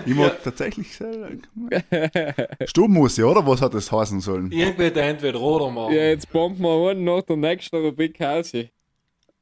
ich 0.06 0.16
mag 0.16 0.42
tatsächlich 0.44 0.96
selber. 0.96 1.30
Stubenmusik, 2.66 3.26
oder? 3.26 3.46
Was 3.46 3.62
hat 3.62 3.74
das 3.74 3.92
heißen 3.92 4.22
sollen? 4.22 4.52
Irgendwie 4.52 4.84
er 4.84 5.10
entweder 5.10 5.40
oder 5.42 5.70
machen. 5.70 5.94
Ja, 5.94 6.04
jetzt 6.04 6.32
bomben 6.32 6.62
wir 6.62 6.92
einen 6.92 7.04
nach 7.04 7.22
der 7.24 7.36
nächsten 7.36 7.76
Rubrik 7.76 8.20
raus. 8.22 8.54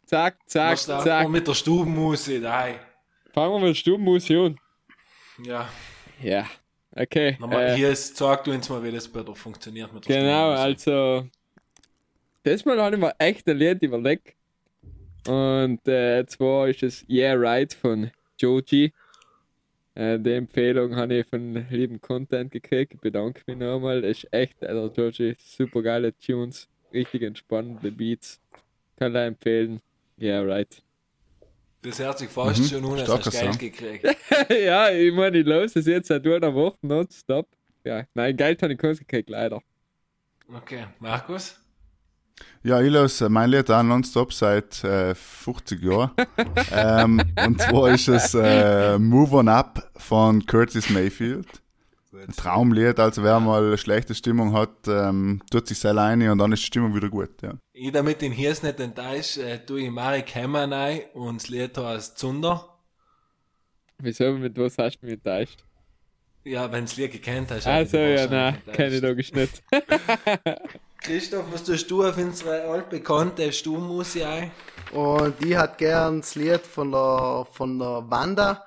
Zack, 0.06 0.38
zack, 0.46 0.74
Was 0.74 0.86
da 0.86 1.04
zack. 1.04 1.30
mit 1.30 1.48
der 1.48 1.54
Stubenmusik, 1.54 2.42
nein. 2.42 2.76
Fangen 3.34 3.54
wir 3.62 3.68
mit 3.68 3.78
Stubenmusik 3.78 4.38
an. 4.38 4.60
Ja, 5.44 5.68
Ja, 6.22 6.46
okay. 6.98 7.38
nochmal, 7.40 7.70
Äh, 7.70 7.76
hier 7.76 7.90
ist, 7.92 8.18
sag 8.18 8.44
du 8.44 8.52
uns 8.52 8.70
mal, 8.70 8.84
wie 8.84 8.92
das 8.92 9.08
besser 9.08 9.36
funktioniert 9.36 9.94
mit 9.94 10.08
der 10.08 10.22
genau, 10.22 10.52
also. 10.52 11.28
Das 12.44 12.64
Mal 12.64 12.82
habe 12.82 12.96
ich 12.96 13.02
mir 13.02 13.14
echt 13.20 13.48
ein 13.50 13.58
Lied 13.58 13.84
überlegt. 13.84 14.36
Und 15.28 15.86
äh, 15.88 16.26
zwar 16.28 16.70
ist 16.70 16.84
es 16.84 17.06
Yeah 17.10 17.34
Right 17.36 17.74
von 17.74 18.10
Joji. 18.40 18.94
Äh, 19.96 20.20
die 20.20 20.32
Empfehlung 20.32 20.96
habe 20.96 21.16
ich 21.16 21.28
von 21.28 21.66
lieben 21.70 22.00
Content 22.00 22.52
gekriegt. 22.52 22.94
Ich 22.94 23.02
bedanke 23.02 23.42
mich 23.48 23.58
nochmal. 23.58 24.04
Ist 24.04 24.32
echt, 24.32 24.64
also 24.64 24.90
Joji, 24.96 25.36
super 25.40 25.82
geile 25.82 26.18
Tunes, 26.18 26.70
richtig 26.94 27.24
entspannende 27.24 27.92
Beats. 27.92 28.40
Kann 28.96 29.14
ich 29.14 29.22
empfehlen. 29.22 29.82
Yeah 30.20 30.42
Right. 30.42 30.82
Das 31.88 32.00
hört 32.00 32.20
sich 32.20 32.30
fast 32.30 32.60
Mhm, 32.60 32.66
schon 32.66 32.86
an, 32.86 33.00
als 33.00 33.10
hast 33.10 33.32
Geld 33.32 33.60
gekriegt. 33.60 34.04
ja, 34.50 34.90
ich 34.90 35.14
meine, 35.14 35.38
ich 35.38 35.46
los 35.46 35.74
es 35.74 35.86
jetzt 35.86 36.10
seit 36.10 36.28
einer 36.28 36.54
Woche 36.54 36.78
nonstop. 36.82 37.48
Ja, 37.86 38.04
nein, 38.14 38.36
Geld 38.36 38.62
habe 38.62 38.74
ich 38.74 38.80
keins 38.80 39.00
gekriegt, 39.00 39.30
leider. 39.30 39.62
Okay, 40.54 40.88
Markus? 41.00 41.58
Ja, 42.62 42.82
ich 42.82 42.92
lasse 42.92 43.30
mein 43.30 43.52
Lied 43.52 43.72
auch 43.72 43.84
nonstop 43.84 44.34
seit 44.34 44.84
äh, 44.84 45.16
50 45.16 45.82
Jahren. 45.82 46.12
ähm, 46.72 47.22
und 47.46 47.62
zwar 47.62 47.92
ist 47.92 48.10
es 48.10 48.34
äh, 48.34 49.00
Move 49.00 49.38
On 49.38 49.48
Up 49.48 49.90
von 49.96 50.46
Curtis 50.46 50.90
Mayfield. 50.90 51.48
Ein 52.14 52.34
Traumlied, 52.36 53.00
also 53.00 53.22
wer 53.24 53.40
mal 53.40 53.66
eine 53.66 53.78
schlechte 53.78 54.16
Stimmung 54.16 54.54
hat, 54.54 54.88
ähm, 54.88 55.42
tut 55.52 55.68
sich 55.68 55.78
selber 55.78 56.02
rein 56.02 56.28
und 56.30 56.38
dann 56.38 56.52
ist 56.54 56.62
die 56.62 56.68
Stimmung 56.68 56.96
wieder 56.96 57.10
gut. 57.10 57.42
Ja. 57.42 57.56
Ich, 57.74 57.92
damit 57.92 58.22
den 58.22 58.32
Hirs 58.32 58.64
nicht 58.64 58.80
enttäuscht, 58.80 59.38
äh, 59.38 59.60
tue 59.66 59.82
ich 59.82 59.92
Marek 59.92 60.34
Hemmer 60.34 60.72
rein 60.72 61.02
und 61.14 61.42
das 61.42 61.50
Lied 61.50 61.78
heißt 61.78 62.18
Zunder. 62.18 62.78
Wieso, 64.00 64.32
mit 64.34 64.58
was 64.58 64.78
hast 64.78 65.00
du 65.00 65.06
mich 65.06 65.16
enttäuscht? 65.16 65.64
Ja, 66.44 66.72
wenn 66.72 66.86
du 66.86 66.86
das 66.86 66.98
Lied 66.98 67.12
gekannt 67.12 67.52
hast. 67.52 67.68
Also, 67.68 67.98
hätte 67.98 68.22
ja, 68.22 68.28
nein, 68.28 68.62
kenne 68.72 68.96
ich 68.96 69.02
logisch 69.02 69.34
nicht. 69.34 69.62
Christoph, 71.02 71.46
was 71.52 71.64
tust 71.64 71.92
du 71.92 72.06
auf 72.06 72.18
unsere 72.18 72.64
altbekannte 72.64 73.52
Stubenmusik 73.52 74.26
ein? 74.26 74.52
Und 74.92 75.44
ich 75.44 75.56
hat 75.56 75.78
gern 75.78 76.22
das 76.22 76.36
Lied 76.36 76.62
von 76.62 76.92
der, 76.92 77.46
von 77.52 77.78
der 77.78 78.04
Wanda 78.10 78.66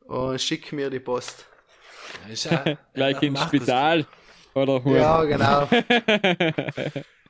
und 0.00 0.40
schick 0.40 0.72
mir 0.72 0.90
die 0.90 1.00
Post. 1.00 1.46
Ist 2.30 2.44
ja, 2.44 2.64
Gleich 2.94 3.22
ins 3.22 3.40
Spital. 3.40 4.06
Oder 4.54 4.84
Hure. 4.84 4.98
Ja, 4.98 5.24
genau. 5.24 5.68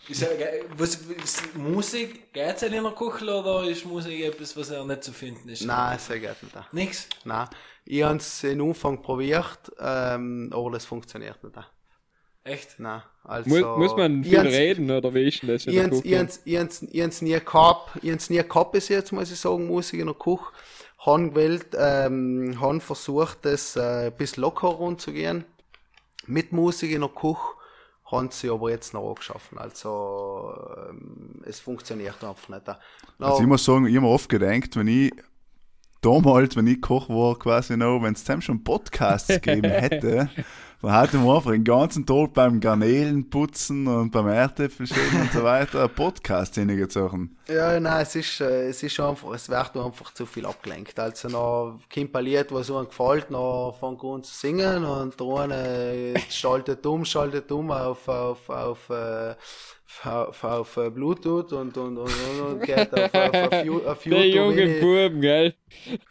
Ist 0.08 0.20
ja, 0.20 0.28
was, 0.76 0.98
was, 1.08 1.42
Musik, 1.54 2.32
geht's 2.32 2.62
in 2.64 2.72
der 2.72 2.82
Kuchel 2.90 3.28
oder 3.28 3.62
ist 3.62 3.86
Musik 3.86 4.24
etwas, 4.24 4.56
was 4.56 4.70
ja 4.70 4.84
nicht 4.84 5.04
zu 5.04 5.12
finden 5.12 5.48
ist? 5.48 5.64
Nein, 5.64 5.96
sehr 5.96 6.18
geht 6.18 6.42
nicht. 6.42 6.72
Nix? 6.72 7.08
Nein. 7.24 7.46
Ich 7.84 8.02
habe 8.02 8.16
es 8.16 8.42
in 8.42 8.60
Anfang 8.60 9.00
probiert, 9.00 9.70
ähm, 9.78 10.50
aber 10.52 10.72
das 10.72 10.84
funktioniert 10.86 11.42
nicht. 11.44 11.56
Echt? 12.44 12.80
Nein. 12.80 13.02
Also, 13.22 13.48
Mu 13.48 13.78
muss 13.78 13.96
man 13.96 14.24
viel 14.24 14.40
reden, 14.40 14.90
oder 14.90 15.14
wie 15.14 15.28
ist 15.28 15.42
denn 15.42 15.50
das? 15.50 15.66
in 15.66 15.72
Ich 16.02 16.86
ich 16.92 17.00
hab's 17.00 17.22
nie 17.22 17.38
gehabt, 17.38 17.90
ich 18.02 18.10
hab's 18.10 18.28
nie 18.28 18.42
gehabt 18.42 18.72
bis 18.72 18.88
jetzt, 18.88 19.12
muss 19.12 19.30
ich 19.30 19.38
sagen, 19.38 19.68
Musik 19.68 20.00
in 20.00 20.06
der 20.06 20.16
Küche. 20.16 20.46
Han 21.04 21.30
gewählt, 21.30 21.68
ähm, 21.76 22.58
han 22.60 22.80
versucht, 22.80 23.38
das 23.42 23.76
äh, 23.76 24.06
ein 24.06 24.12
bisschen 24.12 24.42
locker 24.42 24.68
rumzugehen. 24.68 25.44
Mit 26.26 26.52
Musik 26.52 26.92
in 26.92 27.00
der 27.00 27.10
Küche, 27.10 27.40
haben 28.12 28.30
sie 28.30 28.50
aber 28.50 28.70
jetzt 28.70 28.94
noch 28.94 29.08
angeschaffen. 29.08 29.58
Also, 29.58 30.54
ähm, 30.88 31.42
es 31.44 31.58
funktioniert 31.60 32.22
einfach 32.22 32.48
nicht. 32.48 32.66
No, 33.18 33.26
Also 33.26 33.40
ich 33.40 33.48
muss 33.48 33.64
sagen, 33.64 33.86
ich 33.86 33.96
habe 33.96 34.06
mir 34.06 34.12
oft 34.12 34.28
gedacht, 34.28 34.76
wenn 34.76 34.86
ich 34.86 35.12
damals, 36.02 36.56
wenn 36.56 36.66
ich 36.66 36.80
Koch 36.80 37.08
war, 37.08 37.38
quasi 37.38 37.76
noch, 37.76 38.02
wenn 38.02 38.14
es 38.14 38.44
schon 38.44 38.62
Podcasts 38.62 39.28
gegeben 39.28 39.70
hätte, 39.70 40.30
dann 40.82 41.00
hätte 41.00 41.16
man 41.18 41.36
einfach 41.36 41.52
den 41.52 41.62
ganzen 41.62 42.04
Tag 42.04 42.34
beim 42.34 42.58
Garnelen 42.58 43.30
putzen 43.30 43.86
und 43.86 44.10
beim 44.10 44.26
Erdäpfelschälen 44.26 45.20
und 45.20 45.32
so 45.32 45.44
weiter 45.44 45.84
einen 45.84 45.94
Podcast 45.94 46.56
hingezogen. 46.56 47.36
Ja, 47.46 47.78
nein, 47.78 48.02
es 48.02 48.16
ist, 48.16 48.40
äh, 48.40 48.68
es 48.68 48.82
ist 48.82 48.98
einfach, 48.98 49.32
es 49.32 49.48
wird 49.48 49.76
einfach 49.76 50.12
zu 50.12 50.26
viel 50.26 50.44
abgelenkt. 50.44 50.98
Also, 50.98 51.28
noch 51.28 51.78
ein 51.96 52.24
Lied, 52.24 52.50
was 52.50 52.68
einem 52.68 52.88
gefällt, 52.88 53.30
noch 53.30 53.76
fängt 53.78 54.02
an 54.02 54.24
zu 54.24 54.34
singen 54.34 54.84
und 54.84 55.20
der 55.20 55.26
eine 55.36 56.14
schaltet 56.28 56.84
um, 56.84 57.04
schaltet 57.04 57.52
um 57.52 57.70
auf, 57.70 58.08
auf, 58.08 58.48
auf, 58.50 58.90
äh, 58.90 59.34
auf, 60.04 60.42
auf 60.42 60.76
äh, 60.78 60.90
Bluetooth 60.90 61.52
und, 61.52 61.76
und, 61.76 61.98
und, 61.98 62.10
und, 62.10 62.40
und 62.40 62.62
geht 62.62 62.92
auf, 62.92 63.14
auf, 63.14 63.34
auf, 63.34 63.86
auf 63.86 64.02
Der 64.02 64.28
YouTube 64.28 64.34
junge 64.34 64.62
rein 64.62 64.80
Buben, 64.80 65.20
gell? 65.20 65.54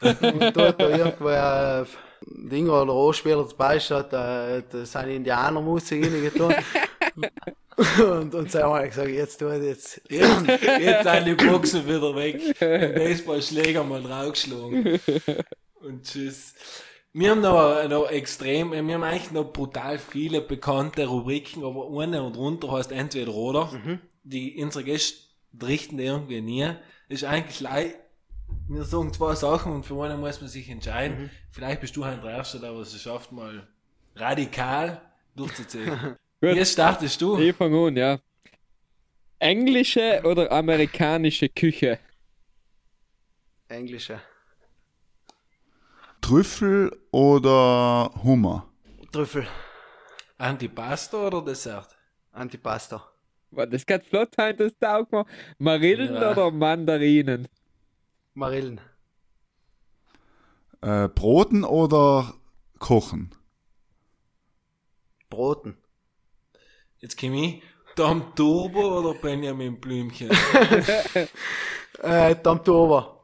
und 0.02 0.56
dort 0.56 0.80
da 0.80 0.90
irgendwer 0.90 1.86
Ding 2.26 2.70
oder 2.70 2.94
Anspieler 2.94 3.48
zum 3.48 3.58
Beispiel 3.58 3.98
hat, 3.98 4.14
äh, 4.14 4.64
da 4.70 4.86
sind 4.86 5.08
Indianermusik 5.10 6.06
reingetan. 6.06 6.56
und, 8.22 8.36
und 8.36 8.52
sie 8.52 8.64
haben 8.64 8.74
halt 8.74 8.90
gesagt, 8.90 9.10
jetzt 9.10 9.40
tut 9.40 9.54
jetzt, 9.64 10.02
Jetzt, 10.08 10.48
jetzt 10.80 11.04
sind 11.04 11.26
die 11.26 11.46
Boxen 11.46 11.88
wieder 11.88 12.16
weg. 12.16 12.60
Den 12.60 12.94
Baseballschläger 12.94 13.84
mal 13.84 14.02
draufgeschlagen. 14.02 15.00
Und 15.82 16.04
tschüss. 16.04 16.54
Wir 17.14 17.32
haben 17.32 17.42
noch, 17.42 17.90
noch 17.90 18.10
extrem, 18.10 18.72
wir 18.72 18.78
haben 18.80 19.04
eigentlich 19.04 19.32
noch 19.32 19.52
brutal 19.52 20.00
viele 20.00 20.40
bekannte 20.40 21.08
Rubriken, 21.08 21.66
aber 21.66 21.90
eine 22.02 22.24
und 22.24 22.38
runter 22.38 22.72
heißt 22.72 22.92
entweder 22.92 23.34
oder. 23.34 23.70
Die 24.24 24.64
unsere 24.64 24.84
Gäste 24.86 25.18
richten 25.62 26.00
irgendwie 26.00 26.42
nie. 26.42 26.70
Ist 27.10 27.26
eigentlich 27.26 27.60
leid. 27.60 27.96
Wir 28.74 28.86
sagen 28.86 29.12
zwei 29.14 29.36
Sachen 29.36 29.74
und 29.74 29.86
für 29.86 30.02
eine 30.02 30.16
muss 30.16 30.40
man 30.40 30.50
sich 30.50 30.70
entscheiden. 30.70 31.30
Vielleicht 31.52 31.82
bist 31.82 31.94
du 31.98 32.06
halt 32.06 32.24
der 32.24 32.32
Erste, 32.32 32.58
der 32.58 32.74
was 32.74 32.94
es 32.94 33.02
schafft, 33.02 33.34
mal 33.34 33.68
radikal 34.16 35.02
durchzuziehen. 35.36 35.90
Gut. 36.42 36.56
Jetzt 36.56 36.72
startest 36.72 37.22
du. 37.22 37.38
Ich 37.38 37.54
fange 37.54 37.88
an, 37.88 37.98
ja. 37.98 38.20
Englische 39.40 40.22
oder 40.24 40.50
amerikanische 40.52 41.50
Küche? 41.50 42.00
Englische. 43.68 44.22
Trüffel 46.22 46.96
oder 47.12 48.10
Hummer? 48.24 48.70
Trüffel, 49.12 49.46
Antipasta 50.38 51.28
oder 51.28 51.44
Dessert? 51.44 51.98
Antipasta. 52.32 53.06
Boah, 53.50 53.68
Das 53.68 53.86
geht 53.86 54.06
flott 54.06 54.38
heim, 54.38 54.56
das 54.56 54.72
taugt 54.80 55.12
mir. 55.12 55.26
Marillen 55.58 56.14
Ja. 56.14 56.32
oder 56.32 56.52
Mandarinen? 56.52 57.50
Marillen. 58.34 58.82
Äh, 60.82 61.08
Broten 61.10 61.64
oder 61.64 62.34
kochen? 62.80 63.36
Broten. 65.30 65.78
Jetzt 67.00 67.20
komme 67.20 67.46
ich. 67.46 67.64
Tom 67.96 68.34
Turbo 68.36 69.00
oder 69.00 69.14
Benjamin 69.20 69.80
Blümchen? 69.80 70.30
Äh, 72.00 72.36
Tamtova. 72.36 73.20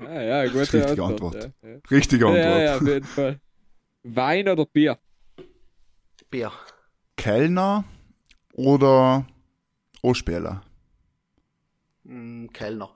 Ah, 0.00 0.20
ja, 0.22 0.44
gute 0.46 0.60
Richtige 0.60 1.02
Antwort. 1.02 1.34
Antwort. 1.34 1.52
Ja, 1.62 1.68
ja. 1.68 1.78
Richtige 1.90 2.26
Antwort. 2.26 2.44
ja, 2.44 2.58
ja, 2.58 2.76
auf 2.76 2.86
jeden 2.86 3.04
Fall. 3.04 3.40
Wein 4.04 4.48
oder 4.48 4.64
Bier? 4.64 4.98
Bier. 6.30 6.52
Kellner 7.16 7.84
oder 8.54 9.26
Ospieler? 10.00 10.62
Mm, 12.04 12.46
Kellner. 12.48 12.94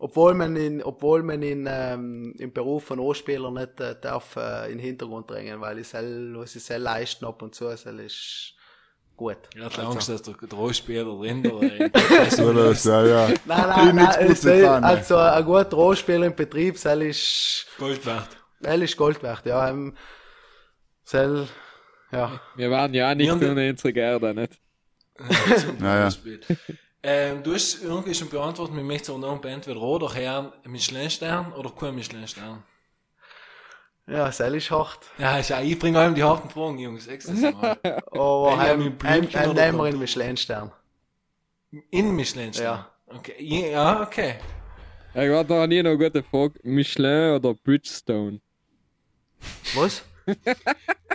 Obwohl 0.00 0.34
man 0.34 0.54
in, 0.54 0.80
obwohl 0.82 1.24
man 1.24 1.42
in, 1.42 1.66
ähm, 1.68 2.32
im 2.38 2.52
Beruf 2.52 2.84
von 2.84 3.00
O-Spieler 3.00 3.50
nicht 3.50 3.80
äh, 3.80 3.96
darf 4.00 4.36
äh, 4.36 4.66
in 4.70 4.78
den 4.78 4.86
Hintergrund 4.86 5.28
drängen, 5.28 5.60
weil 5.60 5.78
ich 5.80 5.88
sel, 5.88 6.34
was 6.36 6.54
ich 6.54 6.62
sel 6.62 6.80
leisten 6.82 7.24
ab 7.24 7.42
und 7.42 7.52
zu, 7.54 7.76
sel 7.76 7.98
ist 7.98 8.54
gut. 9.16 9.38
Ich 9.56 9.60
hatte 9.60 9.78
Also- 9.80 9.90
Angst, 9.90 10.08
dass 10.08 10.22
der 10.22 10.34
Drohspieler 10.34 11.04
drin 11.04 11.44
oder 11.50 11.68
So, 12.30 12.52
das, 12.52 12.84
ja, 12.84 13.04
ja. 13.04 13.28
Nein, 13.44 13.88
Ich 13.88 13.94
nein, 13.94 14.36
nein, 14.44 14.60
kann, 14.62 14.84
also 14.84 15.16
ein 15.16 15.44
guter 15.44 15.70
Rohspieler 15.76 16.26
im 16.26 16.34
Betrieb, 16.36 16.78
sel 16.78 17.02
ist, 17.02 17.66
Gold 17.76 18.06
wert. 18.06 18.28
sel 18.60 18.82
ist 18.82 18.96
Gold 18.96 19.20
wert, 19.24 19.46
ja. 19.46 19.68
Ähm, 19.68 19.96
sel, 21.02 21.48
ja. 22.12 22.40
Wir 22.54 22.70
waren 22.70 22.94
ja 22.94 23.12
nicht 23.16 23.34
nur 23.34 23.42
in 23.58 23.70
unserer 23.70 23.90
Gerde, 23.92 24.32
nicht? 24.32 24.60
Ja, 25.80 25.96
ja. 25.98 26.04
Beispiel. 26.04 26.40
Ähm, 27.10 27.42
du 27.42 27.54
hast 27.54 27.82
irgendwie 27.82 28.14
schon 28.14 28.28
beantwortet, 28.28 28.74
mir 28.74 28.82
möchte 28.82 29.12
auch 29.12 29.18
noch 29.18 29.42
entweder 29.42 29.80
Rot 29.80 30.02
oder 30.02 30.14
Herrn 30.14 30.52
Michelin-Stern 30.66 31.54
oder 31.54 31.70
kein 31.70 31.94
Michelin-Stern. 31.94 32.62
Ja, 34.06 34.30
sel 34.30 34.54
ist 34.56 34.70
hart. 34.70 35.06
Ja, 35.16 35.38
ist 35.38 35.48
ja, 35.48 35.60
ich 35.62 35.78
bringe 35.78 35.98
allem 35.98 36.14
die 36.14 36.22
harten 36.22 36.50
Fragen, 36.50 36.78
Jungs. 36.78 37.08
Aber 37.08 38.58
heim, 38.58 38.98
heim, 39.02 39.28
heim 39.32 39.54
nehmen 39.54 39.78
wir 39.78 39.86
in 39.86 39.98
Michelin-Stern. 39.98 40.70
In 41.90 42.14
Michelin-Stern? 42.14 42.64
Ja. 42.64 42.90
Okay. 43.06 43.70
Ja, 43.72 44.02
okay. 44.02 44.34
Ich 45.14 45.30
war 45.30 45.44
da 45.44 45.66
nie 45.66 45.82
noch 45.82 45.92
eine 45.92 45.98
gute 45.98 46.22
Frage. 46.22 46.60
Michelin 46.62 47.36
oder 47.36 47.54
Bridgestone? 47.54 48.40
Was? 49.74 50.02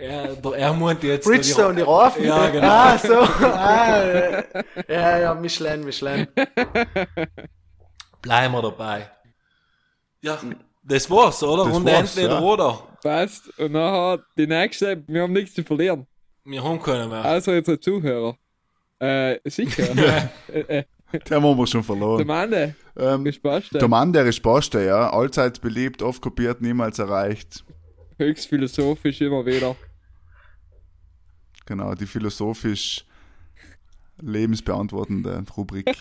Ja, 0.01 0.27
der 0.35 0.51
er 0.53 0.73
meint 0.73 1.03
jetzt. 1.03 1.25
Bridgestone, 1.25 1.75
die 1.75 1.81
Rafen? 1.81 2.23
Ja, 2.25 2.49
genau. 2.49 2.67
Ah, 2.67 2.97
so. 2.97 3.19
Ah, 3.19 4.43
ja, 4.87 5.19
ja, 5.19 5.33
Michelin, 5.33 5.83
Michelin. 5.83 6.27
Bleiben 8.21 8.53
wir 8.53 8.61
dabei. 8.61 9.09
Ja, 10.21 10.37
das 10.83 11.09
war's, 11.09 11.41
oder? 11.43 11.65
Das 11.65 11.75
Und 11.77 11.85
war's, 11.85 12.17
entweder 12.17 12.35
ja. 12.35 12.41
oder. 12.41 12.87
Passt. 13.01 13.57
Und 13.59 13.73
nachher 13.73 14.23
die 14.37 14.47
nächste, 14.47 15.03
wir 15.07 15.23
haben 15.23 15.33
nichts 15.33 15.53
zu 15.55 15.63
verlieren. 15.63 16.07
Wir 16.45 16.63
haben 16.63 16.81
keinen 16.81 17.09
mehr. 17.09 17.23
Außer 17.23 17.53
unsere 17.53 17.79
Zuhörer. 17.79 18.37
Äh, 18.99 19.39
sicher. 19.45 19.83
äh, 20.47 20.59
äh, 20.59 20.83
Den 21.13 21.43
haben 21.43 21.57
wir 21.57 21.67
schon 21.67 21.81
der 21.81 21.83
verloren. 21.83 22.27
Mann, 22.27 22.75
Ähm, 22.97 23.23
Gespaste. 23.23 23.77
der 23.77 23.87
Mann, 23.87 24.13
der 24.13 24.25
ist 24.25 24.41
Paste, 24.41 24.83
ja. 24.83 25.09
Allzeit 25.11 25.61
beliebt, 25.61 26.01
oft 26.01 26.21
kopiert, 26.21 26.61
niemals 26.61 26.99
erreicht. 26.99 27.63
Höchst 28.17 28.47
philosophisch 28.47 29.21
immer 29.21 29.45
wieder. 29.45 29.75
Genau, 31.65 31.95
die 31.95 32.05
philosophisch 32.05 33.05
lebensbeantwortende 34.21 35.43
Rubrik. 35.55 35.85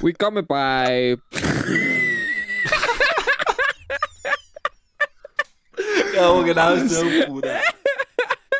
Willkommen 0.00 0.46
bei. 0.46 1.18
Ja, 6.14 6.42
genau 6.42 6.76
so, 6.86 7.04
Bruder. 7.26 7.60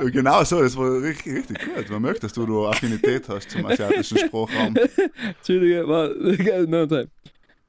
Genau 0.09 0.43
so, 0.45 0.63
das 0.63 0.77
war 0.77 1.03
richtig, 1.03 1.35
richtig 1.35 1.59
gut. 1.59 1.91
Man 1.91 2.03
merkt, 2.03 2.23
dass 2.23 2.33
du 2.33 2.47
da 2.47 2.71
Affinität 2.71 3.29
hast 3.29 3.51
zum 3.51 3.67
asiatischen 3.67 4.17
Sprachraum. 4.19 4.75
Entschuldige, 5.37 5.87
warte. 5.87 6.67
no 6.69 6.87
time. 6.87 7.09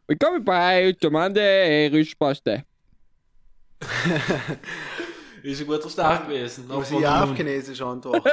Willkommen 0.07 0.43
bei 0.43 0.95
Tomande 0.99 1.89
Rischpaste. 1.91 2.63
Ist 5.43 5.61
ein 5.61 5.67
guter 5.67 5.89
Start 5.89 6.27
gewesen. 6.27 6.67
Noch 6.67 6.77
Muss 6.77 6.91
ich 6.91 7.05
auch 7.05 7.21
auf. 7.21 7.35
Chinesisch 7.35 7.81
antworten? 7.81 8.29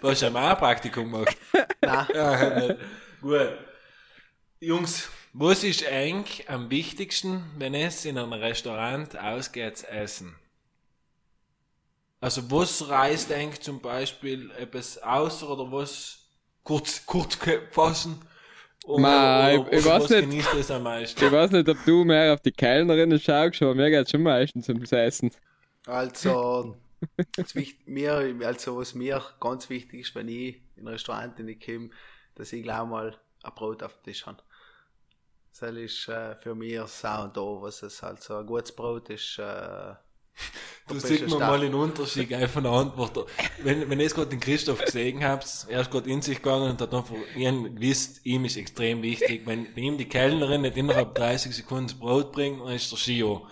Du 0.00 0.08
hast 0.08 0.22
ja 0.22 0.30
mal 0.30 0.50
ein 0.50 0.56
Praktikum 0.56 1.12
gemacht. 1.12 1.36
Nein. 1.80 2.06
Ja, 2.14 2.60
nicht. 2.60 2.76
Gut. 3.20 3.50
Jungs, 4.60 5.10
was 5.32 5.62
ist 5.62 5.86
eigentlich 5.86 6.48
am 6.48 6.70
wichtigsten, 6.70 7.44
wenn 7.58 7.74
es 7.74 8.04
in 8.04 8.18
einem 8.18 8.32
Restaurant 8.32 9.16
ausgeht 9.18 9.78
zu 9.78 9.88
essen? 9.88 10.34
Also 12.20 12.50
was 12.50 12.88
reißt 12.88 13.32
eigentlich 13.32 13.60
zum 13.60 13.80
Beispiel 13.80 14.50
etwas 14.52 14.98
aus 14.98 15.42
oder 15.42 15.70
was 15.70 16.18
kurz, 16.64 17.04
kurz 17.06 17.38
fassen? 17.70 18.20
Oder, 18.84 19.02
Ma, 19.02 19.52
oder, 19.52 19.52
ich- 19.52 19.78
ich 19.78 19.84
oder 19.84 19.84
weiß 19.84 20.02
was 20.04 20.10
nicht. 20.10 20.20
genießt 20.20 20.48
das 20.54 20.70
am 20.70 20.82
meisten? 20.82 21.24
Ich 21.24 21.30
weiß 21.32 21.50
nicht, 21.52 21.68
ob 21.68 21.76
du 21.84 22.04
mehr 22.04 22.34
auf 22.34 22.40
die 22.40 22.52
Kellnerinnen 22.52 23.20
schaust, 23.20 23.62
aber 23.62 23.74
mir 23.74 23.90
geht's 23.90 24.10
schon 24.10 24.22
meistens 24.22 24.68
ums 24.68 24.90
Essen. 24.92 25.30
Also, 25.86 26.76
das 27.36 27.54
wicht- 27.54 27.86
mir, 27.86 28.14
also 28.44 28.76
was 28.78 28.94
mir 28.94 29.22
ganz 29.40 29.68
wichtig 29.70 30.00
ist, 30.00 30.14
wenn 30.14 30.28
ich 30.28 30.62
in 30.76 30.84
ein 30.86 30.88
Restaurant 30.88 31.36
komme, 31.64 31.90
dass 32.34 32.52
ich 32.52 32.62
gleich 32.62 32.84
mal 32.84 33.16
ein 33.42 33.54
Brot 33.54 33.82
auf 33.82 33.94
dem 33.94 34.02
Tisch 34.04 34.26
habe. 34.26 34.42
Das 35.58 35.72
ist 35.74 36.08
äh, 36.08 36.36
für 36.36 36.54
mich 36.54 36.74
das 36.76 37.04
A 37.04 37.24
und 37.24 37.36
O, 37.36 37.60
was 37.60 37.82
es 37.82 38.02
halt 38.02 38.22
so 38.22 38.36
ein 38.36 38.46
gutes 38.46 38.72
Brot 38.74 39.10
ist. 39.10 39.38
Äh, 39.38 39.94
Du 40.88 40.94
mir 40.94 41.02
Start. 41.02 41.40
mal 41.40 41.60
den 41.60 41.74
Unterschied 41.74 42.34
von 42.48 42.62
der 42.62 42.72
Antwort. 42.72 43.26
Wenn, 43.62 43.90
wenn 43.90 43.98
ihr 43.98 44.04
jetzt 44.04 44.14
gerade 44.14 44.30
den 44.30 44.40
Christoph 44.40 44.82
gesehen 44.82 45.22
habt, 45.22 45.66
er 45.68 45.82
ist 45.82 45.90
gerade 45.90 46.08
in 46.08 46.22
sich 46.22 46.40
gegangen 46.40 46.70
und 46.70 46.80
hat 46.80 46.94
einfach 46.94 47.14
ihn 47.36 47.74
gewusst, 47.76 48.20
ihm 48.24 48.46
ist 48.46 48.56
extrem 48.56 49.02
wichtig. 49.02 49.42
Wenn, 49.44 49.66
ihm 49.76 49.98
die 49.98 50.06
Kellnerin 50.06 50.62
nicht 50.62 50.78
innerhalb 50.78 51.14
30 51.14 51.54
Sekunden 51.54 51.88
das 51.88 51.98
Brot 51.98 52.32
bringt, 52.32 52.62
dann 52.62 52.72
ist 52.72 52.90
der 52.90 52.96
Skio. 52.96 53.46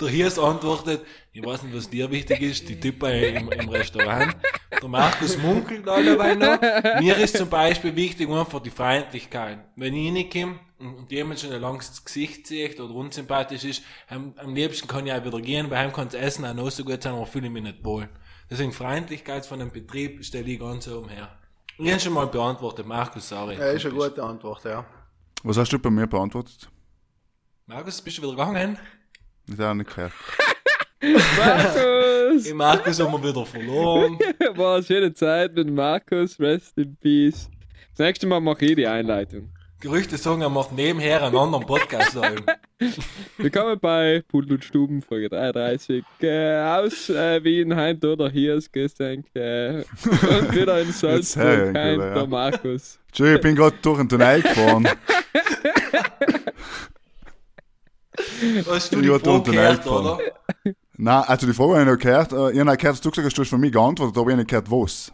Der 0.00 0.08
Hirs 0.08 0.38
antwortet, 0.38 1.04
ich 1.32 1.44
weiß 1.44 1.64
nicht, 1.64 1.74
was 1.74 1.90
dir 1.90 2.08
wichtig 2.10 2.40
ist, 2.40 2.68
die 2.68 2.78
Typen 2.78 3.10
im, 3.10 3.50
im 3.50 3.68
Restaurant. 3.68 4.36
Der 4.80 4.88
Markus 4.88 5.36
munkelt 5.38 5.88
allebei 5.88 6.34
noch. 6.34 6.60
Mir 7.00 7.16
ist 7.16 7.36
zum 7.36 7.48
Beispiel 7.48 7.96
wichtig 7.96 8.30
einfach 8.30 8.62
die 8.62 8.70
Freundlichkeit. 8.70 9.58
Wenn 9.74 9.94
ich 9.94 10.14
reinkomme 10.14 10.60
und 10.78 11.10
jemand 11.10 11.40
schon 11.40 11.52
ein 11.52 11.60
langes 11.60 12.04
Gesicht 12.04 12.46
sieht 12.46 12.78
oder 12.80 12.94
unsympathisch 12.94 13.64
ist, 13.64 13.82
am, 14.08 14.34
am 14.36 14.54
liebsten 14.54 14.86
kann 14.88 15.06
ich 15.06 15.12
auch 15.12 15.24
wieder 15.24 15.40
gehen, 15.40 15.70
weil 15.70 15.78
heim 15.78 15.92
kann 15.92 16.08
das 16.08 16.14
Essen 16.14 16.44
auch 16.44 16.54
noch 16.54 16.70
so 16.70 16.84
gut 16.84 17.02
sein, 17.02 17.14
aber 17.14 17.26
fühle 17.26 17.46
ich 17.46 17.52
mich 17.52 17.62
nicht 17.62 17.84
wohl. 17.84 18.08
Deswegen 18.50 18.72
Freundlichkeit 18.72 19.46
von 19.46 19.60
einem 19.60 19.70
Betrieb 19.70 20.24
stelle 20.24 20.48
ich 20.50 20.60
ganz 20.60 20.86
oben 20.88 21.08
her. 21.08 21.38
Ich 21.78 21.90
habe 21.90 22.00
schon 22.00 22.12
mal 22.12 22.26
beantwortet, 22.26 22.86
Markus, 22.86 23.28
sorry. 23.28 23.54
ja, 23.56 23.66
ist 23.70 23.84
eine 23.84 23.94
gute 23.94 24.22
Antwort, 24.22 24.64
ja. 24.64 24.84
Was 25.42 25.58
hast 25.58 25.72
du 25.72 25.78
bei 25.78 25.90
mir 25.90 26.06
beantwortet? 26.06 26.68
Markus, 27.66 28.00
bist 28.00 28.18
du 28.18 28.22
wieder 28.22 28.30
gegangen? 28.32 28.78
Ich 29.46 29.58
habe 29.58 29.78
nicht 29.78 29.94
gehört. 29.94 30.12
Markus! 31.02 32.44
Den 32.44 32.56
Markus 32.56 33.00
haben 33.00 33.12
wir 33.12 33.28
wieder 33.28 33.44
verloren. 33.44 34.18
War 34.54 34.76
eine 34.76 34.84
schöne 34.84 35.12
Zeit 35.12 35.54
mit 35.54 35.70
Markus, 35.70 36.38
rest 36.40 36.78
in 36.78 36.96
peace. 36.96 37.48
Das 37.90 37.98
nächste 37.98 38.26
Mal 38.26 38.40
mache 38.40 38.64
ich 38.64 38.76
die 38.76 38.86
Einleitung. 38.86 39.52
Gerüchte 39.86 40.18
sagen, 40.18 40.42
er 40.42 40.48
macht 40.50 40.72
nebenher 40.72 41.22
einen 41.22 41.36
anderen 41.36 41.64
Podcast. 41.64 42.18
Willkommen 43.38 43.78
bei 43.78 44.24
Pudel 44.26 44.54
und 44.54 44.64
Stuben, 44.64 45.00
Folge 45.00 45.28
33. 45.28 46.02
Äh, 46.22 46.58
aus 46.58 47.08
äh, 47.08 47.44
Wien, 47.44 47.76
Heint 47.76 48.04
oder 48.04 48.28
hier 48.28 48.56
ist 48.56 48.72
Gestenk. 48.72 49.26
Äh, 49.36 49.84
und 50.04 50.52
wieder 50.52 50.80
in 50.80 50.90
Salzburg, 50.92 51.72
Heint 51.76 52.02
ja. 52.02 52.14
der 52.14 52.26
Markus. 52.26 52.98
Entschuldigung, 53.06 53.36
ich 53.36 53.42
bin 53.42 53.54
gerade 53.54 53.76
durch 53.80 53.98
den 53.98 54.08
Tunnel 54.08 54.42
gefahren. 54.42 54.88
Hast 58.68 58.92
du 58.92 58.96
Ich 58.98 59.02
die 59.06 59.18
Frage 59.20 59.50
gehört, 59.52 59.86
oder? 59.86 60.18
Nein, 60.96 61.22
also 61.28 61.46
die 61.46 61.52
Frage 61.52 61.74
habe 61.74 61.82
ich 61.82 61.86
noch 61.86 61.98
gehört. 61.98 62.32
Äh, 62.32 62.50
Ich 62.50 62.58
habe 62.58 62.76
gehört, 62.76 62.94
dass 62.94 63.00
du 63.00 63.10
gesagt 63.10 63.26
hast, 63.26 63.38
du 63.38 63.42
hast 63.42 63.50
von 63.50 63.60
mir 63.60 63.70
geantwortet, 63.70 64.18
aber 64.18 64.30
ich 64.30 64.32
habe 64.32 64.42
nicht 64.42 64.50
gehört, 64.50 64.68
was. 64.68 65.12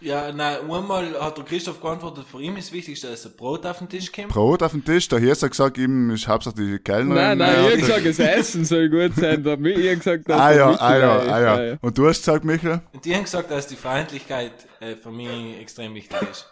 Ja, 0.00 0.30
nein, 0.30 0.58
einmal 0.70 1.18
hat 1.20 1.38
der 1.38 1.44
Christoph 1.46 1.80
geantwortet, 1.80 2.26
für 2.30 2.40
ihn 2.42 2.54
ist 2.58 2.70
wichtig, 2.70 3.00
dass 3.00 3.24
ein 3.24 3.32
Brot 3.34 3.64
auf 3.64 3.78
den 3.78 3.88
Tisch 3.88 4.12
kommt. 4.12 4.28
Brot 4.28 4.62
auf 4.62 4.72
den 4.72 4.84
Tisch, 4.84 5.08
der 5.08 5.18
Hirse 5.18 5.46
hat 5.46 5.52
gesagt, 5.52 5.78
ihm 5.78 6.10
ist 6.10 6.28
hauptsächlich 6.28 6.72
die 6.72 6.78
Kellnerin. 6.80 7.14
Nein, 7.14 7.38
nein, 7.38 7.78
ich 7.78 7.82
hat 7.84 7.96
hab 7.96 8.02
gesagt, 8.04 8.06
das 8.06 8.18
Essen 8.18 8.64
soll 8.66 8.90
gut 8.90 9.14
sein. 9.16 9.42
Der 9.42 9.56
Mi- 9.56 9.70
Ich 9.70 9.98
gesagt, 9.98 10.28
dass 10.28 10.38
Ah 10.38 10.52
ja, 10.52 10.66
Michel 10.68 10.82
ah 10.82 10.98
ja, 10.98 11.06
da 11.16 11.22
ist. 11.22 11.30
ah 11.32 11.64
ja. 11.64 11.76
Und 11.80 11.96
du 11.96 12.08
hast 12.08 12.18
gesagt, 12.18 12.44
Michael? 12.44 12.82
Und 12.92 13.04
die 13.06 13.14
haben 13.14 13.24
gesagt, 13.24 13.50
dass 13.50 13.66
die 13.68 13.76
Freundlichkeit 13.76 14.52
äh, 14.80 14.96
für 14.96 15.10
mich 15.10 15.58
extrem 15.60 15.94
wichtig 15.94 16.18
ist. 16.30 16.46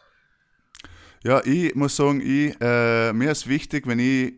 Ja, 1.22 1.42
ich 1.44 1.74
muss 1.74 1.94
sagen, 1.96 2.20
ich, 2.22 2.54
äh, 2.62 3.12
mir 3.12 3.30
ist 3.30 3.46
wichtig, 3.46 3.86
wenn 3.86 3.98
ich 3.98 4.32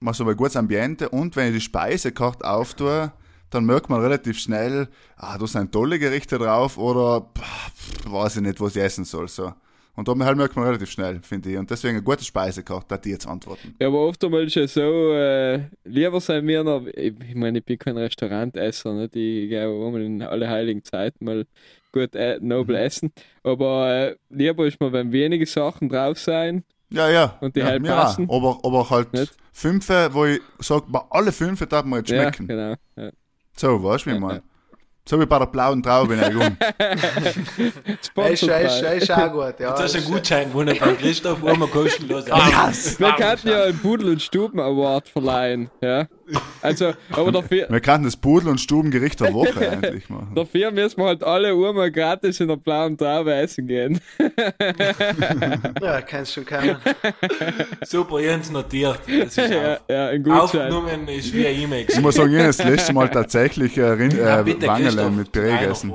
mal 0.00 0.12
so 0.12 0.26
ein 0.28 0.36
gutes 0.36 0.56
Ambiente 0.56 1.08
und 1.08 1.34
wenn 1.36 1.48
ich 1.48 1.54
die 1.54 1.60
Speisekarte 1.62 2.46
auftue, 2.46 3.10
dann 3.54 3.64
merkt 3.64 3.88
man 3.88 4.00
relativ 4.00 4.38
schnell, 4.38 4.88
ah, 5.16 5.38
da 5.38 5.46
sind 5.46 5.72
tolle 5.72 5.98
Gerichte 5.98 6.38
drauf 6.38 6.76
oder 6.78 7.30
pff, 7.38 8.10
weiß 8.12 8.36
ich 8.36 8.42
nicht, 8.42 8.60
was 8.60 8.76
ich 8.76 8.82
essen 8.82 9.04
soll. 9.04 9.28
So. 9.28 9.52
Und 9.96 10.08
da 10.08 10.14
halt 10.24 10.36
merkt 10.36 10.56
man 10.56 10.64
relativ 10.66 10.90
schnell, 10.90 11.20
finde 11.22 11.50
ich. 11.52 11.56
Und 11.56 11.70
deswegen 11.70 11.94
eine 11.96 12.02
gute 12.02 12.24
Speisekarte, 12.24 12.86
da 12.88 12.96
die 12.98 13.10
jetzt 13.10 13.26
antworten. 13.28 13.76
Ja, 13.80 13.86
aber 13.88 14.00
oft 14.08 14.22
einmal 14.24 14.48
schon 14.50 14.66
so, 14.66 15.12
äh, 15.12 15.68
lieber 15.84 16.20
sein 16.20 16.44
mir 16.44 16.64
noch, 16.64 16.84
ich, 16.86 17.14
ich 17.28 17.34
meine, 17.36 17.58
ich 17.58 17.64
bin 17.64 17.78
kein 17.78 17.96
Restaurantesser, 17.96 18.92
nicht? 18.94 19.14
ich 19.14 19.48
gehe 19.48 19.68
auch 19.68 19.94
in 19.94 20.22
alle 20.22 20.48
heiligen 20.48 20.82
Zeiten 20.84 21.24
mal 21.24 21.46
gut 21.92 22.14
äh, 22.16 22.38
nobel 22.40 22.74
essen, 22.76 23.12
aber 23.44 23.88
äh, 23.88 24.16
lieber 24.30 24.66
ist 24.66 24.80
mir, 24.80 24.92
wenn 24.92 25.12
wenige 25.12 25.46
Sachen 25.46 25.88
drauf 25.88 26.18
sein, 26.18 26.64
Ja, 26.90 27.08
ja. 27.10 27.36
Und 27.40 27.56
die 27.56 27.60
ja, 27.60 27.66
halt 27.66 27.84
passen? 27.84 28.28
Aber, 28.28 28.60
aber 28.64 28.90
halt 28.90 29.12
Nicht? 29.12 29.36
fünf, 29.52 29.88
wo 29.88 30.26
ich 30.26 30.40
sage, 30.58 30.84
bei 30.88 31.00
alle 31.10 31.32
fünf 31.32 31.64
darf 31.66 31.84
man 31.84 32.00
jetzt 32.00 32.10
ja, 32.10 32.32
schmecken. 32.32 32.48
genau. 32.48 32.74
Ja. 32.96 33.10
So, 33.56 33.82
weißt 33.82 34.06
du, 34.06 34.10
wie 34.10 34.34
ich? 34.36 34.42
So 35.06 35.20
wie 35.20 35.26
bei 35.26 35.38
der 35.38 35.46
blauen 35.46 35.82
Traube 35.82 36.14
in 36.14 36.20
der 36.20 36.32
Jung. 36.32 36.56
Ist, 38.16 38.42
ist, 38.42 39.10
auch 39.10 39.32
gut, 39.32 39.60
ja. 39.60 39.68
Jetzt 39.68 39.82
hast 39.82 39.94
du 39.96 39.98
einen 39.98 40.06
Gutschein 40.06 40.48
gewonnen 40.48 40.78
beim 40.80 40.96
Christoph, 40.96 41.44
einmal 41.44 41.68
kostenlos. 41.68 42.24
Yes! 42.28 42.98
Wir 42.98 43.12
könnten 43.12 43.48
ja 43.48 43.64
einen 43.64 43.78
Pudel- 43.78 44.12
und 44.12 44.22
Stuben 44.22 44.58
Award 44.60 45.06
verleihen, 45.10 45.68
ja. 45.82 46.06
Also, 46.62 46.92
aber 47.10 47.32
dafür, 47.32 47.66
Wir 47.68 47.80
könnten 47.80 48.04
das 48.04 48.16
Pudel- 48.16 48.48
und 48.48 48.58
Stubengericht 48.58 49.20
der 49.20 49.32
Woche 49.34 49.70
eigentlich 49.70 50.08
machen. 50.08 50.32
dafür 50.34 50.70
müssen 50.70 50.98
wir 51.00 51.06
halt 51.06 51.22
alle 51.22 51.48
einmal 51.52 51.90
gratis 51.90 52.40
in 52.40 52.48
der 52.48 52.56
blauen 52.56 52.96
Traube 52.96 53.34
essen 53.34 53.66
gehen. 53.66 54.00
Ja, 55.80 56.00
kennst 56.02 56.36
du 56.36 56.40
schon 56.40 56.46
kennen. 56.46 56.76
Super, 57.84 58.20
Jens 58.20 58.50
notiert. 58.50 59.00
Das 59.06 59.36
ist 59.36 59.50
ja, 59.50 59.74
auf. 59.74 59.80
ja, 59.88 60.08
ein 60.08 60.22
Gutschein. 60.22 60.40
Aufgenommen 60.72 61.08
ist 61.08 61.32
wie 61.32 61.46
ein 61.46 61.60
E-Mail. 61.60 61.86
Ich 61.88 62.00
muss 62.00 62.14
sagen, 62.14 62.32
habe 62.38 62.46
das 62.46 62.64
letzte 62.64 62.92
Mal 62.92 63.08
tatsächlich 63.10 63.76
äh, 63.76 63.84
Rind, 63.84 64.14
Ja, 64.14 64.40
äh, 64.40 64.44
bitte, 64.44 65.10
mit 65.10 65.32
Püree 65.32 65.58
gegessen. 65.58 65.92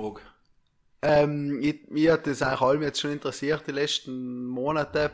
Ähm, 1.01 1.59
ich, 1.61 1.88
mich 1.89 2.09
hat 2.09 2.27
das 2.27 2.41
eigentlich 2.41 2.61
allem 2.61 2.82
jetzt 2.82 2.99
schon 2.99 3.11
interessiert, 3.11 3.63
die 3.67 3.71
letzten 3.71 4.45
Monate, 4.45 5.11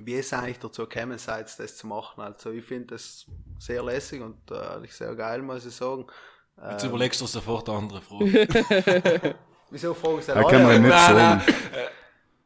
wie 0.00 0.14
es 0.14 0.32
eigentlich 0.32 0.58
dazu 0.58 0.86
gekommen 0.86 1.18
seid, 1.18 1.46
das 1.58 1.76
zu 1.76 1.86
machen. 1.86 2.20
Also 2.20 2.50
ich 2.50 2.64
finde 2.64 2.94
das 2.94 3.26
sehr 3.58 3.82
lässig 3.82 4.20
und 4.22 4.50
äh, 4.50 4.86
sehr 4.88 5.14
geil, 5.14 5.42
muss 5.42 5.66
ich 5.66 5.74
sagen. 5.74 6.06
Jetzt 6.70 6.84
Ähm, 6.84 6.90
überlegst 6.90 7.20
du 7.20 7.26
sofort 7.26 7.68
eine 7.68 7.78
andere 7.78 8.00
Frage. 8.00 9.34
wieso 9.70 9.94
fragen 9.94 10.20
sie 10.20 10.32
Da 10.32 10.42
kann 10.44 10.62
man 10.62 10.82
nicht 10.82 10.90
Nein, 10.90 11.40
sagen. 11.40 11.42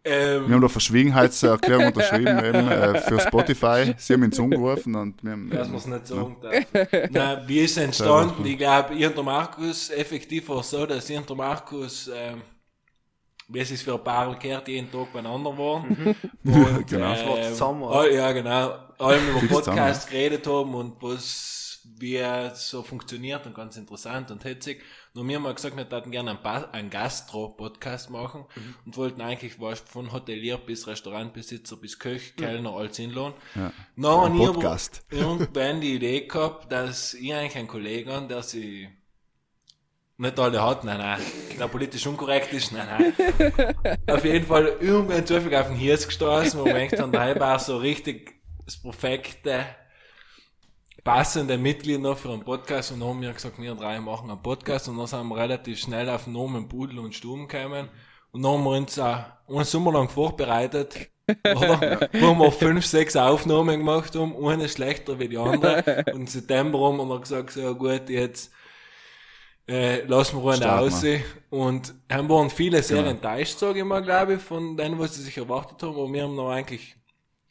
Wir 0.02 0.12
ähm, 0.14 0.50
haben 0.50 0.60
da 0.62 0.68
Verschwiegenheitserklärung 0.68 1.86
unterschrieben 1.88 2.38
eben, 2.42 2.68
äh, 2.68 2.98
für 3.00 3.20
Spotify. 3.20 3.94
Sie 3.98 4.14
haben 4.14 4.24
ihn 4.24 4.32
zugerufen 4.32 4.94
und 4.94 5.22
wir 5.22 5.32
haben, 5.32 5.50
dass 5.50 5.68
man 5.68 5.76
es 5.76 5.86
nicht 5.86 6.06
sagen 6.06 6.36
darf. 6.40 7.10
Nein, 7.10 7.42
wie 7.46 7.60
ist 7.60 7.76
es 7.76 7.84
entstanden? 7.84 8.46
Ich 8.46 8.56
glaube, 8.56 8.94
ihr 8.94 9.08
und 9.08 9.16
der 9.16 9.24
Markus, 9.24 9.90
effektiv 9.90 10.48
war 10.48 10.60
es 10.60 10.70
so, 10.70 10.86
dass 10.86 11.10
ihr 11.10 11.18
und 11.18 11.28
der 11.28 11.36
Markus, 11.36 12.10
ähm, 12.14 12.40
es 13.54 13.70
ist 13.70 13.82
für 13.82 13.94
ein 13.94 14.04
paar 14.04 14.38
gehört, 14.38 14.68
jeden 14.68 14.90
Tag 14.90 15.12
beieinander 15.12 15.56
waren. 15.56 16.16
Und, 16.44 16.86
Genau. 16.88 17.10
Das 17.10 17.20
ähm, 17.22 17.42
zusammen, 17.52 17.84
all, 17.84 18.12
ja, 18.12 18.32
genau. 18.32 18.74
Allem 18.98 19.28
über 19.30 19.46
Podcasts 19.46 20.06
geredet 20.06 20.46
haben 20.46 20.74
und 20.74 21.00
was, 21.02 21.80
wie 21.98 22.14
er 22.16 22.54
so 22.54 22.82
funktioniert 22.82 23.46
und 23.46 23.54
ganz 23.54 23.76
interessant 23.76 24.30
und 24.30 24.42
hitzig. 24.42 24.82
Nur 25.14 25.24
mir 25.24 25.36
haben 25.36 25.44
wir 25.44 25.54
gesagt, 25.54 25.76
wir 25.76 25.90
würden 25.90 26.12
gerne 26.12 26.30
einen, 26.32 26.42
Ba- 26.42 26.68
einen 26.72 26.90
Gastro-Podcast 26.90 28.10
machen 28.10 28.44
Mhm. 28.54 28.74
und 28.86 28.96
wollten 28.96 29.20
eigentlich 29.20 29.60
was 29.60 29.80
von 29.80 30.12
Hotelier 30.12 30.58
bis 30.58 30.86
Restaurantbesitzer 30.86 31.76
bis 31.76 31.98
Köch, 31.98 32.36
Kellner, 32.36 32.72
alles 32.74 32.96
hinladen. 32.96 33.34
Ja. 33.54 33.72
No, 33.96 34.22
Ein 34.24 34.32
und 34.32 34.38
Podcast. 34.54 35.04
irgendwann 35.10 35.80
die 35.80 35.94
Idee 35.94 36.26
gehabt, 36.26 36.70
dass 36.70 37.14
ich 37.14 37.32
eigentlich 37.34 37.56
einen 37.56 37.68
Kollegen 37.68 38.10
habe, 38.12 38.26
der 38.28 38.42
sie 38.42 38.88
nicht 40.18 40.38
alle 40.38 40.62
hat, 40.62 40.84
nein, 40.84 40.98
nein, 40.98 41.20
der 41.58 41.68
politisch 41.68 42.06
unkorrekt 42.06 42.52
ist, 42.52 42.72
nein, 42.72 42.88
nein. 42.90 43.96
Auf 44.08 44.24
jeden 44.24 44.46
Fall 44.46 44.76
irgendwann 44.80 45.24
zufällig 45.24 45.56
auf 45.56 45.68
den 45.68 45.76
Hirs 45.76 46.06
gestoßen, 46.06 46.58
wo 46.58 46.64
man 46.64 46.74
denkt, 46.74 46.98
dann 46.98 47.12
da 47.12 47.38
war 47.38 47.58
so 47.58 47.76
richtig 47.76 48.34
das 48.64 48.82
perfekte, 48.82 49.64
passende 51.04 51.56
Mitglied 51.56 52.00
noch 52.00 52.18
für 52.18 52.30
einen 52.30 52.42
Podcast. 52.42 52.92
Und 52.92 53.00
dann 53.00 53.08
haben 53.08 53.22
wir 53.22 53.32
gesagt, 53.32 53.58
wir 53.62 53.74
drei 53.76 54.00
machen 54.00 54.28
einen 54.28 54.42
Podcast. 54.42 54.88
Und 54.88 54.98
dann 54.98 55.06
sind 55.06 55.26
wir 55.28 55.36
relativ 55.36 55.78
schnell 55.78 56.10
auf 56.10 56.24
den 56.24 56.32
Namen 56.34 56.68
Pudel 56.68 56.98
und 56.98 57.14
Stuben 57.14 57.46
gekommen. 57.46 57.88
Und 58.32 58.42
dann 58.42 58.52
haben 58.52 58.64
wir 58.64 58.70
uns 58.76 58.98
auch 58.98 59.24
einen 59.48 59.64
Sommer 59.64 59.92
lang 59.92 60.08
vorbereitet? 60.08 61.10
Wo 61.26 62.34
wir 62.34 62.52
fünf, 62.52 62.84
sechs 62.84 63.14
Aufnahmen 63.16 63.78
gemacht 63.78 64.14
haben, 64.16 64.34
eine 64.46 64.68
schlechter 64.68 65.18
wie 65.18 65.28
die 65.28 65.38
andere. 65.38 66.04
Und 66.08 66.20
im 66.22 66.26
September 66.26 66.80
haben 66.80 66.96
wir 66.96 67.06
dann 67.06 67.20
gesagt, 67.20 67.52
so 67.52 67.74
gut, 67.74 68.08
jetzt 68.08 68.50
äh, 69.68 70.02
lassen 70.06 70.42
wir 70.42 70.52
einen 70.52 70.62
Starten 70.62 70.86
aus. 70.92 71.04
Und 71.50 71.94
haben 72.10 72.28
waren 72.28 72.50
viele 72.50 72.82
sehr 72.82 73.04
enttäuscht, 73.06 73.58
sage 73.58 73.78
ich 73.80 73.84
mal, 73.84 74.02
glaube 74.02 74.34
ich, 74.34 74.40
von 74.42 74.76
denen, 74.76 74.98
was 74.98 75.14
sie 75.14 75.22
sich 75.22 75.36
erwartet 75.36 75.82
haben. 75.82 75.94
Aber 75.94 76.12
wir 76.12 76.22
haben 76.22 76.34
noch 76.34 76.50
eigentlich 76.50 76.96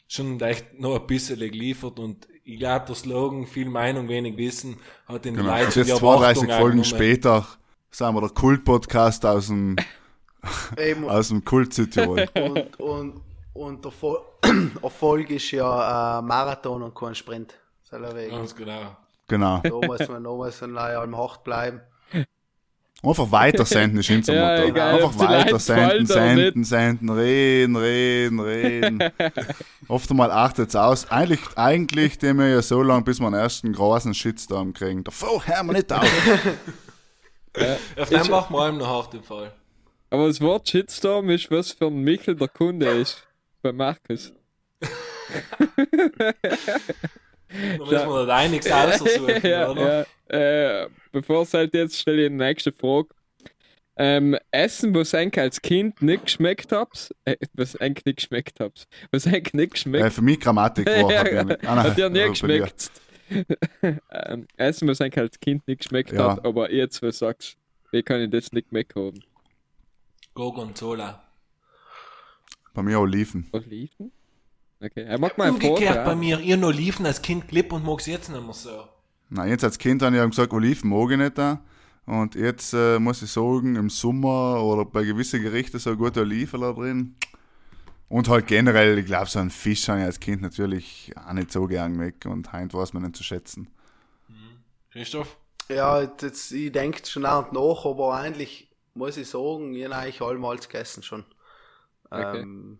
schon 0.07 0.39
echt 0.41 0.79
noch 0.79 0.99
ein 0.99 1.05
bisschen 1.07 1.39
geliefert 1.39 1.99
und 1.99 2.27
ich 2.43 2.57
glaube, 2.59 2.85
der 2.85 2.95
Slogan, 2.95 3.45
viel 3.45 3.69
Meinung, 3.69 4.07
wenig 4.07 4.37
Wissen, 4.37 4.77
hat 5.05 5.25
den 5.25 5.35
Genau. 5.35 5.49
Leuten 5.51 5.65
jetzt 5.65 5.75
die 5.75 5.83
32 5.83 6.43
Erwartung 6.43 6.61
Folgen 6.61 6.83
später 6.85 7.45
sind 7.91 8.13
wir 8.13 8.21
der 8.21 8.29
Kult-Podcast 8.29 9.25
aus 9.25 9.47
dem, 9.47 9.75
aus 11.07 11.27
dem 11.27 11.43
Kult 11.43 11.73
Südtirol. 11.73 12.25
und, 12.35 12.79
und, 12.79 13.21
und 13.53 13.83
der 13.85 13.91
Erfol- 13.91 14.21
Erfolg 14.81 15.29
ist 15.29 15.51
ja 15.51 16.19
äh, 16.19 16.21
Marathon 16.21 16.83
und 16.83 16.95
kein 16.95 17.15
Sprint. 17.15 17.53
Ganz 17.91 18.55
genau. 18.55 18.95
Genau. 19.27 19.59
Da 19.61 19.69
muss 19.69 20.07
man 20.07 20.23
mal 20.23 20.51
so 20.51 20.65
ein 20.65 20.77
allem 20.77 21.17
hart 21.17 21.43
bleiben. 21.43 21.81
Einfach 23.03 23.31
weiter 23.31 23.63
senden 23.65 23.99
ist 23.99 24.09
unser 24.09 24.33
Ja, 24.35 24.55
Motto. 24.55 24.69
egal, 24.69 24.93
Einfach 24.95 25.19
weiter 25.19 25.59
senden, 25.59 26.05
senden, 26.07 26.63
senden, 26.63 27.09
reden, 27.09 27.75
reden, 27.75 28.39
reden. 28.39 29.03
Oft 29.87 30.09
einmal 30.09 30.31
achtet's 30.31 30.75
aus. 30.75 31.09
Eigentlich, 31.11 31.39
eigentlich, 31.55 32.17
dem 32.17 32.39
wir 32.39 32.47
ja 32.49 32.61
so 32.61 32.81
lange, 32.81 33.03
bis 33.03 33.19
wir 33.19 33.27
einen 33.27 33.35
ersten 33.35 33.71
großen 33.73 34.13
Shitstorm 34.13 34.73
kriegen. 34.73 35.03
Davor 35.03 35.45
hören 35.45 35.67
wir 35.67 35.73
nicht 35.73 35.93
auf. 35.93 36.03
Auf 37.99 38.09
den 38.09 38.29
machen 38.29 38.53
wir 38.53 38.61
allem 38.61 38.77
noch 38.77 38.87
hart 38.87 39.13
im 39.15 39.23
Fall. 39.23 39.51
Aber 40.09 40.27
das 40.27 40.39
Wort 40.41 40.69
Shitstorm 40.69 41.29
ist, 41.31 41.49
was 41.49 41.71
für 41.71 41.87
ein 41.87 42.01
Michel 42.01 42.35
der 42.35 42.47
Kunde 42.47 42.87
ist. 42.87 43.27
Bei 43.61 43.71
Markus. 43.71 44.31
Da 47.49 47.77
müssen 47.85 47.89
wir 48.09 48.25
da 48.25 48.35
einiges 48.37 48.71
aussuchen, 48.71 49.41
ja, 49.47 49.69
oder? 49.71 50.05
ja. 50.29 50.83
Äh, 50.83 50.89
bevor 51.11 51.43
es 51.43 51.53
halt 51.53 51.73
jetzt, 51.73 51.97
stelle 51.99 52.23
ich 52.23 52.29
die 52.29 52.35
nächste 52.35 52.71
Frage. 52.71 53.07
Ähm, 53.99 54.37
Essen, 54.51 54.93
was 54.93 55.15
eigentlich 55.15 55.41
als 55.41 55.61
Kind 55.61 56.01
nicht 56.03 56.25
geschmeckt 56.25 56.71
hab's, 56.71 57.11
äh, 57.25 57.35
was 57.53 57.75
eigentlich 57.77 58.05
nicht 58.05 58.17
geschmeckt 58.17 58.59
hab's, 58.59 58.85
was 59.11 59.25
eigentlich 59.25 59.53
nicht 59.53 59.63
Äh, 59.63 59.67
geschmeckt 59.69 60.13
für 60.13 60.21
mich 60.21 60.39
Grammatik 60.39 60.85
war. 60.87 60.95
Ja, 61.11 61.19
hat 61.19 61.31
ja 61.31 61.43
nicht- 61.43 61.65
Ah, 61.67 61.83
hat 61.83 61.97
dir 61.97 62.09
nie 62.09 62.27
geschmeckt. 62.29 62.91
ähm, 64.11 64.47
Essen, 64.55 64.87
was 64.87 65.01
eigentlich 65.01 65.17
als 65.19 65.39
Kind 65.39 65.67
nicht 65.67 65.79
geschmeckt 65.81 66.11
Ja. 66.11 66.31
hat, 66.35 66.45
aber 66.45 66.71
jetzt, 66.71 67.01
was 67.01 67.17
sagst 67.17 67.57
wie 67.91 68.03
kann 68.03 68.21
ich 68.21 68.29
das 68.29 68.51
nicht 68.51 68.67
weghaben? 68.71 69.23
Gorgonzola. 70.33 71.23
Bei 72.73 72.83
mir 72.83 72.99
Oliven. 72.99 73.49
Oliven? 73.53 74.11
Okay, 74.79 75.03
er 75.03 75.19
mag 75.19 75.37
mal 75.37 75.49
Umgekehrt 75.49 76.05
bei 76.05 76.15
mir, 76.15 76.39
ihr 76.39 76.57
noch 76.57 76.71
liefen 76.71 77.05
als 77.05 77.21
Kind 77.21 77.47
klipp 77.47 77.73
und 77.73 77.83
mag's 77.83 78.05
jetzt 78.05 78.29
nicht 78.29 78.43
mehr 78.43 78.53
so. 78.53 78.87
Nein, 79.29 79.49
jetzt 79.49 79.63
als 79.63 79.77
Kind 79.77 80.01
habe 80.03 80.15
ich 80.15 80.29
gesagt, 80.29 80.53
Oliven 80.53 80.89
mag 80.89 81.11
ich 81.11 81.17
nicht. 81.17 81.37
da. 81.37 81.61
Und 82.05 82.35
jetzt 82.35 82.73
äh, 82.73 82.99
muss 82.99 83.21
ich 83.21 83.31
sagen, 83.31 83.75
im 83.75 83.89
Sommer 83.89 84.63
oder 84.63 84.85
bei 84.85 85.03
gewissen 85.03 85.41
Gerichten 85.41 85.79
so 85.79 85.95
gute 85.97 86.21
Oliven 86.21 86.61
da 86.61 86.71
drin. 86.71 87.15
Und 88.07 88.29
halt 88.29 88.47
generell, 88.47 88.97
ich 88.97 89.05
glaube, 89.05 89.29
so 89.29 89.39
einen 89.39 89.49
Fisch 89.49 89.89
habe 89.89 89.99
ich 89.99 90.05
als 90.05 90.19
Kind 90.19 90.41
natürlich 90.41 91.11
auch 91.17 91.33
nicht 91.33 91.51
so 91.51 91.67
gern 91.67 91.99
weg. 91.99 92.25
Und 92.25 92.53
heint 92.53 92.73
weiß 92.73 92.93
man 92.93 93.03
nicht 93.03 93.17
zu 93.17 93.23
schätzen. 93.23 93.69
Christoph? 94.91 95.37
Ja, 95.67 96.01
jetzt, 96.01 96.51
ich 96.51 96.71
denke 96.71 97.05
schon 97.05 97.23
nach 97.23 97.51
und 97.51 97.53
nach, 97.53 97.85
aber 97.85 98.15
eigentlich 98.15 98.71
muss 98.93 99.17
ich 99.17 99.27
sagen, 99.27 99.75
ich 99.75 99.83
habe 99.83 99.95
eigentlich 99.97 100.21
allmals 100.21 100.69
gegessen 100.69 101.03
schon. 101.03 101.25
Okay. 102.09 102.39
Ähm, 102.39 102.79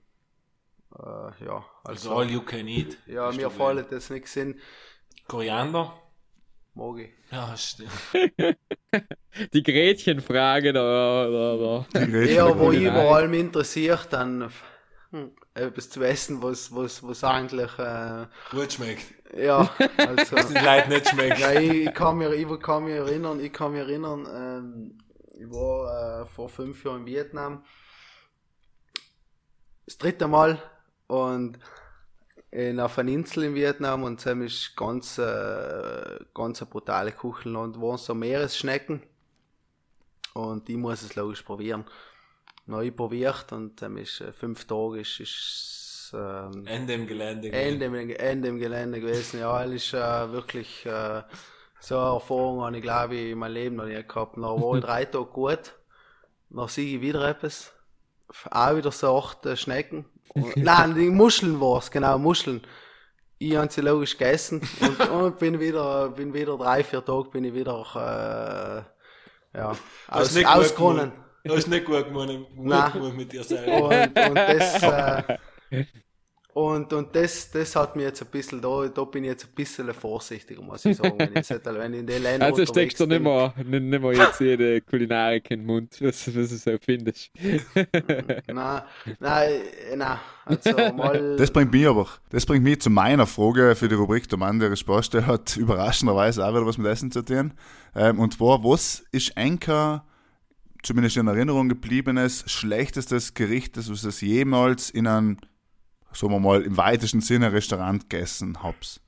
äh, 0.95 1.45
ja, 1.45 1.65
Also 1.83 2.15
all 2.15 2.29
you 2.29 2.41
can 2.41 2.67
eat. 2.67 2.97
ja, 3.07 3.31
mir 3.31 3.49
fällt 3.49 3.91
jetzt 3.91 4.09
nichts 4.11 4.35
in. 4.35 4.59
Koriander? 5.27 5.93
Mag 6.73 6.99
ich. 6.99 7.09
Ja, 7.31 7.55
stimmt. 7.57 7.91
Die 9.53 9.63
Gretchenfrage 9.63 10.71
da. 10.73 11.27
da, 11.27 11.57
da. 11.91 11.99
Die 12.05 12.11
Gretchen, 12.11 12.35
Ja, 12.35 12.57
wo 12.57 12.71
ich 12.71 12.88
vor 12.88 13.15
allem 13.15 13.33
interessiert, 13.33 14.07
dann 14.11 14.49
hm, 15.11 15.31
etwas 15.53 15.89
zu 15.89 16.01
essen, 16.03 16.41
was, 16.41 16.73
was, 16.73 17.01
was 17.03 17.23
eigentlich, 17.23 17.77
äh, 17.79 18.25
Gut 18.51 18.73
schmeckt. 18.73 19.05
ja, 19.35 19.69
also. 19.97 20.35
Was 20.35 20.47
den 20.53 20.63
Leuten 20.63 20.89
nicht 20.89 21.09
schmeckt. 21.09 21.39
Ja, 21.39 21.51
ich, 21.59 21.88
ich 21.88 21.93
kann 21.93 22.17
mir, 22.17 22.33
ich 22.33 22.59
kann 22.61 22.85
mich 22.85 22.93
erinnern, 22.95 23.39
ich 23.39 23.51
kann 23.53 23.71
mich 23.73 23.81
erinnern, 23.81 24.27
ähm, 24.33 24.97
ich 25.39 25.49
war 25.51 26.21
äh, 26.21 26.25
vor 26.27 26.47
fünf 26.49 26.83
Jahren 26.85 27.01
in 27.01 27.05
Vietnam. 27.07 27.63
Das 29.85 29.97
dritte 29.97 30.27
Mal 30.27 30.61
und 31.07 31.59
in 32.51 32.79
auf 32.79 32.97
einer 32.97 33.11
Insel 33.11 33.43
in 33.43 33.55
Vietnam 33.55 34.03
und 34.03 34.25
das 34.25 34.37
ist 34.37 34.75
ganz, 34.75 35.17
äh, 35.17 36.19
ganz 36.33 36.61
eine 36.61 36.69
brutale 36.69 37.11
Kuchenland, 37.11 37.79
wo 37.79 37.97
so 37.97 38.13
Meeresschnecken 38.13 39.01
und 40.33 40.69
ich 40.69 40.77
muss 40.77 41.01
es 41.01 41.15
logisch 41.15 41.41
probieren. 41.41 41.85
Neu 42.65 42.91
probiert 42.91 43.51
und 43.51 43.81
ähm, 43.81 43.97
ist 43.97 44.21
äh, 44.21 44.33
fünf 44.33 44.65
Tage 44.65 44.99
ist, 44.99 45.19
ist 45.19 46.13
ähm, 46.13 46.65
Ende 46.65 46.93
im 46.93 47.07
Gelände. 47.07 47.51
Ende, 47.51 48.19
Ende 48.19 48.47
im 48.49 48.59
Gelände 48.59 48.99
gewesen. 48.99 49.39
Ja, 49.39 49.63
es 49.63 49.71
ist 49.71 49.93
äh, 49.93 50.31
wirklich 50.31 50.85
äh, 50.85 51.23
so 51.79 51.97
eine 51.97 52.13
Erfahrung, 52.15 52.61
habe 52.63 52.77
ich 52.77 52.83
glaube 52.83 53.15
ich 53.15 53.31
in 53.31 53.39
meinem 53.39 53.53
Leben 53.53 53.75
noch 53.77 53.85
nie 53.85 54.03
gehabt. 54.03 54.35
Dann 54.35 54.43
war 54.43 54.75
ich 54.75 54.83
drei 54.83 55.05
Tage 55.05 55.25
gut, 55.25 55.75
dann 56.49 56.67
sehe 56.67 56.95
ich 56.95 57.01
wieder 57.01 57.27
etwas, 57.27 57.73
auch 58.51 58.75
wieder 58.75 58.91
so 58.91 59.17
acht 59.17 59.45
äh, 59.45 59.55
Schnecken. 59.55 60.05
Nein, 60.55 60.95
die 60.95 61.09
Muscheln 61.09 61.59
war 61.59 61.80
es, 61.80 61.91
genau, 61.91 62.17
Muscheln. 62.17 62.61
Ich 63.39 63.55
habe 63.55 63.71
sie 63.71 63.82
logisch 63.82 64.17
gegessen 64.17 64.61
und, 64.82 65.09
und 65.11 65.39
bin 65.39 65.59
wieder, 65.59 66.09
bin 66.09 66.34
wieder 66.34 66.57
drei, 66.57 66.84
vier 66.84 67.05
Tage 67.05 67.30
bin 67.30 67.43
ich 67.43 67.53
wieder 67.53 68.86
äh, 69.53 69.57
ja, 69.57 69.75
aus, 70.07 70.34
nicht 70.34 70.45
gut 70.45 70.55
ausgeronnen. 70.55 71.11
Du 71.43 71.55
hast 71.55 71.67
nicht 71.67 71.86
gut 71.86 72.05
gemacht 72.05 72.95
mit 73.15 73.32
dir 73.32 73.43
selber. 73.43 73.88
Und, 73.88 74.30
und 74.30 74.36
das, 74.36 74.84
äh, 74.84 75.38
und, 76.57 76.91
und 76.91 77.15
das, 77.15 77.51
das 77.51 77.75
hat 77.75 77.95
mir 77.95 78.03
jetzt 78.03 78.19
ein 78.23 78.29
bisschen, 78.31 78.59
da, 78.59 78.87
da 78.87 79.03
bin 79.03 79.23
ich 79.23 79.29
jetzt 79.29 79.45
ein 79.45 79.53
bisschen 79.53 79.93
vorsichtiger, 79.93 80.59
muss 80.63 80.83
ich 80.85 80.97
sagen, 80.97 81.13
wenn 81.19 81.35
ich, 81.35 81.49
wenn 81.49 81.93
ich 81.93 81.99
in 81.99 82.07
den 82.07 82.23
Ländern 82.23 82.49
Also 82.49 82.65
steckst 82.65 82.99
du 82.99 83.05
nicht 83.05 83.21
mehr, 83.21 83.53
nicht, 83.63 83.83
nicht 83.83 84.01
mehr 84.01 84.13
jetzt 84.13 84.39
jede 84.39 84.81
Kulinarik 84.81 85.51
in 85.51 85.59
den 85.59 85.67
Mund, 85.67 85.97
was, 85.99 86.35
was 86.35 86.49
du 86.49 86.57
so 86.57 86.71
findest. 86.81 87.29
Nein, 88.47 88.81
nein, 89.19 89.51
nein, 89.95 90.19
also 90.45 90.71
mal, 90.95 91.35
Das 91.37 91.51
bringt 91.51 91.71
mich 91.71 91.85
aber, 91.85 92.07
das 92.31 92.43
bringt 92.47 92.63
mich 92.63 92.81
zu 92.81 92.89
meiner 92.89 93.27
Frage 93.27 93.75
für 93.75 93.87
die 93.87 93.93
Rubrik 93.93 94.27
Der 94.27 94.39
Mann, 94.39 94.59
der 94.59 94.73
der 94.73 95.27
hat 95.27 95.57
überraschenderweise 95.57 96.43
auch 96.43 96.55
wieder 96.55 96.65
was 96.65 96.79
mit 96.79 96.87
Essen 96.87 97.11
zu 97.11 97.21
tun. 97.21 97.53
Ähm, 97.95 98.19
und 98.19 98.33
zwar, 98.33 98.63
was 98.63 99.05
ist 99.11 99.37
Enker, 99.37 100.05
zumindest 100.81 101.17
in 101.17 101.27
Erinnerung 101.27 101.69
gebliebenes, 101.69 102.45
schlechtestes 102.47 103.35
Gericht, 103.35 103.77
das 103.77 103.91
was 103.91 104.03
es 104.03 104.21
jemals 104.21 104.89
in 104.89 105.05
einem, 105.05 105.37
sagen 106.18 106.34
wir 106.34 106.39
mal, 106.39 106.61
im 106.63 106.76
weitesten 106.78 107.22
Sinne 107.22 107.51
Restaurant 107.51 108.09
gegessen 108.09 108.61
habt? 108.63 108.99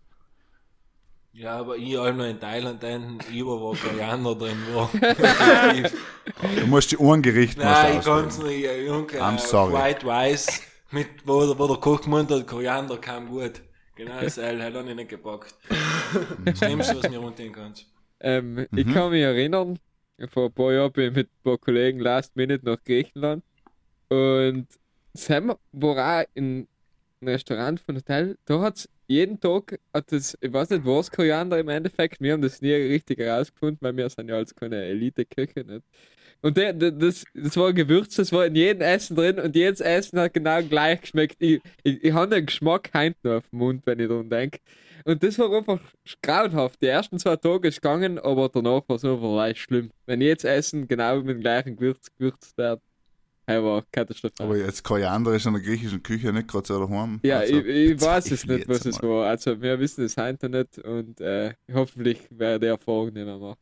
Ja, 1.31 1.57
aber 1.57 1.77
ich 1.77 1.95
habe 1.95 2.13
noch 2.13 2.25
in 2.25 2.39
Thailand 2.39 2.83
einen 2.83 3.19
über 3.33 3.59
wo 3.61 3.73
Koriander 3.73 4.35
drin 4.35 4.57
war. 4.73 4.89
Du 6.59 6.67
musst 6.67 6.91
die 6.91 6.97
Ohrengericht 6.97 7.57
Nein, 7.57 7.99
ich 7.99 8.05
kann 8.05 8.27
es 8.27 8.37
nicht. 8.39 8.65
Junge, 8.85 9.07
I'm 9.13 9.37
sorry. 9.37 9.73
White 9.73 10.05
Rice, 10.05 10.61
mit, 10.91 11.07
wo, 11.25 11.45
der- 11.45 11.57
wo 11.59 11.67
der 11.67 11.77
Koch 11.77 12.01
gemeint 12.01 12.31
hat, 12.31 12.47
Koriander 12.47 12.97
kam 12.97 13.27
gut. 13.27 13.61
Genau, 13.95 14.19
das 14.21 14.37
L 14.37 14.61
hat 14.63 14.73
er 14.75 14.83
nicht 14.83 15.09
gepackt. 15.09 15.53
Das 16.45 16.57
Schlimmste, 16.59 16.97
was 16.97 17.09
mir 17.09 17.19
runtergehen 17.19 17.53
kannst. 17.53 17.85
Ähm, 18.21 18.67
Ich 18.75 18.91
kann 18.93 19.11
mich 19.11 19.21
erinnern, 19.21 19.79
vor 20.31 20.45
ein 20.47 20.53
paar 20.53 20.73
Jahren 20.73 20.91
bin 20.91 21.09
ich 21.09 21.15
mit 21.15 21.27
ein 21.29 21.43
paar 21.43 21.57
Kollegen 21.57 21.99
Last 21.99 22.35
Minute 22.35 22.65
nach 22.65 22.81
Griechenland 22.83 23.43
und 24.09 24.67
Sam 25.13 25.53
war 25.71 26.21
auch 26.21 26.25
in 26.33 26.67
Restaurant 27.25 27.79
von 27.79 27.95
Hotel, 27.97 28.37
da 28.45 28.61
hat 28.61 28.77
es 28.77 28.89
jeden 29.07 29.39
Tag, 29.39 29.79
hat 29.93 30.11
das, 30.11 30.37
ich 30.39 30.53
weiß 30.53 30.69
nicht, 30.69 30.85
was 30.85 31.11
Koriander 31.11 31.59
im 31.59 31.69
Endeffekt, 31.69 32.21
wir 32.21 32.33
haben 32.33 32.41
das 32.41 32.61
nie 32.61 32.71
richtig 32.71 33.19
herausgefunden, 33.19 33.77
weil 33.81 33.97
wir 33.97 34.09
sind 34.09 34.29
ja 34.29 34.35
als 34.35 34.55
keine 34.55 34.83
Elite-Köche 34.85 35.65
nicht. 35.65 35.83
Und 36.41 36.55
der, 36.55 36.71
der, 36.71 36.91
das, 36.91 37.25
das 37.33 37.57
war 37.57 37.73
Gewürz, 37.73 38.15
das 38.15 38.31
war 38.31 38.45
in 38.45 38.55
jedem 38.55 38.81
Essen 38.81 39.15
drin 39.15 39.39
und 39.39 39.55
jedes 39.55 39.81
Essen 39.81 40.19
hat 40.19 40.33
genau 40.33 40.63
gleich 40.63 41.01
geschmeckt. 41.01 41.35
Ich, 41.39 41.59
ich, 41.83 42.01
ich 42.01 42.13
habe 42.13 42.33
den 42.33 42.45
Geschmack 42.45 42.89
heint 42.93 43.17
noch 43.23 43.37
auf 43.37 43.49
dem 43.49 43.59
Mund, 43.59 43.81
wenn 43.85 43.99
ich 43.99 44.07
daran 44.07 44.29
denke. 44.29 44.59
Und 45.03 45.21
das 45.21 45.37
war 45.37 45.51
einfach 45.51 45.79
grauenhaft. 46.21 46.81
Die 46.81 46.87
ersten 46.87 47.19
zwei 47.19 47.35
Tage 47.35 47.67
ist 47.67 47.81
gegangen, 47.81 48.19
aber 48.19 48.47
danach 48.47 48.87
war 48.87 48.95
es 48.95 49.03
einfach 49.03 49.35
leicht 49.35 49.59
schlimm. 49.59 49.91
Wenn 50.05 50.21
jedes 50.21 50.45
Essen 50.45 50.87
genau 50.87 51.17
mit 51.17 51.29
dem 51.29 51.41
gleichen 51.41 51.75
Gewürz 51.75 52.09
gewürzt 52.17 52.57
wird, 52.57 52.81
war 53.49 53.83
katastrophal. 53.91 54.45
Aber 54.45 54.57
jetzt 54.57 54.83
Koriander 54.83 55.33
ist 55.33 55.45
in 55.45 55.53
der 55.53 55.61
griechischen 55.61 56.03
Küche 56.03 56.31
nicht 56.31 56.47
gerade 56.47 56.67
so 56.67 56.85
daheim. 56.85 57.19
ja, 57.23 57.39
Also, 57.39 57.55
ich, 57.59 57.91
ich 57.91 58.01
weiß 58.01 58.31
es 58.31 58.45
nicht, 58.45 58.67
was 58.67 58.85
es 58.85 59.01
war. 59.01 59.27
Also, 59.27 59.61
wir 59.61 59.79
wissen 59.79 60.05
es 60.05 60.17
heute 60.17 60.49
nicht 60.49 60.77
und 60.79 61.19
äh, 61.21 61.53
hoffentlich 61.73 62.19
werde 62.29 62.59
die 62.61 62.67
Erfahrung 62.67 63.13
nicht 63.13 63.25
mehr 63.25 63.37
machen. 63.37 63.57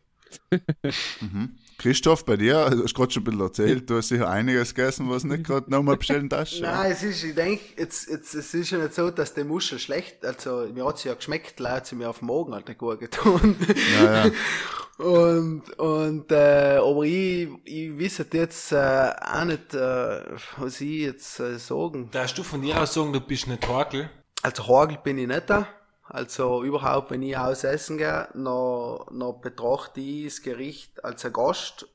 Mhm. 1.22 1.56
Christoph, 1.78 2.26
bei 2.26 2.38
dir, 2.38 2.70
du 2.72 2.84
hast 2.84 2.96
gerade 2.96 3.12
schon 3.12 3.22
ein 3.22 3.26
bisschen 3.26 3.42
erzählt, 3.42 3.90
du 3.90 3.98
hast 3.98 4.08
sicher 4.10 4.28
einiges 4.30 4.74
gegessen, 4.74 5.10
was 5.10 5.24
nicht 5.24 5.44
gerade 5.46 5.70
nochmal 5.70 5.96
bestellen 5.98 6.28
darfst. 6.28 6.60
Nein, 6.60 6.92
es 6.92 7.04
ist, 7.04 7.24
ich 7.24 7.36
denke, 7.36 7.64
jetzt, 7.78 8.10
jetzt, 8.10 8.34
es 8.34 8.54
ist 8.54 8.72
ja 8.72 8.80
nicht 8.80 8.94
so, 8.96 9.12
dass 9.12 9.34
die 9.36 9.44
Muschel 9.44 9.78
schlecht, 9.80 10.26
also, 10.26 10.68
mir 10.74 10.86
hat 10.86 10.98
sie 10.98 11.10
ja 11.10 11.14
geschmeckt, 11.14 11.60
leider 11.60 11.78
hat 11.78 11.86
sie 11.88 11.96
mir 11.96 12.10
auf 12.10 12.20
den 12.20 12.28
Magen 12.28 12.54
halt 12.54 12.68
nicht 12.68 12.80
gut 12.80 13.00
getan. 13.00 13.56
Ja, 14.02 14.26
ja. 14.26 14.32
Und, 14.98 15.78
und, 15.78 16.32
äh, 16.32 16.78
aber 16.78 17.04
ich, 17.04 17.50
ich 17.66 17.98
wisse 17.98 18.26
jetzt, 18.32 18.72
äh, 18.72 19.14
auch 19.22 19.46
nicht, 19.46 19.76
äh, 19.76 20.22
was 20.58 20.82
ich 20.82 21.02
jetzt 21.02 21.40
äh, 21.40 21.60
sagen. 21.60 22.10
Darfst 22.12 22.38
du 22.38 22.44
von 22.44 22.62
dir 22.62 22.82
aus 22.82 22.96
sagen, 22.96 23.14
du 23.14 23.22
bist 23.22 23.48
nicht 23.48 23.68
Horkel? 23.68 24.10
Also 24.42 24.68
Hagel 24.68 24.98
bin 25.04 25.20
ich 25.20 25.28
nicht 25.28 25.50
da. 25.50 25.68
Also 26.10 26.64
überhaupt, 26.64 27.12
wenn 27.12 27.22
ich 27.22 27.38
aus 27.38 27.64
essen 27.64 27.98
gehe, 27.98 28.30
dann, 28.34 29.00
dann 29.12 29.42
betrachte 29.42 30.00
ich 30.00 30.26
das 30.26 30.42
Gericht 30.42 31.04
als 31.04 31.26
ein 31.26 31.34
Gast 31.34 31.88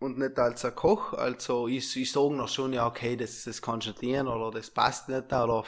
und 0.00 0.18
nicht 0.18 0.38
als 0.38 0.64
ein 0.64 0.74
Koch. 0.74 1.12
Also 1.14 1.68
ich, 1.68 1.96
ich 1.96 2.12
sage 2.12 2.34
noch 2.34 2.48
schon, 2.48 2.72
ja 2.72 2.86
okay, 2.86 3.16
das, 3.16 3.44
das 3.44 3.62
kannst 3.62 3.86
du 3.86 3.90
nicht 3.90 4.02
dienen 4.02 4.28
oder 4.28 4.50
das 4.50 4.70
passt 4.70 5.08
nicht 5.08 5.32
oder 5.32 5.64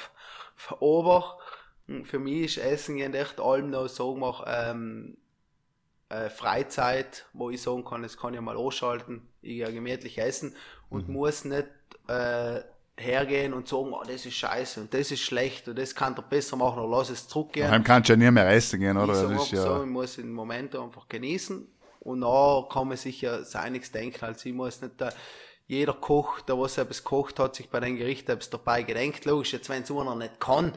aber 0.81 1.39
hm, 1.87 2.05
für 2.05 2.19
mich 2.19 2.57
ist 2.57 2.59
Essen 2.59 2.99
echt 2.99 3.41
allem 3.41 3.71
noch, 3.71 3.89
sagen 3.89 4.21
wir, 4.21 4.45
ähm, 4.47 5.17
äh, 6.09 6.29
Freizeit, 6.31 7.27
wo 7.33 7.51
ich 7.51 7.63
sagen 7.63 7.85
kann, 7.85 8.03
das 8.03 8.17
kann 8.17 8.35
ich 8.35 8.41
mal 8.41 8.57
ausschalten, 8.57 9.29
ich 9.43 9.57
gehe 9.57 9.73
gemütlich 9.73 10.19
essen 10.19 10.55
und 10.89 11.09
muss 11.09 11.45
nicht 11.45 11.67
äh, 12.09 12.61
hergehen 12.97 13.53
und 13.53 13.69
sagen, 13.69 13.93
oh, 13.93 14.03
das 14.07 14.25
ist 14.25 14.35
scheiße 14.35 14.81
und 14.81 14.95
das 14.95 15.11
ist 15.11 15.21
schlecht 15.21 15.69
und 15.69 15.79
das 15.79 15.95
kann 15.95 16.17
er 16.17 16.23
besser 16.23 16.57
machen 16.57 16.79
oder 16.79 16.97
lass 16.97 17.11
es 17.11 17.29
zurückgehen. 17.29 17.67
Daheim 17.67 17.85
kannst 17.85 18.09
du 18.09 18.15
ja 18.15 18.17
nie 18.17 18.31
mehr 18.31 18.49
essen 18.51 18.81
gehen, 18.81 18.97
oder? 18.97 19.13
Ich 19.13 19.21
Das 19.21 19.21
sag 19.21 19.31
ist 19.31 19.33
einfach 19.33 19.47
so, 19.47 19.57
ja, 19.57 19.83
ich 19.83 19.91
muss 19.91 20.17
den 20.17 20.33
Moment 20.33 20.75
einfach 20.77 21.09
genießen 21.09 21.67
und 22.01 22.21
dann 22.21 22.69
kann 22.69 22.89
man 22.89 22.97
sich 22.97 23.21
ja 23.21 23.43
seiniges 23.43 23.93
denken. 23.93 24.25
Also 24.25 24.49
ich 24.49 24.55
muss 24.55 24.81
nicht, 24.81 25.01
äh, 25.01 25.11
jeder 25.67 25.95
Koch, 25.95 26.41
der 26.43 26.59
was 26.59 26.79
etwas 26.79 27.03
kocht, 27.03 27.39
hat 27.41 27.57
sich 27.57 27.69
bei 27.69 27.81
dem 27.81 27.97
Gericht 27.97 28.29
etwas 28.29 28.51
dabei 28.51 28.83
gedenkt. 28.83 29.25
Logisch, 29.25 29.53
jetzt 29.53 29.69
wenn 29.69 29.83
es 29.83 29.91
einer 29.91 30.15
nicht 30.15 30.39
kann, 30.39 30.73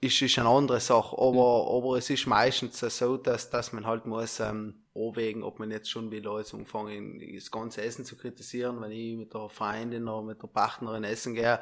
ist, 0.00 0.22
ist 0.22 0.38
eine 0.38 0.48
andere 0.48 0.80
Sache. 0.80 1.16
Aber, 1.18 1.70
aber 1.76 1.98
es 1.98 2.10
ist 2.10 2.26
meistens 2.26 2.78
so, 2.78 3.16
dass, 3.16 3.50
dass 3.50 3.72
man 3.72 3.86
halt 3.86 4.06
muss 4.06 4.40
ähm, 4.40 4.74
abwägen, 4.94 5.42
ob 5.42 5.58
man 5.58 5.70
jetzt 5.70 5.90
schon 5.90 6.10
wieder 6.10 6.38
jetzt 6.38 6.54
anfangen, 6.54 7.20
das 7.34 7.50
ganze 7.50 7.82
Essen 7.82 8.04
zu 8.04 8.16
kritisieren. 8.16 8.80
Wenn 8.80 8.92
ich 8.92 9.16
mit 9.16 9.34
der 9.34 9.48
Freundin 9.48 10.08
oder 10.08 10.22
mit 10.22 10.42
der 10.42 10.48
Partnerin 10.48 11.04
essen 11.04 11.34
gehe, 11.34 11.60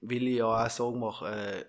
will 0.00 0.28
ich 0.28 0.38
ja 0.38 0.46
auch 0.46 0.70
sagen, 0.70 0.98
mach, 0.98 1.22
äh, 1.22 1.64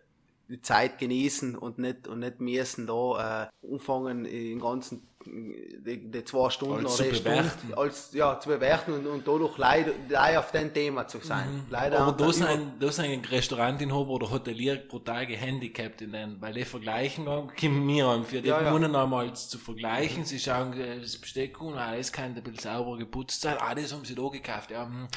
die 0.49 0.61
Zeit 0.61 0.97
genießen 0.97 1.55
und 1.55 1.77
nicht, 1.77 2.07
und 2.07 2.19
nicht 2.19 2.39
müssen 2.41 2.87
da 2.87 3.49
äh, 3.63 3.71
anfangen, 3.73 4.23
den 4.23 4.59
ganzen, 4.59 5.07
die, 5.25 6.09
die 6.09 6.23
zwei 6.23 6.49
Stunden 6.49 6.75
Alles 6.77 6.95
oder 6.99 7.03
zu 7.03 7.09
die 7.11 7.15
Stunde 7.17 7.37
bewerten. 7.37 7.73
als, 7.75 8.13
ja, 8.13 8.39
zu 8.39 8.49
bewerten 8.49 8.93
und, 8.93 9.05
und 9.05 9.27
dadurch 9.27 9.57
leider, 9.59 9.91
leider 10.07 10.39
auf 10.39 10.51
dem 10.51 10.73
Thema 10.73 11.05
zu 11.07 11.19
sein. 11.19 11.65
Leider 11.69 11.99
Aber 11.99 12.13
da 12.13 12.23
über- 12.23 12.33
sind, 12.33 12.71
da 12.81 12.91
sind 12.91 13.05
ein 13.05 13.23
Restaurantinhaber 13.23 14.09
oder 14.09 14.31
Hotelier 14.31 14.77
brutal 14.77 15.27
gehandicapt 15.27 16.01
in 16.01 16.13
den, 16.13 16.41
weil 16.41 16.53
die 16.53 16.65
vergleichen, 16.65 17.25
kommen 17.25 17.85
mir 17.85 18.07
an, 18.07 18.23
für 18.25 18.41
die 18.41 18.49
Ja, 18.49 18.61
ja. 18.61 18.73
Einmal 18.75 19.33
zu 19.35 19.57
vergleichen. 19.59 20.25
Sie 20.25 20.39
schauen 20.39 20.73
äh, 20.79 20.99
das 20.99 21.17
Besteck 21.17 21.57
ah, 21.61 21.95
das 21.95 22.11
kann 22.11 22.33
ein 22.35 22.41
bisschen 22.41 22.57
sauber 22.57 22.97
geputzt 22.97 23.41
sein, 23.41 23.57
ah, 23.59 23.75
das 23.75 23.93
haben 23.93 24.05
sie 24.05 24.15
da 24.15 24.27
gekauft, 24.29 24.71
ja, 24.71 24.85
hm, 24.85 25.07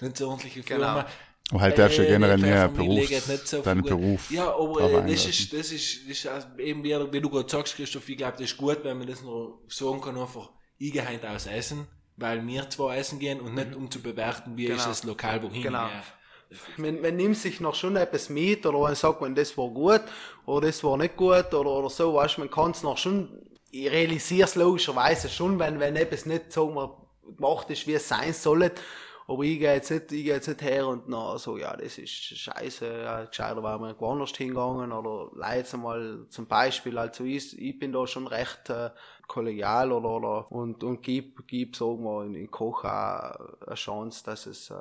nicht 0.00 0.16
so 0.16 0.28
ordentliche 0.30 0.62
Firma. 0.62 0.94
Genau. 1.02 1.08
Aber 1.50 1.60
halt 1.60 1.78
darfst 1.78 1.98
du 1.98 2.02
ja 2.02 2.08
Äh, 2.08 2.12
generell 2.12 2.38
nicht 2.38 3.46
so 3.46 3.62
deinen 3.62 3.84
viel- 3.84 3.96
Beruf 3.96 4.30
Ja, 4.30 4.54
aber 4.54 4.80
äh, 5.06 5.10
das 5.12 5.26
ist, 5.26 5.52
das 5.52 5.72
ist, 5.72 6.08
das 6.08 6.18
ist 6.24 6.28
eben 6.58 6.82
wie, 6.82 6.96
wie 7.12 7.20
du 7.20 7.28
gerade 7.30 7.48
sagst, 7.48 7.76
Christoph, 7.76 8.08
ich 8.08 8.16
glaube, 8.16 8.32
das 8.32 8.42
ist 8.50 8.56
gut, 8.56 8.78
wenn 8.82 8.98
man 8.98 9.06
das 9.06 9.22
noch 9.22 9.58
sagen 9.68 10.00
kann, 10.00 10.16
einfach, 10.18 10.50
ich 10.78 10.92
gehe 10.92 11.06
heute 11.08 11.30
aus 11.30 11.46
essen, 11.46 11.86
weil 12.16 12.46
wir 12.46 12.68
zwar 12.70 12.96
essen 12.96 13.18
gehen 13.18 13.40
und 13.40 13.54
nicht 13.54 13.74
um 13.74 13.90
zu 13.90 14.00
bewerten, 14.00 14.56
wie 14.56 14.66
ist 14.66 14.76
Genau. 14.76 14.88
das 14.88 15.04
Lokal, 15.04 15.42
wohin 15.42 15.62
Genau. 15.62 15.86
ich 15.86 15.92
gehe. 15.92 16.92
Man, 16.92 17.00
man 17.00 17.16
nimmt 17.16 17.36
sich 17.36 17.60
noch 17.60 17.74
schon 17.74 17.96
etwas 17.96 18.28
mit 18.28 18.64
oder 18.64 18.78
man 18.78 18.94
sagt, 18.94 19.20
man, 19.20 19.34
das 19.34 19.56
war 19.58 19.68
gut 19.70 20.02
oder 20.46 20.66
das 20.68 20.82
war 20.84 20.96
nicht 20.96 21.16
gut 21.16 21.52
oder, 21.52 21.70
oder 21.70 21.90
so, 21.90 22.14
weißt 22.14 22.36
du, 22.36 22.40
man 22.42 22.50
kann 22.50 22.70
es 22.70 22.82
noch 22.82 22.96
schon 22.98 23.28
ich 23.76 23.90
realisiere 23.90 24.44
es 24.44 24.54
logischerweise 24.54 25.28
schon, 25.28 25.58
wenn, 25.58 25.80
wenn 25.80 25.96
etwas 25.96 26.26
nicht, 26.26 26.52
sagen 26.52 26.74
wir, 26.76 26.96
gemacht 27.36 27.68
ist, 27.70 27.88
wie 27.88 27.94
es 27.94 28.06
sein 28.08 28.32
soll. 28.32 28.70
Aber 29.26 29.42
ich 29.42 29.58
gehe 29.58 29.72
jetzt 29.72 29.90
nicht, 29.90 30.12
ich 30.12 30.24
gehe 30.24 30.34
jetzt 30.34 30.48
nicht 30.48 30.60
her 30.60 30.86
und 30.86 31.08
na, 31.08 31.38
so, 31.38 31.56
ja, 31.56 31.74
das 31.76 31.96
ist 31.96 32.10
scheiße, 32.10 32.86
ja, 32.86 33.24
gescheiter 33.24 33.62
wären 33.62 33.80
wir 33.80 33.98
woanders 33.98 34.36
hingegangen 34.36 34.92
oder 34.92 35.30
leid 35.34 35.72
mal 35.78 36.26
zum 36.28 36.46
Beispiel, 36.46 36.98
also 36.98 37.24
ich, 37.24 37.58
ich 37.58 37.78
bin 37.78 37.92
da 37.92 38.06
schon 38.06 38.26
recht 38.26 38.68
äh, 38.68 38.90
kollegial 39.26 39.92
oder, 39.92 40.10
oder 40.10 40.52
und, 40.52 40.84
und 40.84 41.02
gib, 41.02 41.46
gib, 41.46 41.74
sagen 41.74 42.04
wir, 42.04 42.24
in, 42.24 42.34
in 42.34 42.50
Koch 42.50 42.84
auch 42.84 43.66
eine 43.66 43.74
Chance, 43.74 44.24
dass 44.24 44.44
es, 44.44 44.70
äh, 44.70 44.74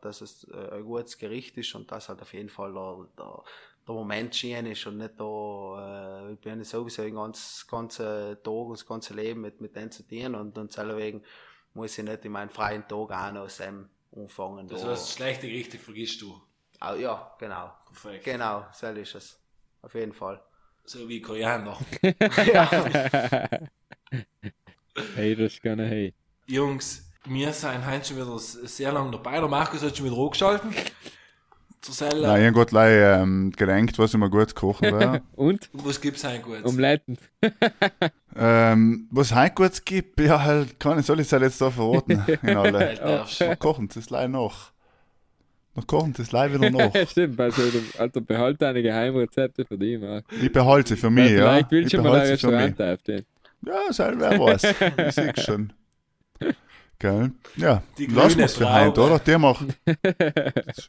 dass 0.00 0.22
es 0.22 0.44
äh, 0.44 0.76
ein 0.76 0.84
gutes 0.84 1.18
Gericht 1.18 1.58
ist 1.58 1.74
und 1.74 1.92
dass 1.92 2.08
halt 2.08 2.22
auf 2.22 2.32
jeden 2.32 2.48
Fall 2.48 2.72
der, 2.72 3.06
der, 3.18 3.42
der 3.86 3.94
Moment 3.94 4.34
schien 4.34 4.64
ist 4.64 4.86
und 4.86 4.98
nicht 4.98 5.20
da, 5.20 6.28
äh, 6.28 6.32
ich 6.32 6.38
bin 6.38 6.64
sowieso 6.64 7.02
den 7.02 7.16
ganzen, 7.16 7.68
ganzen 7.68 8.42
Tag 8.42 8.46
und 8.46 8.72
das 8.72 8.86
ganze 8.86 9.12
Leben 9.12 9.42
mit, 9.42 9.60
mit 9.60 9.76
denen 9.76 9.90
zu 9.90 10.02
dienen 10.02 10.34
und, 10.34 10.56
und 10.56 10.74
deswegen, 10.74 11.22
muss 11.74 11.98
ich 11.98 12.04
nicht 12.04 12.24
in 12.24 12.32
meinen 12.32 12.50
freien 12.50 12.86
Tag 12.86 13.10
auch 13.10 13.32
noch 13.32 13.48
Sam 13.48 13.88
umfangen. 14.10 14.68
Das 14.68 14.84
heißt, 14.84 15.12
schlechte 15.12 15.46
Gerichte 15.48 15.78
vergisst 15.78 16.20
du. 16.22 16.40
Ah, 16.80 16.94
ja, 16.94 17.32
genau. 17.38 17.72
Perfekt. 17.86 18.24
Genau, 18.24 18.66
so 18.72 18.86
ist 18.88 19.14
es. 19.14 19.38
Auf 19.82 19.94
jeden 19.94 20.12
Fall. 20.12 20.42
So 20.84 21.08
wie 21.08 21.20
Koriander. 21.20 21.78
ja. 22.52 22.68
hey, 25.14 25.36
das 25.36 25.52
ist 25.52 25.62
gerne 25.62 25.86
hey. 25.86 26.14
Jungs, 26.46 27.08
wir 27.24 27.52
sind 27.52 27.86
heute 27.86 28.04
schon 28.04 28.16
wieder 28.16 28.38
sehr 28.38 28.92
lange 28.92 29.12
dabei. 29.12 29.38
Der 29.38 29.48
Markus 29.48 29.82
hat 29.82 29.96
schon 29.96 30.06
wieder 30.06 30.16
hochgeschalten 30.16 30.74
zur 31.82 31.94
Selle. 31.94 32.26
Nein, 32.26 32.40
ich 32.40 32.46
habe 32.48 32.66
gerade 32.66 33.20
ähm, 33.22 33.52
gedenkt, 33.52 33.98
was 33.98 34.14
ich 34.14 34.18
mir 34.18 34.30
gut 34.30 34.54
kochen 34.54 34.92
werde. 34.92 35.22
Und? 35.36 35.68
Was 35.72 36.00
gibt 36.00 36.16
es 36.16 36.24
heute 36.24 36.40
gut? 36.40 36.64
Umleiten. 36.64 37.18
ähm, 38.36 39.08
was 39.10 39.34
heute 39.34 39.54
gut 39.54 39.84
gibt, 39.84 40.20
ja, 40.20 40.42
halt, 40.42 40.80
kann 40.80 40.98
ich, 40.98 41.06
soll 41.06 41.20
ich 41.20 41.26
es 41.26 41.32
halt 41.32 41.42
jetzt 41.42 41.60
da 41.60 41.70
verraten? 41.70 42.24
In 42.42 42.56
alle. 42.56 43.24
oh. 43.40 43.56
kochen 43.56 43.88
das 43.94 44.10
leider 44.10 44.28
noch. 44.28 44.72
Noch 45.74 45.86
kochen 45.86 46.12
das 46.16 46.32
leider 46.32 46.54
wieder 46.54 46.70
noch. 46.70 46.94
Stimmt, 47.08 47.40
also, 47.40 47.62
also 47.98 48.20
behalte 48.20 48.58
deine 48.58 48.82
Geheimrezepte 48.82 49.64
für 49.64 49.78
dich, 49.78 50.00
Marc. 50.00 50.24
Ich 50.40 50.52
behalte 50.52 50.90
sie 50.90 50.96
für 50.96 51.10
mich, 51.10 51.30
ja. 51.32 51.50
Vielleicht 51.50 51.70
willst 51.70 51.92
du 51.94 52.02
mal 52.02 52.20
ein 52.20 52.26
Restaurant 52.26 52.80
aufstehen. 52.80 53.24
Ja, 53.64 53.92
selber 53.92 54.38
was. 54.38 54.62
Ich 55.08 55.14
sehe 55.14 55.32
schon. 55.36 55.72
Gell? 56.98 57.32
Ja, 57.56 57.82
lassen 58.08 58.38
wir 58.38 58.44
es 58.44 58.54
für 58.54 58.72
heute, 58.72 59.00
oder? 59.00 59.18
Die 59.18 59.36
machen, 59.36 59.72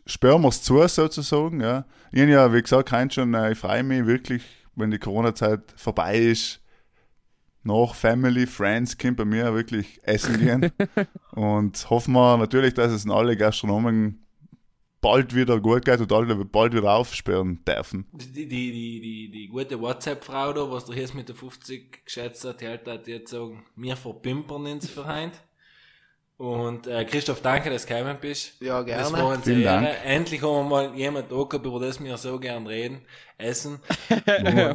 sperren 0.06 0.42
wir 0.42 0.50
es 0.50 0.62
zu, 0.62 0.86
sozusagen. 0.88 1.60
Ja. 1.60 1.86
Ich 2.12 2.22
habe 2.22 2.32
ja, 2.32 2.54
wie 2.54 2.62
gesagt, 2.62 2.90
kein 2.90 3.10
schon, 3.10 3.34
äh, 3.34 3.54
ich 3.54 3.58
freue 3.58 3.84
mich 3.84 4.06
wirklich, 4.06 4.44
wenn 4.76 4.92
die 4.92 5.00
Corona-Zeit 5.00 5.62
vorbei 5.76 6.18
ist, 6.18 6.62
nach 7.64 7.96
Family, 7.96 8.46
Friends, 8.46 8.98
Kind 8.98 9.18
bei 9.18 9.26
mir 9.26 9.54
wirklich 9.54 10.00
essen 10.04 10.40
gehen. 10.40 10.72
und 11.32 11.90
hoffen 11.90 12.14
wir 12.14 12.38
natürlich, 12.38 12.74
dass 12.74 12.92
es 12.92 13.06
in 13.06 13.12
alle 13.12 13.38
Gastronomen 13.38 14.24
bald 15.04 15.36
wieder 15.36 15.60
gut 15.60 15.86
geht 15.86 16.00
und 16.00 16.12
alle 16.12 16.34
bald 16.46 16.74
wieder 16.74 16.94
aufsperren 16.94 17.64
dürfen. 17.66 18.06
Die, 18.14 18.48
die, 18.48 18.48
die, 18.48 19.02
die, 19.02 19.30
die 19.30 19.48
gute 19.48 19.80
WhatsApp-Frau 19.80 20.54
da, 20.54 20.72
was 20.72 20.86
du 20.86 20.94
hier 20.94 21.08
mit 21.14 21.28
der 21.28 21.36
50 21.36 22.06
geschätzt 22.06 22.46
hat, 22.46 22.62
die 22.62 22.68
hat 22.68 23.08
jetzt 23.08 23.32
sagen, 23.32 23.66
wir 23.76 23.98
verpimpern 23.98 24.66
ins 24.66 24.90
Verein. 24.90 25.32
Und 26.38 26.88
äh, 26.88 27.06
Christoph, 27.06 27.42
danke, 27.42 27.70
dass 27.70 27.86
du 27.86 27.94
gekommen 27.94 28.18
bist. 28.20 28.54
Ja, 28.60 28.82
gerne. 28.82 29.04
Das 29.04 29.14
war 29.14 29.28
uns 29.28 29.44
Vielen 29.44 29.64
Dank. 29.64 29.88
Endlich 30.04 30.42
haben 30.42 30.52
wir 30.52 30.64
mal 30.64 30.96
jemand 30.96 31.32
da 31.32 31.44
gehabt, 31.44 31.66
über 31.66 31.80
das 31.80 32.04
wir 32.04 32.18
so 32.18 32.40
gern 32.40 32.66
reden, 32.66 33.02
essen. 33.38 33.80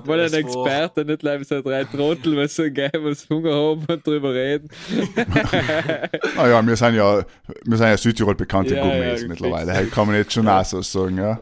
Mal 0.07 0.21
ein 0.21 0.33
Experte, 0.33 1.05
nicht 1.05 1.19
gleich 1.19 1.47
so 1.49 1.61
drei 1.61 1.83
Trottel, 1.85 2.37
was 2.37 2.55
so 2.55 2.63
geil, 2.73 2.93
was 3.01 3.29
Hunger 3.29 3.53
haben 3.53 3.85
und 3.89 4.07
drüber 4.07 4.33
reden. 4.33 4.69
ah 6.37 6.49
ja, 6.49 6.65
wir 6.65 6.77
sind 6.77 6.95
ja, 6.95 7.25
wir 7.65 7.77
sind 7.77 7.87
ja 7.87 7.97
Südtirol 7.97 8.37
bekannte 8.37 8.77
ja, 8.77 8.83
Gourmets 8.83 9.23
ja, 9.23 9.29
mittlerweile. 9.29 9.73
Hey, 9.73 9.87
kann 9.87 10.07
man 10.07 10.17
jetzt 10.17 10.33
schon 10.33 10.47
auch 10.47 10.65
so 10.65 10.81
sagen, 10.81 11.19
ja. 11.19 11.41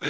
ja. 0.00 0.08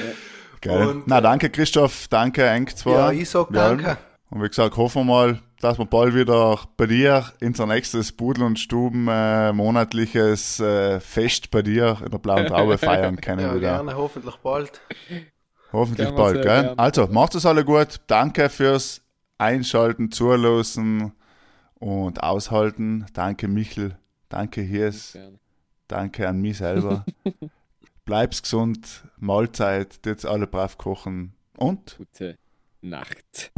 Geil. 0.60 0.88
Und, 0.88 1.08
Na, 1.08 1.20
danke 1.20 1.50
Christoph, 1.50 2.06
danke 2.08 2.46
Eng 2.46 2.68
zwar. 2.68 3.12
Ja, 3.12 3.20
ich 3.20 3.28
sag 3.28 3.48
danke. 3.52 3.98
Und 4.30 4.42
wie 4.42 4.48
gesagt, 4.48 4.76
hoffen 4.76 5.06
wir 5.06 5.12
mal, 5.12 5.40
dass 5.64 5.78
wir 5.78 5.86
bald 5.86 6.14
wieder 6.14 6.58
bei 6.76 6.84
dir 6.84 7.24
unser 7.40 7.64
nächstes 7.66 8.12
Pudel 8.12 8.44
und 8.44 8.58
Stuben 8.58 9.08
äh, 9.08 9.50
monatliches 9.50 10.60
äh, 10.60 11.00
Fest 11.00 11.50
bei 11.50 11.62
dir 11.62 11.96
in 12.04 12.10
der 12.10 12.18
blauen 12.18 12.46
Traube 12.46 12.76
feiern 12.78 13.18
können. 13.18 13.40
ja, 13.40 13.54
wieder. 13.54 13.76
gerne, 13.76 13.96
hoffentlich 13.96 14.36
bald. 14.36 14.82
Hoffentlich 15.72 16.06
Gerne 16.08 16.16
bald, 16.18 16.34
gell? 16.42 16.64
Gern. 16.64 16.78
Also, 16.78 17.06
macht 17.06 17.34
es 17.34 17.46
alle 17.46 17.64
gut. 17.64 18.02
Danke 18.08 18.50
fürs 18.50 19.00
Einschalten, 19.38 20.12
Zuhören 20.12 21.12
und 21.76 22.22
Aushalten. 22.22 23.06
Danke, 23.14 23.48
Michel. 23.48 23.96
Danke, 24.28 24.60
Hirs. 24.60 25.16
Danke 25.88 26.28
an 26.28 26.42
mich 26.42 26.58
selber. 26.58 27.06
Bleib's 28.04 28.42
gesund. 28.42 29.04
Mahlzeit. 29.16 29.98
Jetzt 30.04 30.26
alle 30.26 30.46
brav 30.46 30.76
kochen. 30.76 31.32
Und? 31.56 31.96
Gute 31.96 32.36
Nacht. 32.84 33.50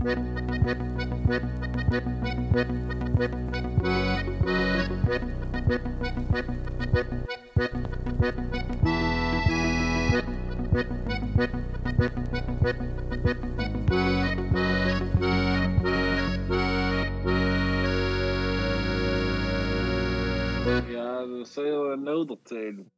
Ja, 20.88 21.26
dat 21.26 21.48
zou 21.48 21.66
je 21.66 21.72
wel 21.72 21.96
nodig 21.96 22.38
zijn. 22.44 22.90